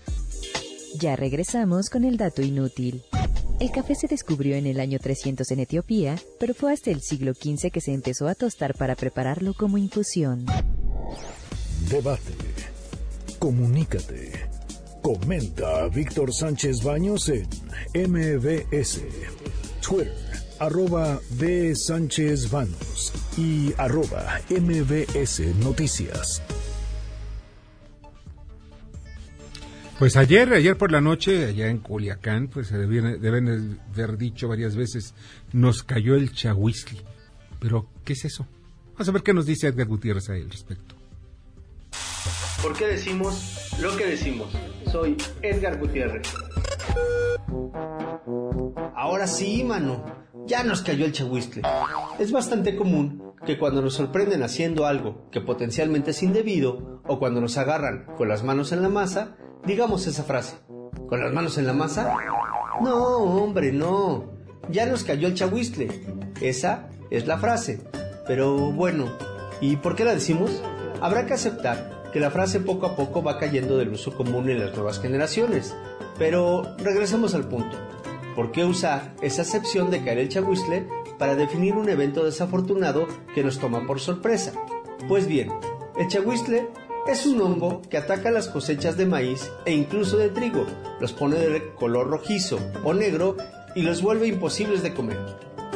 Ya 0.97 1.15
regresamos 1.15 1.89
con 1.89 2.03
el 2.03 2.17
dato 2.17 2.41
inútil. 2.41 3.03
El 3.59 3.71
café 3.71 3.95
se 3.95 4.07
descubrió 4.07 4.55
en 4.55 4.65
el 4.65 4.79
año 4.79 4.99
300 4.99 5.49
en 5.51 5.59
Etiopía, 5.59 6.15
pero 6.39 6.53
fue 6.53 6.73
hasta 6.73 6.89
el 6.89 7.01
siglo 7.01 7.33
XV 7.33 7.71
que 7.71 7.81
se 7.81 7.93
empezó 7.93 8.27
a 8.27 8.35
tostar 8.35 8.75
para 8.75 8.95
prepararlo 8.95 9.53
como 9.53 9.77
infusión. 9.77 10.45
Debate. 11.89 12.33
Comunícate. 13.39 14.49
Comenta 15.01 15.83
a 15.83 15.87
Víctor 15.87 16.33
Sánchez 16.33 16.83
Baños 16.83 17.29
en 17.29 17.47
MBS, 17.93 19.01
Twitter, 19.81 20.13
arroba 20.59 21.19
B. 21.31 21.75
Sánchez 21.75 22.51
Baños 22.51 23.11
y 23.37 23.73
arroba 23.77 24.39
MBS 24.49 25.39
Noticias. 25.59 26.41
Pues 30.01 30.17
ayer, 30.17 30.51
ayer 30.51 30.75
por 30.79 30.91
la 30.91 30.99
noche, 30.99 31.45
allá 31.45 31.67
en 31.67 31.77
Culiacán, 31.77 32.47
pues 32.47 32.69
se 32.69 32.77
deben, 32.79 33.21
deben 33.21 33.79
haber 33.93 34.17
dicho 34.17 34.47
varias 34.47 34.75
veces, 34.75 35.13
nos 35.53 35.83
cayó 35.83 36.15
el 36.15 36.31
chahuizli. 36.33 36.99
Pero, 37.59 37.87
¿qué 38.03 38.13
es 38.13 38.25
eso? 38.25 38.47
Vamos 38.93 39.09
a 39.09 39.11
ver 39.11 39.21
qué 39.21 39.31
nos 39.31 39.45
dice 39.45 39.67
Edgar 39.67 39.85
Gutiérrez 39.85 40.27
ahí 40.31 40.41
al 40.41 40.49
respecto. 40.49 40.95
¿Por 42.63 42.75
qué 42.75 42.87
decimos 42.87 43.77
lo 43.79 43.95
que 43.95 44.07
decimos? 44.07 44.47
Soy 44.91 45.17
Edgar 45.43 45.77
Gutiérrez. 45.77 46.27
Ahora 48.95 49.27
sí, 49.27 49.63
mano. 49.63 50.03
Ya 50.47 50.63
nos 50.63 50.81
cayó 50.81 51.05
el 51.05 51.11
chahuistle. 51.11 51.61
Es 52.17 52.31
bastante 52.31 52.75
común 52.75 53.30
que 53.45 53.57
cuando 53.57 53.81
nos 53.81 53.95
sorprenden 53.95 54.43
haciendo 54.43 54.85
algo 54.85 55.29
que 55.31 55.41
potencialmente 55.41 56.11
es 56.11 56.23
indebido 56.23 57.01
o 57.07 57.19
cuando 57.19 57.41
nos 57.41 57.57
agarran 57.57 58.05
con 58.17 58.29
las 58.29 58.43
manos 58.43 58.71
en 58.71 58.81
la 58.81 58.89
masa, 58.89 59.35
digamos 59.65 60.07
esa 60.07 60.23
frase. 60.23 60.57
¿Con 61.07 61.21
las 61.21 61.33
manos 61.33 61.57
en 61.57 61.67
la 61.67 61.73
masa? 61.73 62.15
No, 62.81 63.17
hombre, 63.17 63.71
no. 63.71 64.31
Ya 64.69 64.85
nos 64.85 65.03
cayó 65.03 65.27
el 65.27 65.33
chahuistle. 65.33 65.89
Esa 66.41 66.89
es 67.09 67.27
la 67.27 67.37
frase. 67.37 67.81
Pero 68.27 68.71
bueno, 68.71 69.11
¿y 69.59 69.75
por 69.77 69.95
qué 69.95 70.05
la 70.05 70.13
decimos? 70.13 70.61
Habrá 71.01 71.25
que 71.25 71.33
aceptar 71.33 72.03
que 72.13 72.19
la 72.19 72.31
frase 72.31 72.59
poco 72.59 72.85
a 72.85 72.95
poco 72.95 73.23
va 73.23 73.39
cayendo 73.39 73.77
del 73.77 73.89
uso 73.89 74.15
común 74.15 74.49
en 74.49 74.59
las 74.59 74.75
nuevas 74.75 74.99
generaciones. 74.99 75.75
Pero 76.17 76.75
regresemos 76.77 77.33
al 77.33 77.47
punto. 77.47 77.77
¿Por 78.35 78.51
qué 78.51 78.63
usar 78.63 79.13
esa 79.21 79.41
acepción 79.41 79.89
de 79.91 80.03
caer 80.03 80.19
el 80.19 80.29
chahuizle 80.29 80.87
para 81.21 81.35
definir 81.35 81.75
un 81.75 81.87
evento 81.87 82.25
desafortunado 82.25 83.07
que 83.35 83.43
nos 83.43 83.59
toma 83.59 83.85
por 83.85 83.99
sorpresa? 83.99 84.53
Pues 85.07 85.27
bien, 85.27 85.51
el 85.95 86.07
chahuizle 86.07 86.67
es 87.07 87.27
un 87.27 87.39
hongo 87.41 87.83
que 87.91 87.97
ataca 87.97 88.31
las 88.31 88.47
cosechas 88.47 88.97
de 88.97 89.05
maíz 89.05 89.51
e 89.65 89.71
incluso 89.71 90.17
de 90.17 90.29
trigo, 90.29 90.65
los 90.99 91.13
pone 91.13 91.37
de 91.37 91.75
color 91.75 92.09
rojizo 92.09 92.57
o 92.83 92.95
negro 92.95 93.37
y 93.75 93.83
los 93.83 94.01
vuelve 94.01 94.25
imposibles 94.25 94.81
de 94.81 94.95
comer. 94.95 95.19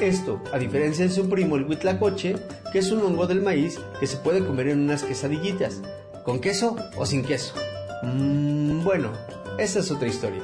Esto, 0.02 0.42
a 0.52 0.58
diferencia 0.58 1.06
de 1.06 1.12
su 1.12 1.30
primo 1.30 1.58
el 1.58 1.66
huitlacoche, 1.66 2.38
que 2.72 2.80
es 2.80 2.92
un 2.92 3.04
hongo 3.04 3.28
del 3.28 3.44
maíz 3.44 3.80
que 4.00 4.08
se 4.08 4.18
puede 4.18 4.44
comer 4.44 4.70
en 4.70 4.80
unas 4.80 5.04
quesadillitas, 5.04 5.84
¿Con 6.24 6.40
queso 6.40 6.76
o 6.98 7.06
sin 7.06 7.24
queso? 7.24 7.54
Mm, 8.02 8.84
bueno, 8.84 9.12
esa 9.60 9.78
es 9.78 9.92
otra 9.92 10.08
historia. 10.08 10.42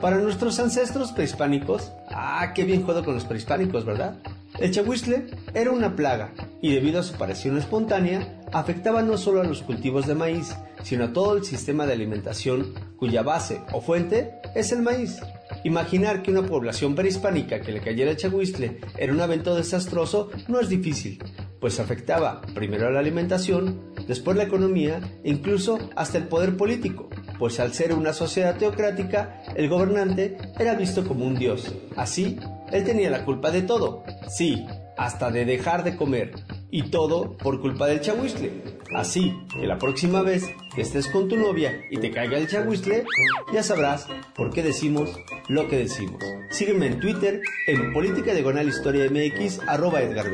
Para 0.00 0.18
nuestros 0.18 0.60
ancestros 0.60 1.10
prehispánicos, 1.10 1.90
ah, 2.10 2.52
qué 2.54 2.62
bien 2.62 2.84
juego 2.84 3.04
con 3.04 3.14
los 3.14 3.24
prehispánicos, 3.24 3.84
¿verdad? 3.84 4.16
El 4.60 4.70
chahuizle 4.70 5.26
era 5.54 5.72
una 5.72 5.96
plaga 5.96 6.32
y 6.62 6.72
debido 6.72 7.00
a 7.00 7.02
su 7.02 7.16
aparición 7.16 7.58
espontánea, 7.58 8.40
afectaba 8.52 9.02
no 9.02 9.16
solo 9.16 9.40
a 9.40 9.44
los 9.44 9.62
cultivos 9.62 10.06
de 10.06 10.14
maíz, 10.14 10.54
sino 10.84 11.04
a 11.04 11.12
todo 11.12 11.36
el 11.36 11.44
sistema 11.44 11.84
de 11.84 11.94
alimentación 11.94 12.74
cuya 12.96 13.22
base 13.22 13.60
o 13.72 13.80
fuente 13.80 14.34
es 14.54 14.70
el 14.70 14.82
maíz. 14.82 15.18
Imaginar 15.64 16.22
que 16.22 16.30
una 16.30 16.42
población 16.42 16.94
prehispánica 16.94 17.60
que 17.60 17.72
le 17.72 17.80
cayera 17.80 18.12
el 18.12 18.16
chahuizle 18.16 18.80
era 18.96 19.12
un 19.12 19.20
evento 19.20 19.56
desastroso 19.56 20.30
no 20.46 20.60
es 20.60 20.68
difícil, 20.68 21.22
pues 21.60 21.80
afectaba 21.80 22.40
primero 22.54 22.86
a 22.86 22.90
la 22.90 23.00
alimentación, 23.00 23.80
después 24.06 24.36
la 24.36 24.44
economía 24.44 25.00
e 25.24 25.30
incluso 25.30 25.78
hasta 25.96 26.18
el 26.18 26.28
poder 26.28 26.56
político, 26.56 27.08
pues 27.38 27.60
al 27.60 27.72
ser 27.72 27.94
una 27.94 28.12
sociedad 28.12 28.56
teocrática, 28.56 29.42
el 29.54 29.68
gobernante 29.68 30.36
era 30.58 30.74
visto 30.74 31.06
como 31.06 31.24
un 31.26 31.36
dios. 31.36 31.74
Así, 31.96 32.38
él 32.72 32.84
tenía 32.84 33.10
la 33.10 33.24
culpa 33.24 33.50
de 33.50 33.62
todo, 33.62 34.04
sí, 34.28 34.66
hasta 34.96 35.30
de 35.30 35.44
dejar 35.44 35.84
de 35.84 35.96
comer, 35.96 36.32
y 36.70 36.90
todo 36.90 37.36
por 37.36 37.60
culpa 37.60 37.86
del 37.86 38.00
chahuizle. 38.00 38.62
Así 38.94 39.34
que 39.52 39.66
la 39.66 39.78
próxima 39.78 40.22
vez 40.22 40.44
que 40.74 40.82
estés 40.82 41.08
con 41.08 41.28
tu 41.28 41.36
novia 41.36 41.80
y 41.90 41.98
te 41.98 42.10
caiga 42.10 42.38
el 42.38 42.48
chahuizle, 42.48 43.04
ya 43.52 43.62
sabrás 43.62 44.06
por 44.34 44.50
qué 44.50 44.62
decimos 44.62 45.10
lo 45.48 45.68
que 45.68 45.78
decimos. 45.78 46.22
Sígueme 46.50 46.86
en 46.86 47.00
Twitter 47.00 47.40
en 47.66 47.92
Política 47.92 48.32
Diagonal 48.32 48.68
Historia 48.68 49.10
MX, 49.10 49.60
arroba 49.66 50.02
Edgar 50.02 50.26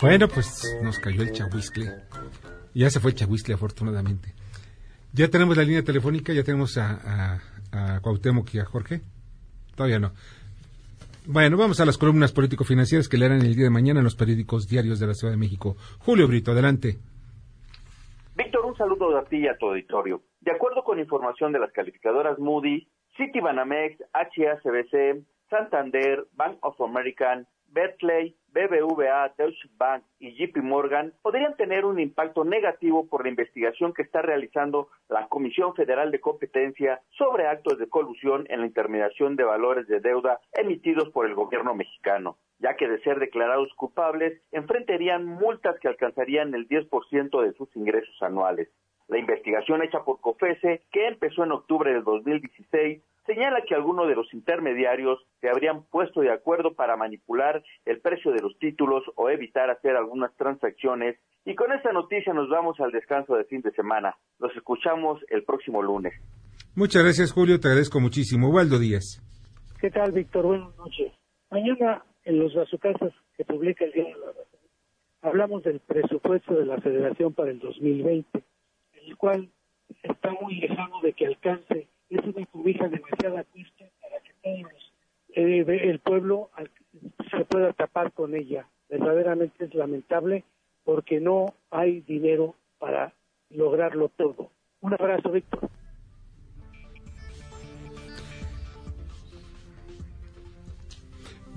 Bueno, 0.00 0.28
pues 0.28 0.62
nos 0.82 0.98
cayó 0.98 1.22
el 1.22 1.32
chahuizle. 1.32 1.94
Ya 2.74 2.90
se 2.90 3.00
fue 3.00 3.10
el 3.10 3.16
chahuizle, 3.16 3.54
afortunadamente. 3.54 4.34
Ya 5.12 5.28
tenemos 5.28 5.56
la 5.56 5.64
línea 5.64 5.82
telefónica, 5.82 6.32
ya 6.32 6.44
tenemos 6.44 6.76
a, 6.76 7.40
a, 7.72 7.96
a 7.96 8.00
Cuauhtémoc 8.00 8.54
y 8.54 8.60
a 8.60 8.64
Jorge. 8.64 9.02
Todavía 9.74 9.98
no. 9.98 10.12
Bueno, 11.30 11.58
vamos 11.58 11.78
a 11.78 11.84
las 11.84 11.98
columnas 11.98 12.32
político-financieras 12.32 13.06
que 13.06 13.18
leerán 13.18 13.42
el 13.42 13.54
día 13.54 13.64
de 13.64 13.70
mañana 13.70 14.00
en 14.00 14.04
los 14.04 14.16
periódicos 14.16 14.66
diarios 14.66 14.98
de 14.98 15.08
la 15.08 15.12
Ciudad 15.12 15.34
de 15.34 15.38
México. 15.38 15.76
Julio 15.98 16.26
Brito, 16.26 16.52
adelante. 16.52 16.96
Víctor, 18.34 18.64
un 18.64 18.74
saludo 18.78 19.14
de 19.14 19.26
ti 19.26 19.36
y 19.36 19.46
a 19.46 19.54
tu 19.58 19.66
auditorio. 19.66 20.22
De 20.40 20.52
acuerdo 20.52 20.82
con 20.82 20.98
información 20.98 21.52
de 21.52 21.58
las 21.58 21.70
calificadoras 21.72 22.38
Moody, 22.38 22.88
Citibanamex, 23.18 24.02
HSBC, 24.14 25.22
Santander, 25.50 26.26
Bank 26.32 26.56
of 26.62 26.80
America, 26.80 27.44
Berkeley, 27.68 28.34
BBVA, 28.52 29.34
Deutsche 29.36 29.68
Bank 29.76 30.02
y 30.18 30.34
JP 30.34 30.62
Morgan 30.62 31.12
podrían 31.22 31.56
tener 31.56 31.84
un 31.84 32.00
impacto 32.00 32.44
negativo 32.44 33.06
por 33.06 33.22
la 33.22 33.28
investigación 33.28 33.92
que 33.92 34.02
está 34.02 34.22
realizando 34.22 34.88
la 35.08 35.28
Comisión 35.28 35.74
Federal 35.74 36.10
de 36.10 36.20
Competencia 36.20 37.00
sobre 37.10 37.46
actos 37.46 37.78
de 37.78 37.88
colusión 37.88 38.46
en 38.48 38.60
la 38.60 38.66
intermediación 38.66 39.36
de 39.36 39.44
valores 39.44 39.86
de 39.86 40.00
deuda 40.00 40.40
emitidos 40.54 41.10
por 41.10 41.26
el 41.26 41.34
gobierno 41.34 41.74
mexicano, 41.74 42.38
ya 42.58 42.74
que 42.76 42.88
de 42.88 43.00
ser 43.02 43.18
declarados 43.18 43.72
culpables 43.74 44.40
enfrentarían 44.50 45.24
multas 45.24 45.78
que 45.80 45.88
alcanzarían 45.88 46.54
el 46.54 46.68
10% 46.68 47.42
de 47.42 47.52
sus 47.52 47.74
ingresos 47.76 48.16
anuales. 48.22 48.68
La 49.08 49.18
investigación 49.18 49.82
hecha 49.82 50.04
por 50.04 50.20
COFESE, 50.20 50.82
que 50.92 51.06
empezó 51.06 51.42
en 51.42 51.52
octubre 51.52 51.92
del 51.92 52.04
2016, 52.04 53.02
señala 53.28 53.60
que 53.68 53.74
algunos 53.74 54.08
de 54.08 54.14
los 54.14 54.32
intermediarios 54.32 55.18
se 55.42 55.50
habrían 55.50 55.84
puesto 55.84 56.22
de 56.22 56.32
acuerdo 56.32 56.74
para 56.74 56.96
manipular 56.96 57.62
el 57.84 58.00
precio 58.00 58.32
de 58.32 58.40
los 58.40 58.58
títulos 58.58 59.04
o 59.16 59.28
evitar 59.28 59.68
hacer 59.68 59.96
algunas 59.96 60.34
transacciones. 60.36 61.20
Y 61.44 61.54
con 61.54 61.70
esta 61.72 61.92
noticia 61.92 62.32
nos 62.32 62.48
vamos 62.48 62.80
al 62.80 62.90
descanso 62.90 63.34
de 63.36 63.44
fin 63.44 63.60
de 63.60 63.70
semana. 63.72 64.16
Los 64.38 64.56
escuchamos 64.56 65.20
el 65.28 65.44
próximo 65.44 65.82
lunes. 65.82 66.14
Muchas 66.74 67.02
gracias, 67.02 67.32
Julio. 67.32 67.60
Te 67.60 67.68
agradezco 67.68 68.00
muchísimo. 68.00 68.48
Waldo 68.48 68.78
Díaz. 68.78 69.22
¿Qué 69.78 69.90
tal, 69.90 70.12
Víctor? 70.12 70.46
Buenas 70.46 70.74
noches. 70.78 71.12
Mañana 71.50 72.02
en 72.24 72.38
los 72.38 72.54
bazucasas 72.54 73.12
que 73.36 73.44
publica 73.44 73.84
el 73.84 73.92
Día 73.92 74.06
hablamos 75.20 75.62
del 75.64 75.80
presupuesto 75.80 76.54
de 76.54 76.64
la 76.64 76.80
Federación 76.80 77.34
para 77.34 77.50
el 77.50 77.58
2020, 77.58 78.42
el 79.06 79.16
cual 79.16 79.50
está 80.02 80.30
muy 80.40 80.54
lejano 80.56 81.00
de 81.02 81.12
que 81.12 81.26
alcance 81.26 81.88
es 82.10 82.24
una 82.24 82.46
cobija 82.46 82.88
demasiado 82.88 83.42
triste 83.52 83.90
para 84.00 84.20
que 84.20 84.32
todos 84.42 84.92
eh, 85.34 85.64
el 85.66 85.98
pueblo 86.00 86.50
se 87.30 87.44
pueda 87.44 87.72
tapar 87.72 88.12
con 88.12 88.34
ella. 88.34 88.66
Verdaderamente 88.88 89.66
es 89.66 89.74
lamentable 89.74 90.44
porque 90.84 91.20
no 91.20 91.54
hay 91.70 92.00
dinero 92.00 92.54
para 92.78 93.12
lograrlo 93.50 94.08
todo. 94.08 94.50
Un 94.80 94.94
abrazo, 94.94 95.30
Víctor. 95.30 95.68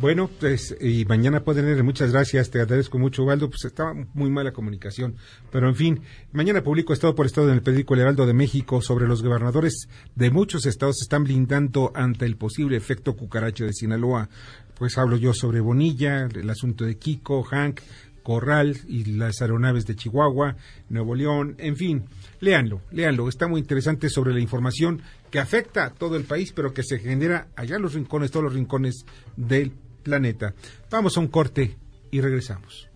Bueno, 0.02 0.32
pues, 0.40 0.76
y 0.82 1.06
mañana 1.06 1.44
pueden 1.44 1.68
leer, 1.68 1.84
muchas 1.84 2.12
gracias, 2.12 2.50
te 2.50 2.60
agradezco 2.60 2.98
mucho, 2.98 3.24
Waldo, 3.24 3.52
pues 3.52 3.66
estaba 3.66 3.94
muy 4.16 4.32
mala 4.32 4.52
comunicación, 4.52 5.16
pero 5.52 5.70
en 5.70 5.76
fin, 5.76 6.02
mañana 6.32 6.64
publico 6.64 6.92
Estado 6.92 7.14
por 7.14 7.28
Estado 7.28 7.50
en 7.50 7.54
el 7.54 7.62
periódico 7.62 7.94
El 7.94 8.00
Heraldo 8.00 8.26
de 8.26 8.34
México 8.34 8.82
sobre 8.82 9.08
los 9.08 9.22
gobernadores 9.22 9.90
de 10.16 10.32
muchos 10.32 10.66
estados 10.66 11.04
están 11.04 11.26
blindando 11.26 11.92
ante 11.94 12.26
el 12.26 12.36
posible 12.36 12.78
efecto 12.78 13.16
cucaracho 13.16 13.66
de 13.66 13.74
Sinaloa, 13.74 14.28
pues 14.74 14.98
hablo 14.98 15.18
yo 15.18 15.36
sobre 15.36 15.60
Bonilla, 15.60 16.28
el 16.34 16.50
asunto 16.50 16.84
de 16.84 16.98
Kiko, 16.98 17.44
Hank, 17.44 17.82
Corral 18.24 18.78
y 18.88 19.06
las 19.06 19.44
aeronaves 19.44 19.86
de 19.86 19.96
Chihuahua, 19.96 20.56
Nuevo 20.90 21.14
León, 21.14 21.54
en 21.60 21.76
fin, 21.76 22.06
léanlo, 22.40 22.82
léanlo, 22.90 23.30
está 23.30 23.48
muy 23.48 23.62
interesante 23.62 24.10
sobre 24.10 24.34
la 24.34 24.40
información 24.40 25.04
que 25.30 25.38
afecta 25.38 25.86
a 25.86 25.90
todo 25.92 26.16
el 26.16 26.24
país, 26.24 26.54
pero 26.54 26.74
que 26.74 26.82
se 26.82 26.98
genera 26.98 27.50
allá 27.56 27.76
en 27.76 27.84
los 27.84 27.94
rincones, 27.94 28.32
todos 28.32 28.46
los 28.46 28.56
rincones 28.56 29.06
del 29.38 29.74
planeta. 30.04 30.54
Vamos 30.92 31.18
a 31.18 31.22
un 31.22 31.28
corte 31.28 31.76
y 32.12 32.22
regresamos. 32.22 32.90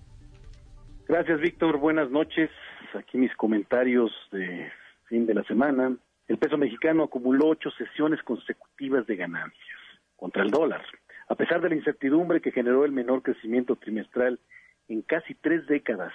Gracias, 1.07 1.39
Víctor. 1.39 1.77
Buenas 1.77 2.09
noches. 2.09 2.49
Aquí 2.93 3.17
mis 3.17 3.35
comentarios 3.35 4.11
de 4.31 4.71
fin 5.07 5.25
de 5.25 5.33
la 5.33 5.43
semana. 5.43 5.95
El 6.27 6.37
peso 6.37 6.57
mexicano 6.57 7.03
acumuló 7.03 7.49
ocho 7.49 7.69
sesiones 7.71 8.21
consecutivas 8.23 9.05
de 9.05 9.15
ganancias 9.15 9.79
contra 10.15 10.43
el 10.43 10.49
dólar, 10.49 10.83
a 11.27 11.35
pesar 11.35 11.61
de 11.61 11.69
la 11.69 11.75
incertidumbre 11.75 12.41
que 12.41 12.51
generó 12.51 12.85
el 12.85 12.91
menor 12.91 13.21
crecimiento 13.21 13.75
trimestral 13.75 14.39
en 14.87 15.01
casi 15.01 15.35
tres 15.35 15.67
décadas 15.67 16.13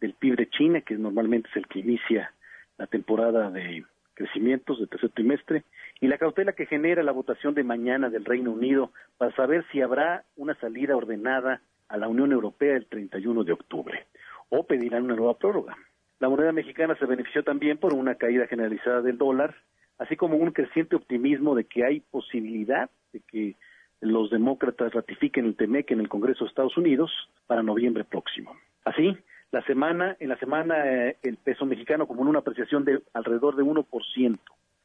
del 0.00 0.14
PIB 0.14 0.36
de 0.36 0.48
China, 0.48 0.80
que 0.80 0.94
normalmente 0.94 1.48
es 1.50 1.56
el 1.56 1.66
que 1.66 1.80
inicia 1.80 2.32
la 2.78 2.86
temporada 2.86 3.50
de 3.50 3.84
crecimientos 4.20 4.78
del 4.78 4.88
tercer 4.90 5.08
trimestre, 5.10 5.64
y 5.98 6.06
la 6.06 6.18
cautela 6.18 6.52
que 6.52 6.66
genera 6.66 7.02
la 7.02 7.12
votación 7.12 7.54
de 7.54 7.64
mañana 7.64 8.10
del 8.10 8.26
Reino 8.26 8.52
Unido 8.52 8.92
para 9.16 9.34
saber 9.34 9.64
si 9.72 9.80
habrá 9.80 10.24
una 10.36 10.54
salida 10.56 10.94
ordenada 10.94 11.62
a 11.88 11.96
la 11.96 12.06
Unión 12.06 12.30
Europea 12.30 12.76
el 12.76 12.84
31 12.84 13.44
de 13.44 13.52
octubre 13.52 14.06
o 14.50 14.64
pedirán 14.64 15.04
una 15.04 15.16
nueva 15.16 15.38
prórroga. 15.38 15.74
La 16.18 16.28
moneda 16.28 16.52
mexicana 16.52 16.96
se 16.96 17.06
benefició 17.06 17.42
también 17.44 17.78
por 17.78 17.94
una 17.94 18.16
caída 18.16 18.46
generalizada 18.46 19.00
del 19.00 19.16
dólar, 19.16 19.54
así 19.96 20.16
como 20.16 20.36
un 20.36 20.50
creciente 20.50 20.96
optimismo 20.96 21.54
de 21.54 21.64
que 21.64 21.86
hay 21.86 22.00
posibilidad 22.00 22.90
de 23.14 23.20
que 23.20 23.56
los 24.02 24.28
demócratas 24.28 24.92
ratifiquen 24.92 25.46
el 25.46 25.56
TEMEC 25.56 25.92
en 25.92 26.00
el 26.00 26.10
Congreso 26.10 26.44
de 26.44 26.48
Estados 26.50 26.76
Unidos 26.76 27.10
para 27.46 27.62
noviembre 27.62 28.04
próximo. 28.04 28.54
Así, 28.84 29.16
la 29.52 29.62
semana, 29.62 30.16
en 30.20 30.28
la 30.28 30.36
semana 30.38 30.86
eh, 30.86 31.16
el 31.22 31.36
peso 31.36 31.66
mexicano 31.66 32.06
como 32.06 32.22
una 32.22 32.38
apreciación 32.38 32.84
de 32.84 33.02
alrededor 33.14 33.56
de 33.56 33.64
1%. 33.64 34.38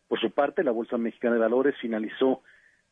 Por 0.07 0.19
su 0.19 0.31
parte, 0.31 0.63
la 0.63 0.71
Bolsa 0.71 0.97
Mexicana 0.97 1.35
de 1.35 1.41
Valores 1.41 1.75
finalizó 1.79 2.41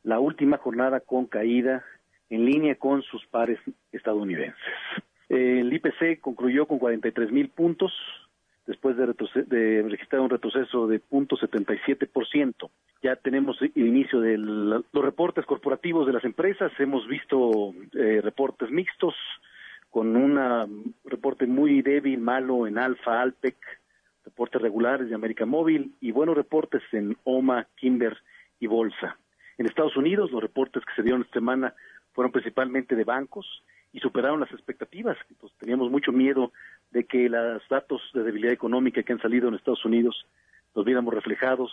la 0.04 0.20
última 0.20 0.58
jornada 0.58 1.00
con 1.00 1.26
caída 1.26 1.84
en 2.30 2.46
línea 2.46 2.76
con 2.76 3.02
sus 3.04 3.26
pares 3.28 3.60
estadounidenses. 3.92 4.58
El 5.30 5.72
IPC 5.72 6.20
concluyó 6.22 6.68
con 6.68 6.80
43 6.80 7.32
mil 7.32 7.50
puntos, 7.50 7.92
después 8.66 8.96
de, 8.98 9.08
de, 9.48 9.82
registrar 9.84 10.22
un 10.22 10.30
retroceso 10.30 10.88
de 10.88 11.02
0.77%. 11.02 12.70
Ya 13.02 13.16
tenemos 13.18 13.62
el 13.62 13.72
inicio 13.76 14.22
de 14.22 14.38
los 14.38 14.84
reportes 14.94 15.46
corporativos 15.46 16.08
de 16.08 16.14
las 16.14 16.24
empresas, 16.24 16.72
hemos 16.80 17.08
visto 17.08 17.74
eh, 17.94 18.22
reportes 18.24 18.72
mixtos, 18.72 19.16
con 19.94 20.16
un 20.16 20.96
reporte 21.06 21.46
muy 21.46 21.84
débil, 21.84 22.20
malo 22.20 22.66
en 22.66 22.80
Alfa, 22.80 23.22
Alpec, 23.22 23.56
reportes 24.26 24.60
regulares 24.60 25.08
de 25.08 25.14
América 25.14 25.46
Móvil 25.46 25.94
y 26.02 26.12
buenos 26.12 26.36
reportes 26.36 26.82
en 26.94 27.16
OMA, 27.26 27.68
Kimber 27.76 28.18
y 28.60 28.66
Bolsa. 28.66 29.20
En 29.60 29.68
Estados 29.68 29.96
Unidos, 29.96 30.32
los 30.32 30.42
reportes 30.42 30.84
que 30.84 30.96
se 30.96 31.04
dieron 31.04 31.22
esta 31.22 31.36
semana 31.36 31.76
fueron 32.14 32.32
principalmente 32.32 32.96
de 32.96 33.04
bancos 33.04 33.46
y 33.92 34.00
superaron 34.00 34.40
las 34.40 34.52
expectativas. 34.52 35.16
Pues 35.40 35.54
teníamos 35.60 35.92
mucho 35.92 36.12
miedo 36.12 36.52
de 36.90 37.04
que 37.04 37.30
los 37.30 37.62
datos 37.70 38.02
de 38.16 38.24
debilidad 38.24 38.52
económica 38.52 39.04
que 39.04 39.14
han 39.14 39.22
salido 39.22 39.48
en 39.48 39.54
Estados 39.54 39.86
Unidos 39.86 40.26
los 40.74 40.86
viéramos 40.86 41.14
reflejados 41.14 41.72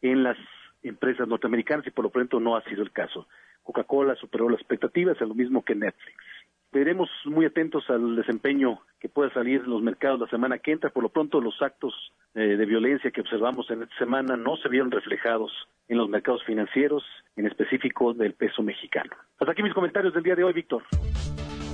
en 0.00 0.22
las 0.22 0.38
empresas 0.82 1.28
norteamericanas 1.28 1.86
y 1.86 1.90
por 1.90 2.06
lo 2.06 2.10
pronto 2.10 2.40
no 2.40 2.56
ha 2.56 2.64
sido 2.64 2.82
el 2.82 2.90
caso. 2.90 3.28
Coca-Cola 3.64 4.14
superó 4.14 4.48
las 4.48 4.60
expectativas, 4.60 5.20
es 5.20 5.28
lo 5.28 5.34
mismo 5.34 5.62
que 5.62 5.74
Netflix. 5.74 6.24
Veremos 6.72 7.08
muy 7.24 7.46
atentos 7.46 7.84
al 7.88 8.16
desempeño 8.16 8.80
que 9.00 9.08
pueda 9.08 9.32
salir 9.32 9.62
en 9.64 9.70
los 9.70 9.82
mercados 9.82 10.20
la 10.20 10.28
semana 10.28 10.58
que 10.58 10.72
entra. 10.72 10.90
Por 10.90 11.02
lo 11.02 11.08
pronto, 11.08 11.40
los 11.40 11.60
actos 11.62 11.94
eh, 12.34 12.40
de 12.40 12.66
violencia 12.66 13.10
que 13.10 13.20
observamos 13.20 13.70
en 13.70 13.82
esta 13.82 13.96
semana 13.98 14.36
no 14.36 14.56
se 14.56 14.68
vieron 14.68 14.90
reflejados 14.90 15.52
en 15.88 15.98
los 15.98 16.08
mercados 16.08 16.44
financieros, 16.44 17.02
en 17.36 17.46
específico 17.46 18.14
del 18.14 18.34
peso 18.34 18.62
mexicano. 18.62 19.10
Hasta 19.38 19.52
aquí 19.52 19.62
mis 19.62 19.74
comentarios 19.74 20.14
del 20.14 20.22
día 20.22 20.36
de 20.36 20.44
hoy, 20.44 20.52
Víctor. 20.52 20.84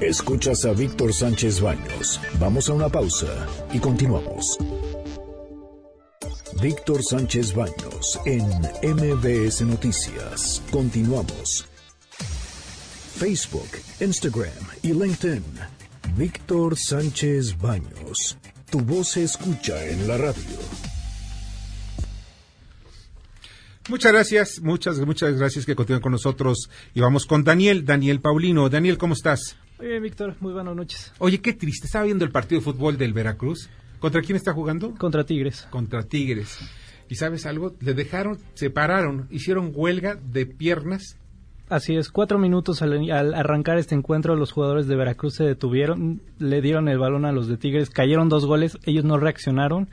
Escuchas 0.00 0.64
a 0.66 0.72
Víctor 0.72 1.12
Sánchez 1.12 1.60
Baños. 1.60 2.20
Vamos 2.38 2.68
a 2.68 2.74
una 2.74 2.88
pausa 2.88 3.46
y 3.72 3.80
continuamos. 3.80 4.58
Víctor 6.62 7.02
Sánchez 7.02 7.54
Baños 7.54 8.20
en 8.24 8.44
MBS 8.82 9.62
Noticias. 9.62 10.62
Continuamos. 10.70 11.75
Facebook, 13.16 13.70
Instagram 13.98 14.52
y 14.82 14.92
LinkedIn. 14.92 15.42
Víctor 16.18 16.76
Sánchez 16.76 17.56
Baños. 17.58 18.36
Tu 18.70 18.78
voz 18.80 19.08
se 19.12 19.24
escucha 19.24 19.82
en 19.86 20.06
la 20.06 20.18
radio. 20.18 20.58
Muchas 23.88 24.12
gracias, 24.12 24.60
muchas, 24.60 24.98
muchas 25.00 25.38
gracias 25.38 25.64
que 25.64 25.74
continúen 25.74 26.02
con 26.02 26.12
nosotros. 26.12 26.68
Y 26.92 27.00
vamos 27.00 27.24
con 27.24 27.42
Daniel, 27.42 27.86
Daniel 27.86 28.20
Paulino. 28.20 28.68
Daniel, 28.68 28.98
¿cómo 28.98 29.14
estás? 29.14 29.56
Muy 29.78 29.88
bien, 29.88 30.02
Víctor, 30.02 30.36
muy 30.40 30.52
buenas 30.52 30.76
noches. 30.76 31.12
Oye, 31.18 31.40
qué 31.40 31.54
triste. 31.54 31.86
Estaba 31.86 32.04
viendo 32.04 32.26
el 32.26 32.30
partido 32.30 32.60
de 32.60 32.64
fútbol 32.64 32.98
del 32.98 33.14
Veracruz. 33.14 33.70
¿Contra 33.98 34.20
quién 34.20 34.36
está 34.36 34.52
jugando? 34.52 34.94
Contra 34.94 35.24
Tigres. 35.24 35.66
Contra 35.70 36.02
Tigres. 36.02 36.58
¿Y 37.08 37.14
sabes 37.14 37.46
algo? 37.46 37.74
Le 37.80 37.94
dejaron, 37.94 38.38
se 38.52 38.68
pararon, 38.68 39.26
hicieron 39.30 39.72
huelga 39.74 40.16
de 40.16 40.44
piernas 40.44 41.16
Así 41.68 41.96
es, 41.96 42.10
cuatro 42.10 42.38
minutos 42.38 42.80
al, 42.80 43.34
arrancar 43.34 43.76
este 43.78 43.96
encuentro, 43.96 44.36
los 44.36 44.52
jugadores 44.52 44.86
de 44.86 44.94
Veracruz 44.94 45.34
se 45.34 45.44
detuvieron, 45.44 46.22
le 46.38 46.60
dieron 46.60 46.88
el 46.88 46.98
balón 46.98 47.24
a 47.24 47.32
los 47.32 47.48
de 47.48 47.56
Tigres, 47.56 47.90
cayeron 47.90 48.28
dos 48.28 48.46
goles, 48.46 48.78
ellos 48.84 49.04
no 49.04 49.18
reaccionaron. 49.18 49.88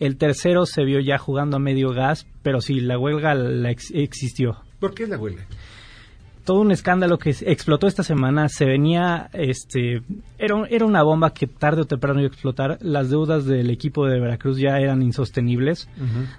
El 0.00 0.16
tercero 0.16 0.66
se 0.66 0.82
vio 0.82 0.98
ya 0.98 1.18
jugando 1.18 1.58
a 1.58 1.60
medio 1.60 1.90
gas, 1.90 2.26
pero 2.42 2.60
sí, 2.60 2.80
la 2.80 2.98
huelga 2.98 3.34
la 3.34 3.70
existió. 3.70 4.56
¿Por 4.80 4.94
qué 4.94 5.04
es 5.04 5.10
la 5.10 5.18
huelga? 5.18 5.46
Todo 6.44 6.60
un 6.60 6.72
escándalo 6.72 7.18
que 7.18 7.30
explotó 7.30 7.86
esta 7.86 8.02
semana. 8.02 8.48
Se 8.48 8.64
venía, 8.64 9.30
este, 9.32 10.02
era, 10.38 10.66
era 10.68 10.84
una 10.84 11.02
bomba 11.02 11.32
que 11.32 11.46
tarde 11.46 11.82
o 11.82 11.84
temprano 11.86 12.20
iba 12.20 12.28
a 12.28 12.32
explotar. 12.32 12.78
Las 12.80 13.10
deudas 13.10 13.44
del 13.44 13.70
equipo 13.70 14.06
de 14.06 14.20
Veracruz 14.20 14.58
ya 14.58 14.78
eran 14.78 15.02
insostenibles. 15.02 15.88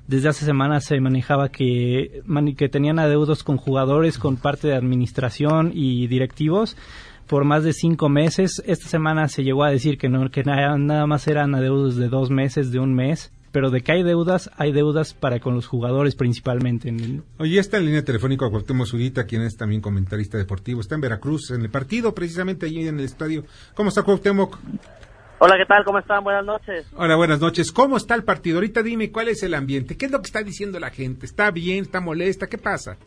Desde 0.08 0.30
hace 0.30 0.46
semanas 0.46 0.86
se 0.86 1.00
manejaba 1.00 1.50
que, 1.50 2.22
que 2.58 2.70
tenían 2.70 3.00
adeudos 3.00 3.44
con 3.44 3.58
jugadores, 3.58 4.18
con 4.18 4.38
parte 4.38 4.68
de 4.68 4.76
administración 4.76 5.72
y 5.74 6.08
directivos 6.08 6.76
por 7.28 7.46
más 7.46 7.64
de 7.64 7.74
cinco 7.74 8.10
meses. 8.10 8.62
Esta 8.66 8.88
semana 8.88 9.28
se 9.30 9.44
llegó 9.44 9.64
a 9.64 9.72
decir 9.72 9.98
que 9.98 10.10
no, 10.10 10.30
que 10.30 10.44
nada, 10.44 10.78
nada 10.78 11.08
más 11.08 11.28
eran 11.28 11.56
adeudos 11.56 11.96
de 11.96 12.10
dos 12.10 12.30
meses, 12.30 12.72
de 12.72 12.80
un 12.80 12.94
mes 12.94 13.32
pero 13.54 13.70
de 13.70 13.82
que 13.82 13.92
hay 13.94 14.04
deudas, 14.04 14.50
hay 14.58 14.74
deudas 14.74 15.14
para 15.14 15.40
con 15.40 15.54
los 15.54 15.68
jugadores 15.68 16.16
principalmente. 16.16 16.92
Oye, 17.38 17.60
está 17.60 17.78
en 17.78 17.86
línea 17.86 18.04
telefónica 18.04 18.50
Cuauhtémoc 18.50 18.88
Zurita, 18.88 19.26
quien 19.26 19.44
es 19.44 19.56
también 19.56 19.80
comentarista 19.80 20.40
deportivo. 20.40 20.82
Está 20.82 20.96
en 20.96 21.02
Veracruz, 21.02 21.52
en 21.52 21.62
el 21.62 21.70
partido, 21.70 22.14
precisamente 22.16 22.66
allí 22.66 22.88
en 22.88 23.00
el 23.00 23.06
estadio. 23.06 23.44
¿Cómo 23.76 23.90
está 23.90 24.02
Cuauhtémoc? 24.02 24.58
Hola, 25.38 25.56
¿qué 25.58 25.66
tal? 25.66 25.84
¿Cómo 25.84 26.00
están? 26.00 26.24
Buenas 26.24 26.44
noches. 26.44 26.88
Hola, 26.96 27.16
buenas 27.16 27.40
noches. 27.40 27.72
¿Cómo 27.72 27.98
está 27.98 28.16
el 28.16 28.24
partido? 28.24 28.58
Ahorita 28.58 28.82
dime 28.82 29.12
cuál 29.12 29.28
es 29.28 29.44
el 29.44 29.54
ambiente. 29.54 29.98
¿Qué 29.98 30.08
es 30.08 30.12
lo 30.12 30.20
que 30.20 30.28
está 30.28 30.42
diciendo 30.42 30.80
la 30.80 30.90
gente? 30.90 31.28
¿Está 31.28 31.52
bien? 31.52 31.84
¿Está 31.84 32.02
molesta? 32.02 32.48
¿Qué 32.48 32.58
pasa? 32.58 32.98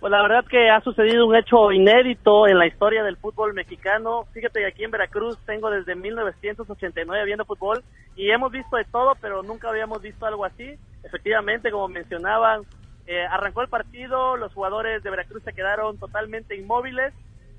Pues 0.00 0.10
la 0.10 0.22
verdad 0.22 0.44
que 0.50 0.68
ha 0.68 0.82
sucedido 0.82 1.26
un 1.26 1.34
hecho 1.34 1.72
inédito 1.72 2.46
en 2.46 2.58
la 2.58 2.66
historia 2.66 3.02
del 3.02 3.16
fútbol 3.16 3.54
mexicano. 3.54 4.24
Fíjate 4.32 4.60
que 4.60 4.66
aquí 4.66 4.84
en 4.84 4.90
Veracruz 4.90 5.38
tengo 5.46 5.70
desde 5.70 5.94
1989 5.94 7.24
viendo 7.24 7.44
fútbol 7.44 7.82
y 8.16 8.30
hemos 8.30 8.52
visto 8.52 8.76
de 8.76 8.84
todo, 8.84 9.14
pero 9.20 9.42
nunca 9.42 9.68
habíamos 9.68 10.00
visto 10.00 10.26
algo 10.26 10.44
así. 10.44 10.78
Efectivamente, 11.02 11.70
como 11.70 11.88
mencionaban, 11.88 12.62
eh, 13.06 13.24
arrancó 13.26 13.62
el 13.62 13.68
partido, 13.68 14.36
los 14.36 14.52
jugadores 14.54 15.02
de 15.02 15.10
Veracruz 15.10 15.42
se 15.42 15.52
quedaron 15.52 15.98
totalmente 15.98 16.56
inmóviles. 16.56 17.12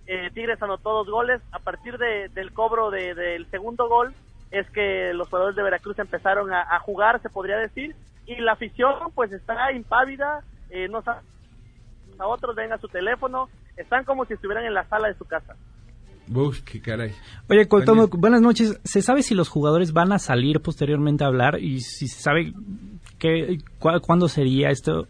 Eh, 0.08 0.30
Tigres 0.34 0.62
anotó 0.62 0.92
dos 0.92 1.10
goles. 1.10 1.42
A 1.52 1.60
partir 1.60 1.98
del 1.98 2.54
cobro 2.54 2.90
del 2.90 3.46
segundo 3.52 3.88
gol 3.88 4.14
es 4.52 4.70
que 4.72 5.14
los 5.14 5.28
jugadores 5.30 5.56
de 5.56 5.64
Veracruz 5.64 6.00
empezaron 6.00 6.54
a, 6.54 6.80
jugar, 6.80 7.22
se 7.22 7.30
podría 7.30 7.58
decir, 7.58 7.96
y 8.26 8.36
la 8.38 8.54
afición 8.54 9.12
pues 9.14 9.32
está 9.32 9.72
impávida, 9.72 10.42
eh, 10.70 10.88
no 10.88 11.02
sabe 11.02 11.22
a 12.18 12.28
otros 12.28 12.56
ven 12.56 12.72
a 12.72 12.78
su 12.78 12.88
teléfono, 12.88 13.50
están 13.76 14.06
como 14.06 14.26
si 14.26 14.34
estuvieran 14.34 14.66
en 14.66 14.74
la 14.74 14.86
sala 14.86 15.10
de 15.10 15.16
su 15.16 15.26
casa. 15.26 15.56
Qué 16.66 16.82
caray. 16.82 17.12
Oye, 17.50 17.68
Coltomo, 17.68 18.08
buenas 18.08 18.42
noches. 18.42 18.80
¿Se 18.84 19.02
sabe 19.02 19.22
si 19.22 19.36
los 19.36 19.50
jugadores 19.50 19.94
van 19.94 20.12
a 20.12 20.20
salir 20.20 20.60
posteriormente 20.60 21.24
a 21.24 21.28
hablar 21.28 21.60
y 21.60 21.82
si 21.82 22.08
se 22.08 22.22
sabe 22.22 22.52
qué, 23.20 23.60
cuándo 23.80 24.28
sería 24.28 24.70
esto? 24.70 25.08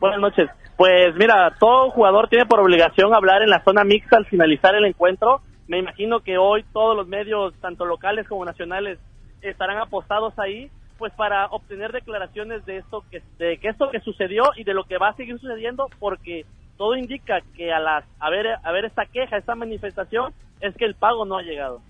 Buenas 0.00 0.20
noches. 0.20 0.50
Pues 0.76 1.14
mira, 1.16 1.54
todo 1.60 1.90
jugador 1.90 2.28
tiene 2.28 2.46
por 2.46 2.60
obligación 2.60 3.14
hablar 3.14 3.42
en 3.42 3.50
la 3.50 3.62
zona 3.62 3.84
mixta 3.84 4.16
al 4.16 4.26
finalizar 4.26 4.74
el 4.74 4.84
encuentro. 4.84 5.42
Me 5.68 5.78
imagino 5.78 6.20
que 6.20 6.38
hoy 6.38 6.64
todos 6.72 6.96
los 6.96 7.06
medios, 7.06 7.54
tanto 7.60 7.84
locales 7.84 8.26
como 8.26 8.44
nacionales, 8.44 8.98
estarán 9.42 9.78
apostados 9.78 10.36
ahí 10.38 10.70
pues 10.98 11.12
para 11.14 11.46
obtener 11.46 11.90
declaraciones 11.90 12.64
de 12.64 12.78
esto 12.78 13.04
que 13.10 13.22
de 13.38 13.58
que 13.58 13.68
esto 13.68 13.90
que 13.90 14.00
sucedió 14.00 14.44
y 14.56 14.62
de 14.64 14.74
lo 14.74 14.84
que 14.84 14.98
va 14.98 15.08
a 15.08 15.16
seguir 15.16 15.38
sucediendo 15.38 15.88
porque 15.98 16.44
todo 16.76 16.96
indica 16.96 17.40
que 17.56 17.72
a 17.72 17.78
las 17.78 18.04
a 18.18 18.30
ver 18.30 18.46
a 18.62 18.72
ver 18.72 18.84
esta 18.84 19.04
queja 19.06 19.36
esta 19.36 19.54
manifestación 19.54 20.32
es 20.60 20.74
que 20.76 20.84
el 20.84 20.94
pago 20.94 21.24
no 21.24 21.38
ha 21.38 21.42
llegado 21.42 21.80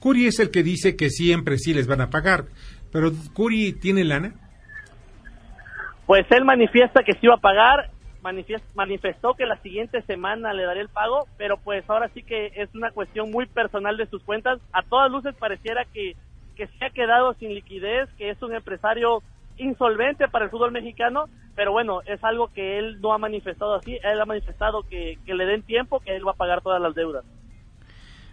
Curi 0.00 0.26
es 0.26 0.38
el 0.40 0.50
que 0.50 0.62
dice 0.62 0.96
que 0.96 1.10
siempre 1.10 1.58
sí 1.58 1.74
les 1.74 1.86
van 1.86 2.00
a 2.00 2.10
pagar 2.10 2.46
pero 2.92 3.10
Curi 3.32 3.72
tiene 3.72 4.04
lana 4.04 4.34
pues 6.06 6.26
él 6.30 6.44
manifiesta 6.44 7.02
que 7.02 7.12
sí 7.12 7.20
iba 7.22 7.34
a 7.34 7.38
pagar 7.38 7.90
manifestó 8.74 9.34
que 9.34 9.44
la 9.44 9.58
siguiente 9.58 10.00
semana 10.02 10.54
le 10.54 10.64
daría 10.64 10.82
el 10.82 10.88
pago, 10.88 11.26
pero 11.36 11.58
pues 11.58 11.84
ahora 11.88 12.08
sí 12.14 12.22
que 12.22 12.52
es 12.56 12.74
una 12.74 12.90
cuestión 12.90 13.30
muy 13.30 13.44
personal 13.44 13.98
de 13.98 14.06
sus 14.06 14.22
cuentas. 14.22 14.60
A 14.72 14.82
todas 14.82 15.10
luces 15.10 15.34
pareciera 15.38 15.84
que 15.92 16.14
que 16.56 16.68
se 16.68 16.84
ha 16.84 16.90
quedado 16.90 17.34
sin 17.34 17.52
liquidez, 17.52 18.08
que 18.16 18.30
es 18.30 18.40
un 18.40 18.54
empresario 18.54 19.22
insolvente 19.58 20.28
para 20.28 20.46
el 20.46 20.50
fútbol 20.50 20.72
mexicano, 20.72 21.26
pero 21.54 21.72
bueno, 21.72 22.00
es 22.06 22.22
algo 22.24 22.48
que 22.48 22.78
él 22.78 23.00
no 23.00 23.12
ha 23.12 23.18
manifestado 23.18 23.74
así, 23.74 23.98
él 24.02 24.20
ha 24.20 24.24
manifestado 24.24 24.82
que, 24.82 25.18
le 25.26 25.46
den 25.46 25.62
tiempo, 25.62 26.00
que 26.00 26.16
él 26.16 26.26
va 26.26 26.32
a 26.32 26.36
pagar 26.36 26.62
todas 26.62 26.80
las 26.80 26.94
deudas. 26.94 27.24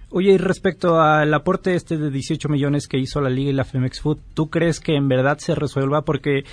Oye, 0.09 0.33
y 0.33 0.37
respecto 0.37 0.99
al 0.99 1.33
aporte 1.33 1.73
este 1.75 1.97
de 1.97 2.09
18 2.09 2.49
millones 2.49 2.87
que 2.87 2.97
hizo 2.97 3.21
la 3.21 3.29
Liga 3.29 3.51
y 3.51 3.53
la 3.53 3.63
Femex 3.63 4.01
Food, 4.01 4.19
¿tú 4.33 4.49
crees 4.49 4.79
que 4.79 4.95
en 4.95 5.07
verdad 5.07 5.37
se 5.37 5.55
resuelva? 5.55 6.01
Porque, 6.01 6.43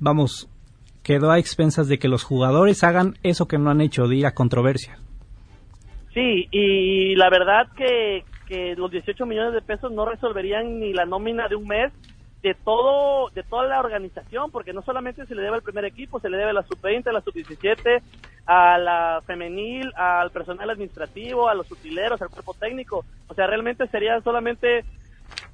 vamos, 0.00 0.48
quedó 1.04 1.30
a 1.30 1.38
expensas 1.38 1.86
de 1.86 1.98
que 1.98 2.08
los 2.08 2.24
jugadores 2.24 2.82
hagan 2.82 3.14
eso 3.22 3.46
que 3.46 3.58
no 3.58 3.70
han 3.70 3.80
hecho, 3.80 4.08
de 4.08 4.16
ir 4.16 4.26
a 4.26 4.34
controversia. 4.34 4.98
Sí, 6.12 6.48
y 6.50 7.14
la 7.16 7.28
verdad 7.30 7.68
que, 7.76 8.24
que 8.48 8.74
los 8.76 8.90
18 8.90 9.26
millones 9.26 9.52
de 9.52 9.62
pesos 9.62 9.92
no 9.92 10.06
resolverían 10.06 10.80
ni 10.80 10.92
la 10.92 11.04
nómina 11.04 11.46
de 11.48 11.56
un 11.56 11.68
mes 11.68 11.92
de 12.44 12.54
todo 12.54 13.30
de 13.30 13.42
toda 13.42 13.66
la 13.66 13.80
organización, 13.80 14.50
porque 14.50 14.74
no 14.74 14.82
solamente 14.82 15.24
se 15.24 15.34
le 15.34 15.40
debe 15.40 15.56
al 15.56 15.62
primer 15.62 15.86
equipo, 15.86 16.20
se 16.20 16.28
le 16.28 16.36
debe 16.36 16.50
a 16.50 16.52
la 16.52 16.62
sub-20, 16.62 17.08
a 17.08 17.12
la 17.12 17.22
sub-17, 17.22 18.02
a 18.44 18.76
la 18.76 19.22
femenil, 19.26 19.90
al 19.96 20.30
personal 20.30 20.68
administrativo, 20.68 21.48
a 21.48 21.54
los 21.54 21.70
utileros, 21.72 22.20
al 22.20 22.28
cuerpo 22.28 22.52
técnico. 22.52 23.06
O 23.28 23.34
sea, 23.34 23.46
realmente 23.46 23.86
sería 23.86 24.20
solamente 24.20 24.84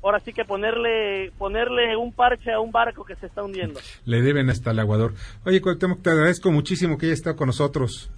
ahora 0.02 0.18
sí 0.18 0.32
que 0.32 0.44
ponerle 0.44 1.30
ponerle 1.38 1.96
un 1.96 2.12
parche 2.12 2.52
a 2.52 2.58
un 2.58 2.72
barco 2.72 3.04
que 3.04 3.14
se 3.14 3.26
está 3.26 3.44
hundiendo. 3.44 3.78
Le 4.04 4.20
deben 4.20 4.50
hasta 4.50 4.72
el 4.72 4.80
aguador. 4.80 5.14
Oye, 5.46 5.60
Cuauhtémoc, 5.60 6.02
te 6.02 6.10
agradezco 6.10 6.50
muchísimo 6.50 6.98
que 6.98 7.06
haya 7.06 7.14
estado 7.14 7.36
con 7.36 7.46
nosotros. 7.46 8.10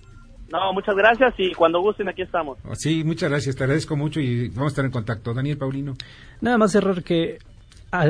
No, 0.50 0.72
muchas 0.72 0.94
gracias 0.94 1.34
y 1.36 1.52
cuando 1.52 1.82
gusten 1.82 2.08
aquí 2.08 2.22
estamos. 2.22 2.58
Sí, 2.72 3.04
muchas 3.04 3.28
gracias, 3.28 3.54
te 3.54 3.64
agradezco 3.64 3.96
mucho 3.96 4.18
y 4.18 4.48
vamos 4.48 4.64
a 4.64 4.68
estar 4.68 4.84
en 4.86 4.90
contacto. 4.90 5.34
Daniel 5.34 5.58
Paulino. 5.58 5.92
Nada 6.40 6.56
más 6.56 6.72
cerrar 6.72 7.02
que 7.02 7.38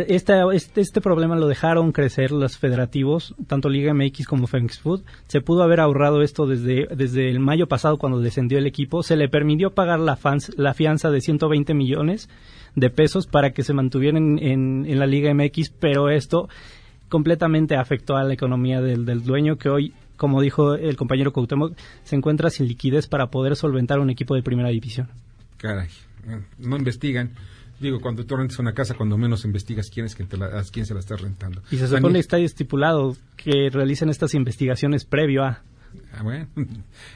este, 0.07 0.35
este, 0.77 1.01
problema 1.01 1.37
lo 1.37 1.49
dejaron 1.49 1.93
crecer 1.93 2.31
los 2.31 2.57
federativos, 2.57 3.35
tanto 3.47 3.69
Liga 3.69 3.93
MX 3.93 4.27
como 4.27 4.47
Fenix 4.47 4.79
Food. 4.79 5.03
Se 5.27 5.41
pudo 5.41 5.63
haber 5.63 5.81
ahorrado 5.81 6.23
esto 6.23 6.47
desde, 6.47 6.87
desde 6.95 7.29
el 7.29 7.41
mayo 7.41 7.67
pasado 7.67 7.99
cuando 7.99 8.21
descendió 8.21 8.59
el 8.59 8.67
equipo. 8.67 9.03
Se 9.03 9.17
le 9.17 9.29
permitió 9.29 9.75
pagar 9.75 9.99
la, 9.99 10.17
fans, 10.17 10.53
la 10.57 10.75
fianza 10.75 11.11
de 11.11 11.21
120 11.21 11.75
millones 11.75 12.29
de 12.77 12.91
pesos 12.91 13.27
para 13.27 13.51
que 13.51 13.65
se 13.65 13.75
mantuvieran 13.75 14.39
en, 14.39 14.87
en 14.87 14.99
la 14.99 15.07
Liga 15.07 15.35
MX, 15.35 15.71
pero 15.71 16.11
esto 16.11 16.49
completamente 17.09 17.77
afectó 17.77 18.17
a 18.17 18.25
la 18.25 18.35
economía 18.35 18.81
del, 18.81 19.05
del 19.05 19.23
dueño 19.23 19.57
que 19.57 19.69
hoy 19.69 19.93
como 20.17 20.41
dijo 20.41 20.77
el 20.77 20.95
compañero 20.97 21.33
Cuauhtémoc, 21.33 21.77
se 22.05 22.15
encuentra 22.15 22.49
sin 22.49 22.69
liquidez 22.69 23.09
para 23.09 23.27
poder 23.27 23.57
solventar 23.57 23.99
un 23.99 24.09
equipo 24.09 24.37
de 24.37 24.43
primera 24.45 24.69
división. 24.69 25.09
Caray, 25.57 25.89
no 26.59 26.77
investigan. 26.77 27.33
Digo, 27.83 28.01
cuando 28.01 28.25
tú 28.25 28.37
rentas 28.37 28.61
una 28.61 28.73
casa, 28.73 28.95
cuando 28.95 29.19
menos 29.19 29.45
investigas 29.45 29.91
quién 29.91 30.07
es 30.07 30.15
quien 30.15 30.29
te 30.29 30.37
la, 30.37 30.47
a 30.47 30.63
quién 30.63 30.87
se 30.87 30.95
la 30.95 31.01
está 31.01 31.17
rentando. 31.17 31.63
Y 31.71 31.77
se 31.79 31.89
supone 31.89 32.15
que 32.15 32.21
está 32.21 32.39
estipulado 32.39 33.17
que 33.37 33.71
realicen 33.71 34.09
estas 34.09 34.35
investigaciones 34.35 35.05
previo 35.05 35.43
a... 35.43 35.65
Ah, 36.13 36.23
bueno. 36.23 36.47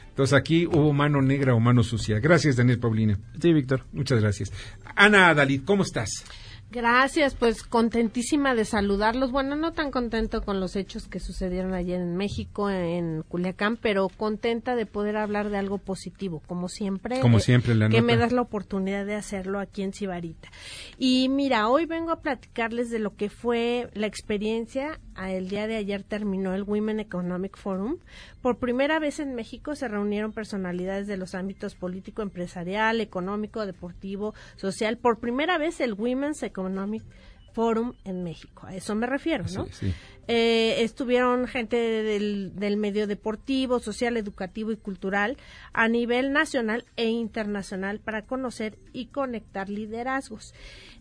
Entonces 0.09 0.33
aquí 0.33 0.67
hubo 0.67 0.93
mano 0.93 1.23
negra 1.23 1.55
o 1.55 1.61
mano 1.61 1.85
sucia. 1.85 2.19
Gracias, 2.19 2.57
Daniel 2.57 2.81
Paulina. 2.81 3.17
Sí, 3.41 3.53
Víctor. 3.53 3.85
Muchas 3.93 4.21
gracias. 4.21 4.53
Ana 4.97 5.33
Dalid, 5.35 5.63
¿cómo 5.65 5.85
estás? 5.85 6.25
Gracias, 6.71 7.37
pues 7.37 7.63
contentísima 7.63 8.55
de 8.55 8.65
saludarlos. 8.65 9.31
Bueno, 9.31 9.55
no 9.55 9.73
tan 9.73 9.91
contento 9.91 10.43
con 10.43 10.59
los 10.59 10.75
hechos 10.75 11.07
que 11.07 11.21
sucedieron 11.21 11.75
ayer 11.75 12.01
en 12.01 12.17
México, 12.17 12.69
en 12.69 13.23
Culiacán, 13.23 13.77
pero 13.77 14.09
contenta 14.09 14.75
de 14.75 14.85
poder 14.85 15.17
hablar 15.17 15.51
de 15.51 15.59
algo 15.59 15.79
positivo, 15.79 16.43
como 16.47 16.69
siempre. 16.69 17.21
Como 17.21 17.39
siempre, 17.39 17.75
la 17.75 17.89
Que 17.89 18.03
me 18.03 18.17
das 18.17 18.33
la 18.33 18.43
oportunidad 18.43 19.07
de 19.07 19.15
hacerlo 19.15 19.61
aquí 19.61 19.83
en 19.83 19.93
Cibarita. 19.93 20.49
Y 20.99 21.29
mira, 21.29 21.69
hoy 21.69 21.87
vengo 21.87 22.11
a 22.11 22.21
platicarles 22.21 22.91
de 22.91 22.99
lo 22.99 23.15
que 23.15 23.31
fue 23.31 23.89
la 23.95 24.09
experiencia. 24.09 24.99
El 25.19 25.49
día 25.49 25.67
de 25.67 25.77
ayer 25.77 26.03
terminó 26.03 26.55
el 26.55 26.63
Women 26.63 27.01
Economic 27.01 27.57
Forum. 27.57 27.99
Por 28.43 28.59
primera 28.59 28.99
vez 28.99 29.19
en 29.19 29.35
México 29.35 29.75
se 29.75 29.89
reunieron 29.89 30.33
personalidades 30.33 31.07
de 31.07 31.17
los 31.17 31.35
ámbitos 31.35 31.75
político, 31.75 32.23
empresarial, 32.23 33.01
económico, 33.01 33.65
deportivo, 33.65 34.35
social. 34.57 34.99
Por 34.99 35.19
primera 35.19 35.57
vez 35.59 35.81
el 35.81 35.95
Women's 35.95 36.43
Economic 36.43 37.03
Forum 37.57 37.95
en 38.05 38.23
México. 38.23 38.67
A 38.67 38.75
eso 38.75 38.95
me 38.95 39.07
refiero, 39.07 39.47
¿no? 39.55 39.67
Eh, 40.29 40.83
estuvieron 40.83 41.47
gente 41.47 41.79
del, 41.79 42.53
del, 42.55 42.77
medio 42.77 43.07
deportivo, 43.07 43.81
social, 43.81 44.19
educativo 44.19 44.73
y 44.73 44.77
cultural 44.77 45.39
a 45.73 45.89
nivel 45.89 46.33
nacional 46.33 46.85
e 46.97 47.07
internacional 47.07 47.99
para 47.99 48.27
conocer 48.27 48.77
y 48.93 49.07
conectar 49.07 49.71
liderazgos. 49.71 50.53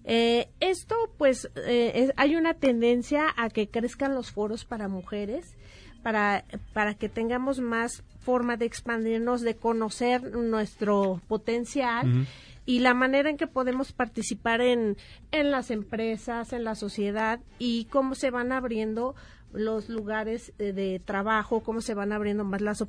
Eh, 0.05 0.47
esto, 0.61 0.95
pues, 1.17 1.49
eh, 1.57 2.13
hay 2.15 2.37
una 2.37 2.53
tendencia 2.53 3.33
a 3.35 3.49
que 3.49 3.67
crezcan 3.67 4.15
los 4.15 4.31
foros 4.31 4.63
para 4.63 4.87
mujeres. 4.87 5.57
Para, 6.03 6.45
para 6.71 6.93
que 6.93 7.09
tengamos 7.09 7.59
más 7.59 8.03
forma 8.19 8.57
de 8.57 8.67
expandirnos, 8.67 9.41
de 9.41 9.55
conocer 9.55 10.21
nuestro 10.21 11.19
potencial 11.27 12.27
y 12.66 12.80
la 12.80 12.93
manera 12.93 13.30
en 13.30 13.38
que 13.38 13.47
podemos 13.47 13.91
participar 13.91 14.61
en, 14.61 14.97
en 15.32 15.51
las 15.51 15.72
empresas, 15.72 16.53
en 16.53 16.63
la 16.63 16.76
sociedad 16.76 17.39
y 17.59 17.86
cómo 17.86 18.16
se 18.16 18.32
van 18.32 18.51
abriendo 18.51 19.16
los 19.53 19.89
lugares 19.89 20.53
de 20.57 21.01
trabajo, 21.03 21.61
cómo 21.61 21.82
se 21.82 21.93
van 21.93 22.11
abriendo 22.11 22.43
más 22.43 22.61
las, 22.61 22.84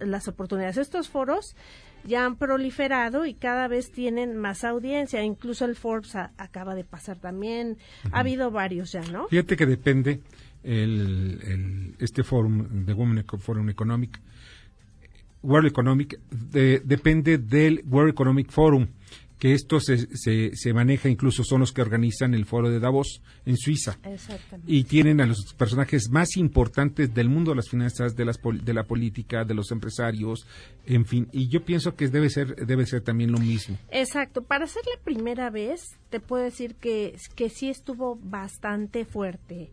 las 0.00 0.28
oportunidades. 0.28 0.76
Estos 0.76 1.08
foros 1.08 1.56
ya 2.04 2.24
han 2.24 2.36
proliferado 2.36 3.26
y 3.26 3.34
cada 3.34 3.68
vez 3.68 3.92
tienen 3.92 4.36
más 4.36 4.64
audiencia. 4.64 5.22
Incluso 5.22 5.64
el 5.64 5.76
Forbes 5.76 6.16
acaba 6.16 6.74
de 6.74 6.84
pasar 6.84 7.18
también. 7.18 7.78
Ha 8.10 8.20
habido 8.20 8.50
varios 8.50 8.92
ya, 8.92 9.02
¿no? 9.02 9.28
Fíjate 9.28 9.56
que 9.56 9.66
depende 9.66 10.20
el, 10.64 11.38
el 11.44 11.94
este 11.98 12.24
forum 12.24 12.84
de 12.84 12.92
Women 12.92 13.24
Forum 13.38 13.68
Economic 13.68 14.20
World 15.42 15.68
Economic 15.68 16.18
depende 16.30 17.38
del 17.38 17.82
World 17.86 18.10
Economic 18.10 18.50
Forum, 18.50 18.88
que 19.42 19.54
esto 19.54 19.80
se, 19.80 20.06
se, 20.54 20.72
maneja, 20.72 21.08
incluso 21.08 21.42
son 21.42 21.62
los 21.62 21.72
que 21.72 21.82
organizan 21.82 22.32
el 22.32 22.44
foro 22.44 22.70
de 22.70 22.78
Davos 22.78 23.20
en 23.44 23.56
Suiza. 23.56 23.98
Y 24.68 24.84
tienen 24.84 25.20
a 25.20 25.26
los 25.26 25.52
personajes 25.54 26.10
más 26.10 26.36
importantes 26.36 27.12
del 27.12 27.28
mundo 27.28 27.50
de 27.50 27.56
las 27.56 27.68
finanzas, 27.68 28.14
de, 28.14 28.24
las, 28.24 28.38
de 28.40 28.72
la 28.72 28.84
política, 28.84 29.44
de 29.44 29.54
los 29.54 29.72
empresarios, 29.72 30.46
en 30.86 31.06
fin. 31.06 31.26
Y 31.32 31.48
yo 31.48 31.64
pienso 31.64 31.96
que 31.96 32.06
debe 32.06 32.30
ser, 32.30 32.54
debe 32.54 32.86
ser 32.86 33.00
también 33.00 33.32
lo 33.32 33.38
mismo. 33.38 33.76
Exacto. 33.90 34.42
Para 34.42 34.68
ser 34.68 34.82
la 34.96 35.02
primera 35.02 35.50
vez, 35.50 35.98
te 36.08 36.20
puedo 36.20 36.44
decir 36.44 36.76
que, 36.76 37.16
que 37.34 37.48
sí 37.48 37.68
estuvo 37.68 38.14
bastante 38.22 39.04
fuerte 39.04 39.72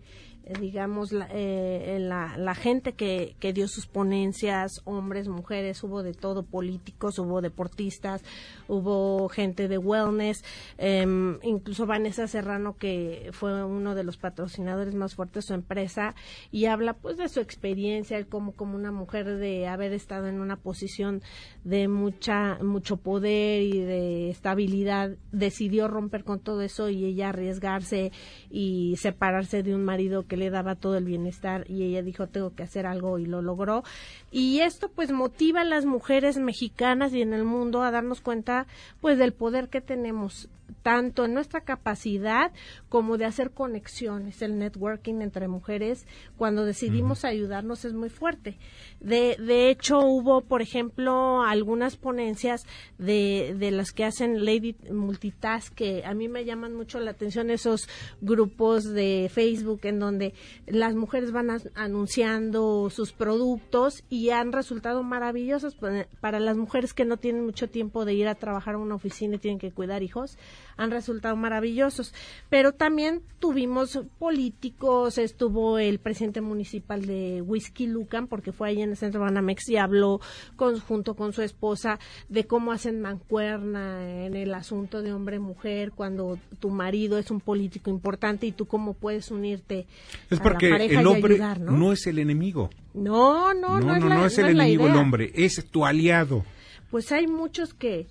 digamos, 0.60 1.12
la, 1.12 1.28
eh, 1.32 1.98
la, 2.00 2.36
la, 2.38 2.56
gente 2.56 2.94
que, 2.94 3.36
que, 3.40 3.54
dio 3.54 3.68
sus 3.68 3.86
ponencias, 3.86 4.82
hombres, 4.86 5.28
mujeres, 5.28 5.84
hubo 5.84 6.02
de 6.02 6.14
todo, 6.14 6.44
políticos, 6.44 7.20
hubo 7.20 7.42
deportistas, 7.42 8.24
hubo 8.68 9.30
gente 9.30 9.68
de 9.68 9.78
wellness, 9.78 10.44
eh, 10.78 11.06
incluso 11.44 11.86
Vanessa 11.86 12.28
Serrano, 12.28 12.78
que 12.78 13.30
fue 13.32 13.64
uno 13.64 13.94
de 13.94 14.04
los 14.04 14.18
patrocinadores 14.18 14.96
más 14.96 15.14
fuertes 15.14 15.44
de 15.44 15.48
su 15.48 15.54
empresa, 15.54 16.16
y 16.52 16.66
habla 16.66 16.94
pues 16.94 17.18
de 17.18 17.30
su 17.30 17.40
experiencia, 17.40 18.24
como, 18.26 18.54
como 18.54 18.76
una 18.76 18.92
mujer 18.92 19.38
de 19.38 19.68
haber 19.68 19.94
estado 19.94 20.28
en 20.28 20.42
una 20.42 20.56
posición 20.56 21.22
de 21.64 21.88
mucha, 21.88 22.58
mucho 22.64 22.98
poder 22.98 23.62
y 23.62 23.80
de 23.80 24.30
estabilidad, 24.32 25.12
decidió 25.32 25.88
romper 25.88 26.24
con 26.24 26.40
todo 26.40 26.62
eso 26.62 26.90
y 26.90 27.06
ella 27.06 27.30
arriesgarse 27.30 28.12
y 28.50 28.96
separarse 28.98 29.62
de 29.62 29.76
un 29.76 29.84
marido 29.84 30.26
que 30.26 30.39
le 30.40 30.50
daba 30.50 30.76
todo 30.76 30.98
el 30.98 31.06
bienestar 31.06 31.66
y 31.70 31.84
ella 31.84 32.02
dijo 32.02 32.28
tengo 32.28 32.56
que 32.56 32.64
hacer 32.64 32.86
algo 32.88 33.20
y 33.20 33.26
lo 33.26 33.42
logró. 33.42 33.84
Y 34.32 34.62
esto 34.62 34.90
pues 34.90 35.12
motiva 35.12 35.62
a 35.62 35.66
las 35.66 35.86
mujeres 35.86 36.38
mexicanas 36.38 37.14
y 37.14 37.22
en 37.22 37.34
el 37.34 37.44
mundo 37.44 37.84
a 37.84 37.92
darnos 37.92 38.22
cuenta 38.22 38.66
pues 39.02 39.18
del 39.18 39.34
poder 39.34 39.70
que 39.70 39.82
tenemos 39.82 40.50
tanto 40.82 41.26
en 41.26 41.34
nuestra 41.34 41.62
capacidad 41.62 42.52
como 42.90 43.18
de 43.18 43.26
hacer 43.26 43.52
conexiones. 43.52 44.42
El 44.42 44.58
networking 44.58 45.22
entre 45.22 45.48
mujeres, 45.48 46.06
cuando 46.38 46.66
decidimos 46.66 47.26
ayudarnos, 47.26 47.86
es 47.86 47.94
muy 47.94 48.10
fuerte. 48.10 48.58
De, 49.00 49.38
de 49.38 49.70
hecho, 49.70 50.00
hubo, 50.00 50.42
por 50.42 50.62
ejemplo, 50.62 51.44
algunas 51.44 51.98
ponencias 51.98 52.66
de, 52.98 53.56
de 53.58 53.72
las 53.72 53.92
que 53.92 54.06
hacen 54.06 54.46
Lady 54.46 54.76
Multitask, 54.92 55.74
que 55.74 56.04
a 56.06 56.14
mí 56.14 56.28
me 56.28 56.46
llaman 56.46 56.76
mucho 56.76 57.00
la 57.00 57.12
atención 57.12 57.50
esos 57.50 57.88
grupos 58.22 58.84
de 58.84 59.30
Facebook 59.34 59.82
en 59.84 60.00
donde 60.00 60.34
las 60.68 60.96
mujeres 60.96 61.32
van 61.32 61.50
anunciando 61.76 62.90
sus 62.90 63.14
productos 63.14 64.04
y 64.10 64.30
han 64.30 64.52
resultado 64.52 65.04
maravillosos 65.04 65.76
para 66.20 66.40
las 66.40 66.58
mujeres 66.58 66.94
que 66.94 67.06
no 67.06 67.18
tienen 67.18 67.46
mucho 67.46 67.70
tiempo 67.70 68.06
de 68.06 68.14
ir 68.14 68.28
a 68.28 68.36
trabajar 68.36 68.76
a 68.76 68.80
una 68.80 68.96
oficina 68.96 69.36
y 69.36 69.40
tienen 69.40 69.60
que 69.60 69.72
cuidar 69.72 70.04
hijos 70.04 70.38
han 70.78 70.92
resultado 70.92 71.36
maravillosos. 71.36 72.14
Pero 72.50 72.74
también 72.74 73.22
tuvimos 73.40 74.00
políticos, 74.18 75.18
estuvo 75.18 75.78
el 75.78 76.00
presidente 76.00 76.42
municipal 76.42 77.06
de 77.06 77.42
Whisky 77.42 77.88
Lucan, 77.88 78.28
porque 78.28 78.52
fue 78.52 78.70
ahí 78.70 78.82
en 78.82 78.92
el 78.92 78.98
centro 78.98 79.22
Banamex 79.22 79.70
y 79.70 79.78
habló 79.78 80.22
con, 80.56 80.80
junto 80.80 81.16
con 81.16 81.34
su 81.34 81.42
esposa 81.42 82.00
de 82.28 82.46
cómo 82.46 82.72
hacen 82.72 83.02
mancuerna 83.02 84.26
en 84.26 84.36
el 84.36 84.54
asunto 84.54 85.02
de 85.02 85.14
hombre-mujer 85.14 85.92
cuando 85.92 86.40
tu 86.60 86.70
marido 86.70 87.18
es 87.18 87.32
un 87.32 87.40
político 87.40 87.90
importante 87.90 88.46
y 88.46 88.52
tú 88.52 88.66
cómo 88.66 88.94
puedes 88.94 89.32
unirte 89.32 89.88
es 90.30 90.40
porque 90.40 90.68
el 90.68 91.08
hombre 91.08 91.40
¿no? 91.60 91.92
es 91.92 92.08
el 92.08 92.20
enemigo. 92.20 92.70
No, 92.94 93.54
no, 93.54 93.80
no, 93.80 94.00
no, 94.00 94.26
es, 94.26 94.38
el 94.38 94.50
enemigo 94.50 94.88
el 94.88 94.96
hombre, 94.96 95.32
es 95.36 95.64
tu 95.70 95.86
aliado. 95.86 96.44
Pues 96.90 97.12
hay 97.12 97.28
muchos 97.28 97.74
que 97.74 98.08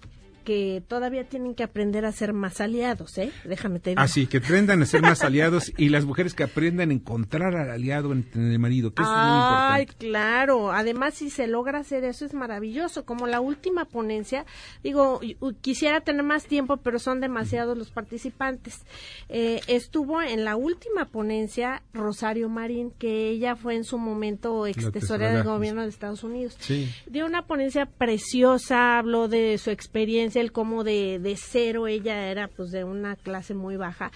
que 0.49 0.83
todavía 0.89 1.25
tienen 1.25 1.55
que 1.55 1.63
aprender 1.63 2.07
a 2.07 2.13
ser 2.13 2.33
más 2.33 2.63
aliados, 2.63 3.19
¿eh? 3.19 3.31
Déjame 3.45 3.81
te 3.81 3.91
digo. 3.91 4.01
Así, 4.01 4.27
que 4.27 4.39
aprendan 4.39 4.81
a 4.81 4.87
ser 4.87 5.03
más 5.03 5.23
aliados 5.23 5.71
y 5.77 5.91
las 5.91 6.07
mujeres 6.07 6.33
que 6.33 6.43
aprendan 6.43 6.89
a 6.89 6.95
encontrar 6.95 7.55
al 7.55 7.71
aliado 7.71 8.13
en, 8.13 8.27
el 8.33 8.59
marido, 8.59 8.95
que 8.95 9.03
eso 9.03 9.13
es 9.13 9.19
muy 9.19 9.37
importante. 9.37 9.75
Ay, 9.75 9.87
claro. 9.99 10.73
Además, 10.73 11.13
si 11.13 11.29
se 11.29 11.49
logra 11.49 11.81
hacer 11.81 12.03
eso 12.05 12.25
es 12.25 12.33
maravilloso. 12.33 13.05
Como 13.05 13.27
la 13.27 13.41
última 13.41 13.85
ponencia, 13.85 14.47
digo, 14.83 15.21
quisiera 15.61 16.01
tener 16.01 16.23
más 16.23 16.47
tiempo, 16.47 16.79
pero 16.79 16.99
son 16.99 17.21
demasiados 17.21 17.77
los 17.77 17.91
participantes. 17.91 18.87
Eh, 19.29 19.61
estuvo 19.67 20.23
en 20.23 20.47
la 20.47 20.57
última 20.57 21.05
ponencia 21.05 21.83
Rosario 21.93 22.49
Marín, 22.49 22.91
que 22.99 23.29
ella 23.29 23.55
fue 23.55 23.75
en 23.75 23.85
su 23.85 23.99
momento 23.99 24.67
ex 24.67 24.91
tesorera 24.93 25.35
del 25.35 25.45
gobierno 25.45 25.83
de 25.83 25.91
Estados 25.91 26.25
Unidos. 26.25 26.57
Sí. 26.59 26.89
Dio 27.07 27.27
una 27.27 27.43
ponencia 27.43 27.85
preciosa, 27.85 28.99
habló 28.99 29.29
de 29.29 29.59
su 29.59 29.69
experiencia 29.69 30.38
él 30.41 30.53
como 30.53 30.85
de, 30.85 31.19
de 31.19 31.37
cero, 31.37 31.87
ella 31.87 32.31
era 32.31 32.49
pues 32.49 32.71
de 32.71 32.85
una 32.85 33.17
clase 33.17 33.55
muy 33.55 33.77
baja 33.77 34.11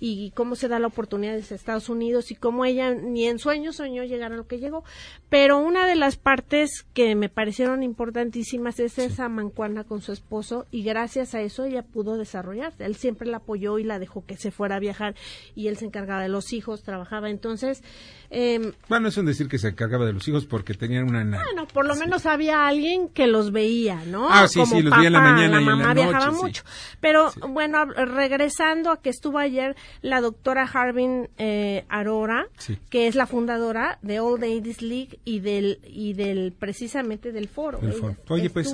y 0.00 0.30
cómo 0.32 0.54
se 0.54 0.68
da 0.68 0.78
la 0.78 0.86
oportunidad 0.86 1.34
desde 1.34 1.54
Estados 1.54 1.88
Unidos 1.88 2.30
y 2.30 2.34
cómo 2.34 2.64
ella 2.64 2.94
ni 2.94 3.26
en 3.26 3.38
sueños 3.38 3.76
soñó 3.76 4.04
llegar 4.04 4.32
a 4.32 4.36
lo 4.36 4.46
que 4.46 4.58
llegó. 4.58 4.84
Pero 5.28 5.58
una 5.58 5.86
de 5.86 5.96
las 5.96 6.16
partes 6.16 6.86
que 6.94 7.14
me 7.14 7.28
parecieron 7.28 7.82
importantísimas 7.82 8.80
es 8.80 8.98
esa 8.98 9.28
mancuana 9.28 9.84
con 9.84 10.00
su 10.00 10.12
esposo 10.12 10.66
y 10.70 10.82
gracias 10.82 11.34
a 11.34 11.40
eso 11.40 11.64
ella 11.64 11.82
pudo 11.82 12.16
desarrollarse. 12.16 12.84
Él 12.84 12.96
siempre 12.96 13.28
la 13.28 13.38
apoyó 13.38 13.78
y 13.78 13.84
la 13.84 13.98
dejó 13.98 14.24
que 14.24 14.36
se 14.36 14.50
fuera 14.50 14.76
a 14.76 14.80
viajar 14.80 15.14
y 15.54 15.68
él 15.68 15.76
se 15.76 15.86
encargaba 15.86 16.22
de 16.22 16.28
los 16.28 16.52
hijos, 16.52 16.82
trabajaba. 16.82 17.30
Entonces, 17.30 17.82
eh, 18.30 18.72
bueno, 18.88 19.08
es 19.08 19.16
un 19.16 19.26
decir 19.26 19.48
que 19.48 19.58
se 19.58 19.68
encargaba 19.68 20.06
de 20.06 20.12
los 20.12 20.26
hijos 20.28 20.46
porque 20.46 20.74
tenían 20.74 21.04
una... 21.04 21.24
Bueno, 21.24 21.66
por 21.66 21.86
lo 21.86 21.94
menos 21.96 22.26
había 22.26 22.66
alguien 22.66 23.08
que 23.08 23.26
los 23.26 23.52
veía, 23.52 24.02
¿no? 24.06 24.28
Ah, 24.30 24.48
sí, 24.48 24.64
sí, 24.66 24.82
los 24.82 24.94
veía 24.94 25.08
en 25.08 25.12
la 25.12 25.20
mañana 25.20 25.60
y 25.60 25.68
en 25.68 25.78
la 25.78 25.94
viajaba 25.94 26.30
mucho. 26.30 26.62
Pero 27.00 27.30
bueno, 27.48 27.84
regresando 27.86 28.90
a 28.90 29.00
que 29.00 29.10
estuvo 29.10 29.38
ayer 29.38 29.76
la 30.02 30.20
doctora 30.20 30.64
Harbin 30.64 31.28
eh, 31.38 31.84
Arora, 31.88 32.48
que 32.90 33.06
es 33.06 33.14
la 33.14 33.26
fundadora 33.26 33.98
de 34.02 34.20
All 34.20 34.40
Ladies 34.40 34.82
League 34.82 35.20
y 35.24 35.40
del 35.40 35.80
y 35.84 36.14
del 36.14 36.52
precisamente 36.52 37.32
del 37.32 37.48
foro. 37.48 37.80
Oye, 38.28 38.50
pues 38.50 38.72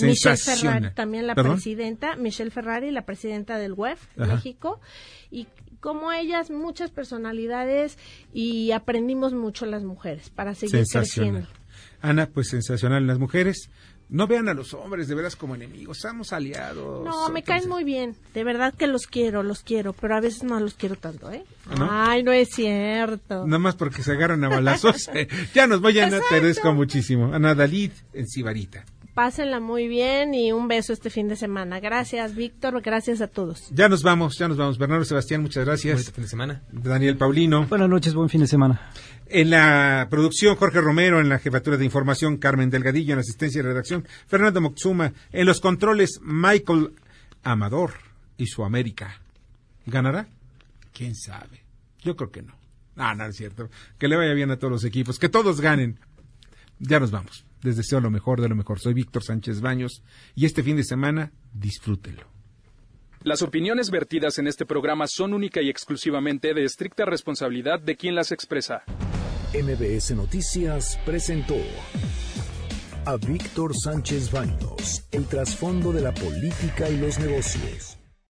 Michelle 0.00 0.36
Ferrari, 0.36 0.90
también 0.94 1.26
la 1.26 1.34
presidenta, 1.34 2.16
Michelle 2.16 2.50
Ferrari, 2.50 2.90
la 2.90 3.04
presidenta 3.04 3.58
del 3.58 3.72
WEF 3.72 4.00
México, 4.16 4.80
y 5.30 5.46
como 5.80 6.12
ellas, 6.12 6.50
muchas 6.50 6.90
personalidades 6.90 7.98
y 8.32 8.70
aprendimos 8.72 9.32
mucho 9.32 9.66
las 9.66 9.82
mujeres 9.82 10.30
para 10.30 10.54
seguir 10.54 10.84
creciendo. 10.86 11.46
Ana, 12.02 12.26
pues 12.26 12.48
sensacional 12.48 13.02
en 13.02 13.08
las 13.08 13.18
mujeres. 13.18 13.70
No 14.10 14.26
vean 14.26 14.48
a 14.48 14.54
los 14.54 14.74
hombres 14.74 15.06
de 15.06 15.14
veras 15.14 15.36
como 15.36 15.54
enemigos, 15.54 15.98
somos 16.00 16.32
aliados. 16.32 17.04
No, 17.04 17.28
me 17.30 17.44
caen 17.44 17.68
muy 17.68 17.84
bien. 17.84 18.16
De 18.34 18.42
verdad 18.42 18.74
que 18.74 18.88
los 18.88 19.06
quiero, 19.06 19.44
los 19.44 19.62
quiero, 19.62 19.92
pero 19.92 20.16
a 20.16 20.20
veces 20.20 20.42
no 20.42 20.58
los 20.58 20.74
quiero 20.74 20.96
tanto, 20.96 21.30
¿eh? 21.30 21.44
Ay, 21.78 22.24
no 22.24 22.32
es 22.32 22.48
cierto. 22.50 23.46
Nada 23.46 23.58
más 23.60 23.76
porque 23.76 24.02
se 24.02 24.12
agarran 24.12 24.42
a 24.42 24.48
balazos. 24.48 25.08
ya 25.54 25.68
nos 25.68 25.80
vayan, 25.80 26.10
te 26.10 26.16
agradezco 26.16 26.72
muchísimo. 26.72 27.32
Ana 27.32 27.54
Dalid 27.54 27.92
en 28.12 28.26
Sibarita. 28.26 28.84
Pásenla 29.20 29.60
muy 29.60 29.86
bien 29.86 30.32
y 30.32 30.50
un 30.50 30.66
beso 30.66 30.94
este 30.94 31.10
fin 31.10 31.28
de 31.28 31.36
semana. 31.36 31.78
Gracias, 31.78 32.34
Víctor. 32.34 32.80
Gracias 32.80 33.20
a 33.20 33.26
todos. 33.26 33.68
Ya 33.70 33.86
nos 33.86 34.02
vamos, 34.02 34.38
ya 34.38 34.48
nos 34.48 34.56
vamos. 34.56 34.78
Bernardo 34.78 35.04
Sebastián, 35.04 35.42
muchas 35.42 35.66
gracias. 35.66 36.04
Buen 36.04 36.14
fin 36.14 36.24
de 36.24 36.30
semana. 36.30 36.62
Daniel 36.72 37.18
Paulino. 37.18 37.66
Buenas 37.66 37.90
noches, 37.90 38.14
buen 38.14 38.30
fin 38.30 38.40
de 38.40 38.46
semana. 38.46 38.80
En 39.26 39.50
la 39.50 40.06
producción, 40.08 40.56
Jorge 40.56 40.80
Romero, 40.80 41.20
en 41.20 41.28
la 41.28 41.38
jefatura 41.38 41.76
de 41.76 41.84
información, 41.84 42.38
Carmen 42.38 42.70
Delgadillo, 42.70 43.12
en 43.12 43.18
la 43.18 43.20
asistencia 43.20 43.62
de 43.62 43.68
redacción, 43.68 44.08
Fernando 44.26 44.62
Moxuma, 44.62 45.12
en 45.32 45.44
los 45.44 45.60
controles, 45.60 46.18
Michael 46.22 46.94
Amador 47.42 47.92
y 48.38 48.46
su 48.46 48.64
América. 48.64 49.20
¿Ganará? 49.84 50.28
¿Quién 50.94 51.14
sabe? 51.14 51.62
Yo 52.00 52.16
creo 52.16 52.30
que 52.30 52.40
no. 52.40 52.54
Ah, 52.96 53.14
no 53.14 53.26
es 53.26 53.36
cierto. 53.36 53.68
Que 53.98 54.08
le 54.08 54.16
vaya 54.16 54.32
bien 54.32 54.50
a 54.50 54.56
todos 54.56 54.72
los 54.72 54.84
equipos, 54.84 55.18
que 55.18 55.28
todos 55.28 55.60
ganen. 55.60 55.98
Ya 56.78 56.98
nos 56.98 57.10
vamos. 57.10 57.44
Les 57.62 57.76
deseo 57.76 58.00
lo 58.00 58.10
mejor 58.10 58.40
de 58.40 58.48
lo 58.48 58.56
mejor. 58.56 58.80
Soy 58.80 58.94
Víctor 58.94 59.22
Sánchez 59.22 59.60
Baños 59.60 60.02
y 60.34 60.46
este 60.46 60.62
fin 60.62 60.76
de 60.76 60.84
semana 60.84 61.32
disfrútelo. 61.52 62.26
Las 63.22 63.42
opiniones 63.42 63.90
vertidas 63.90 64.38
en 64.38 64.46
este 64.46 64.64
programa 64.64 65.06
son 65.06 65.34
única 65.34 65.60
y 65.60 65.68
exclusivamente 65.68 66.54
de 66.54 66.64
estricta 66.64 67.04
responsabilidad 67.04 67.78
de 67.78 67.96
quien 67.96 68.14
las 68.14 68.32
expresa. 68.32 68.82
MBS 69.52 70.12
Noticias 70.12 70.98
presentó 71.04 71.56
a 73.04 73.16
Víctor 73.16 73.76
Sánchez 73.76 74.30
Baños, 74.30 75.04
el 75.10 75.26
trasfondo 75.26 75.92
de 75.92 76.00
la 76.00 76.14
política 76.14 76.88
y 76.88 76.96
los 76.96 77.18
negocios. 77.18 77.99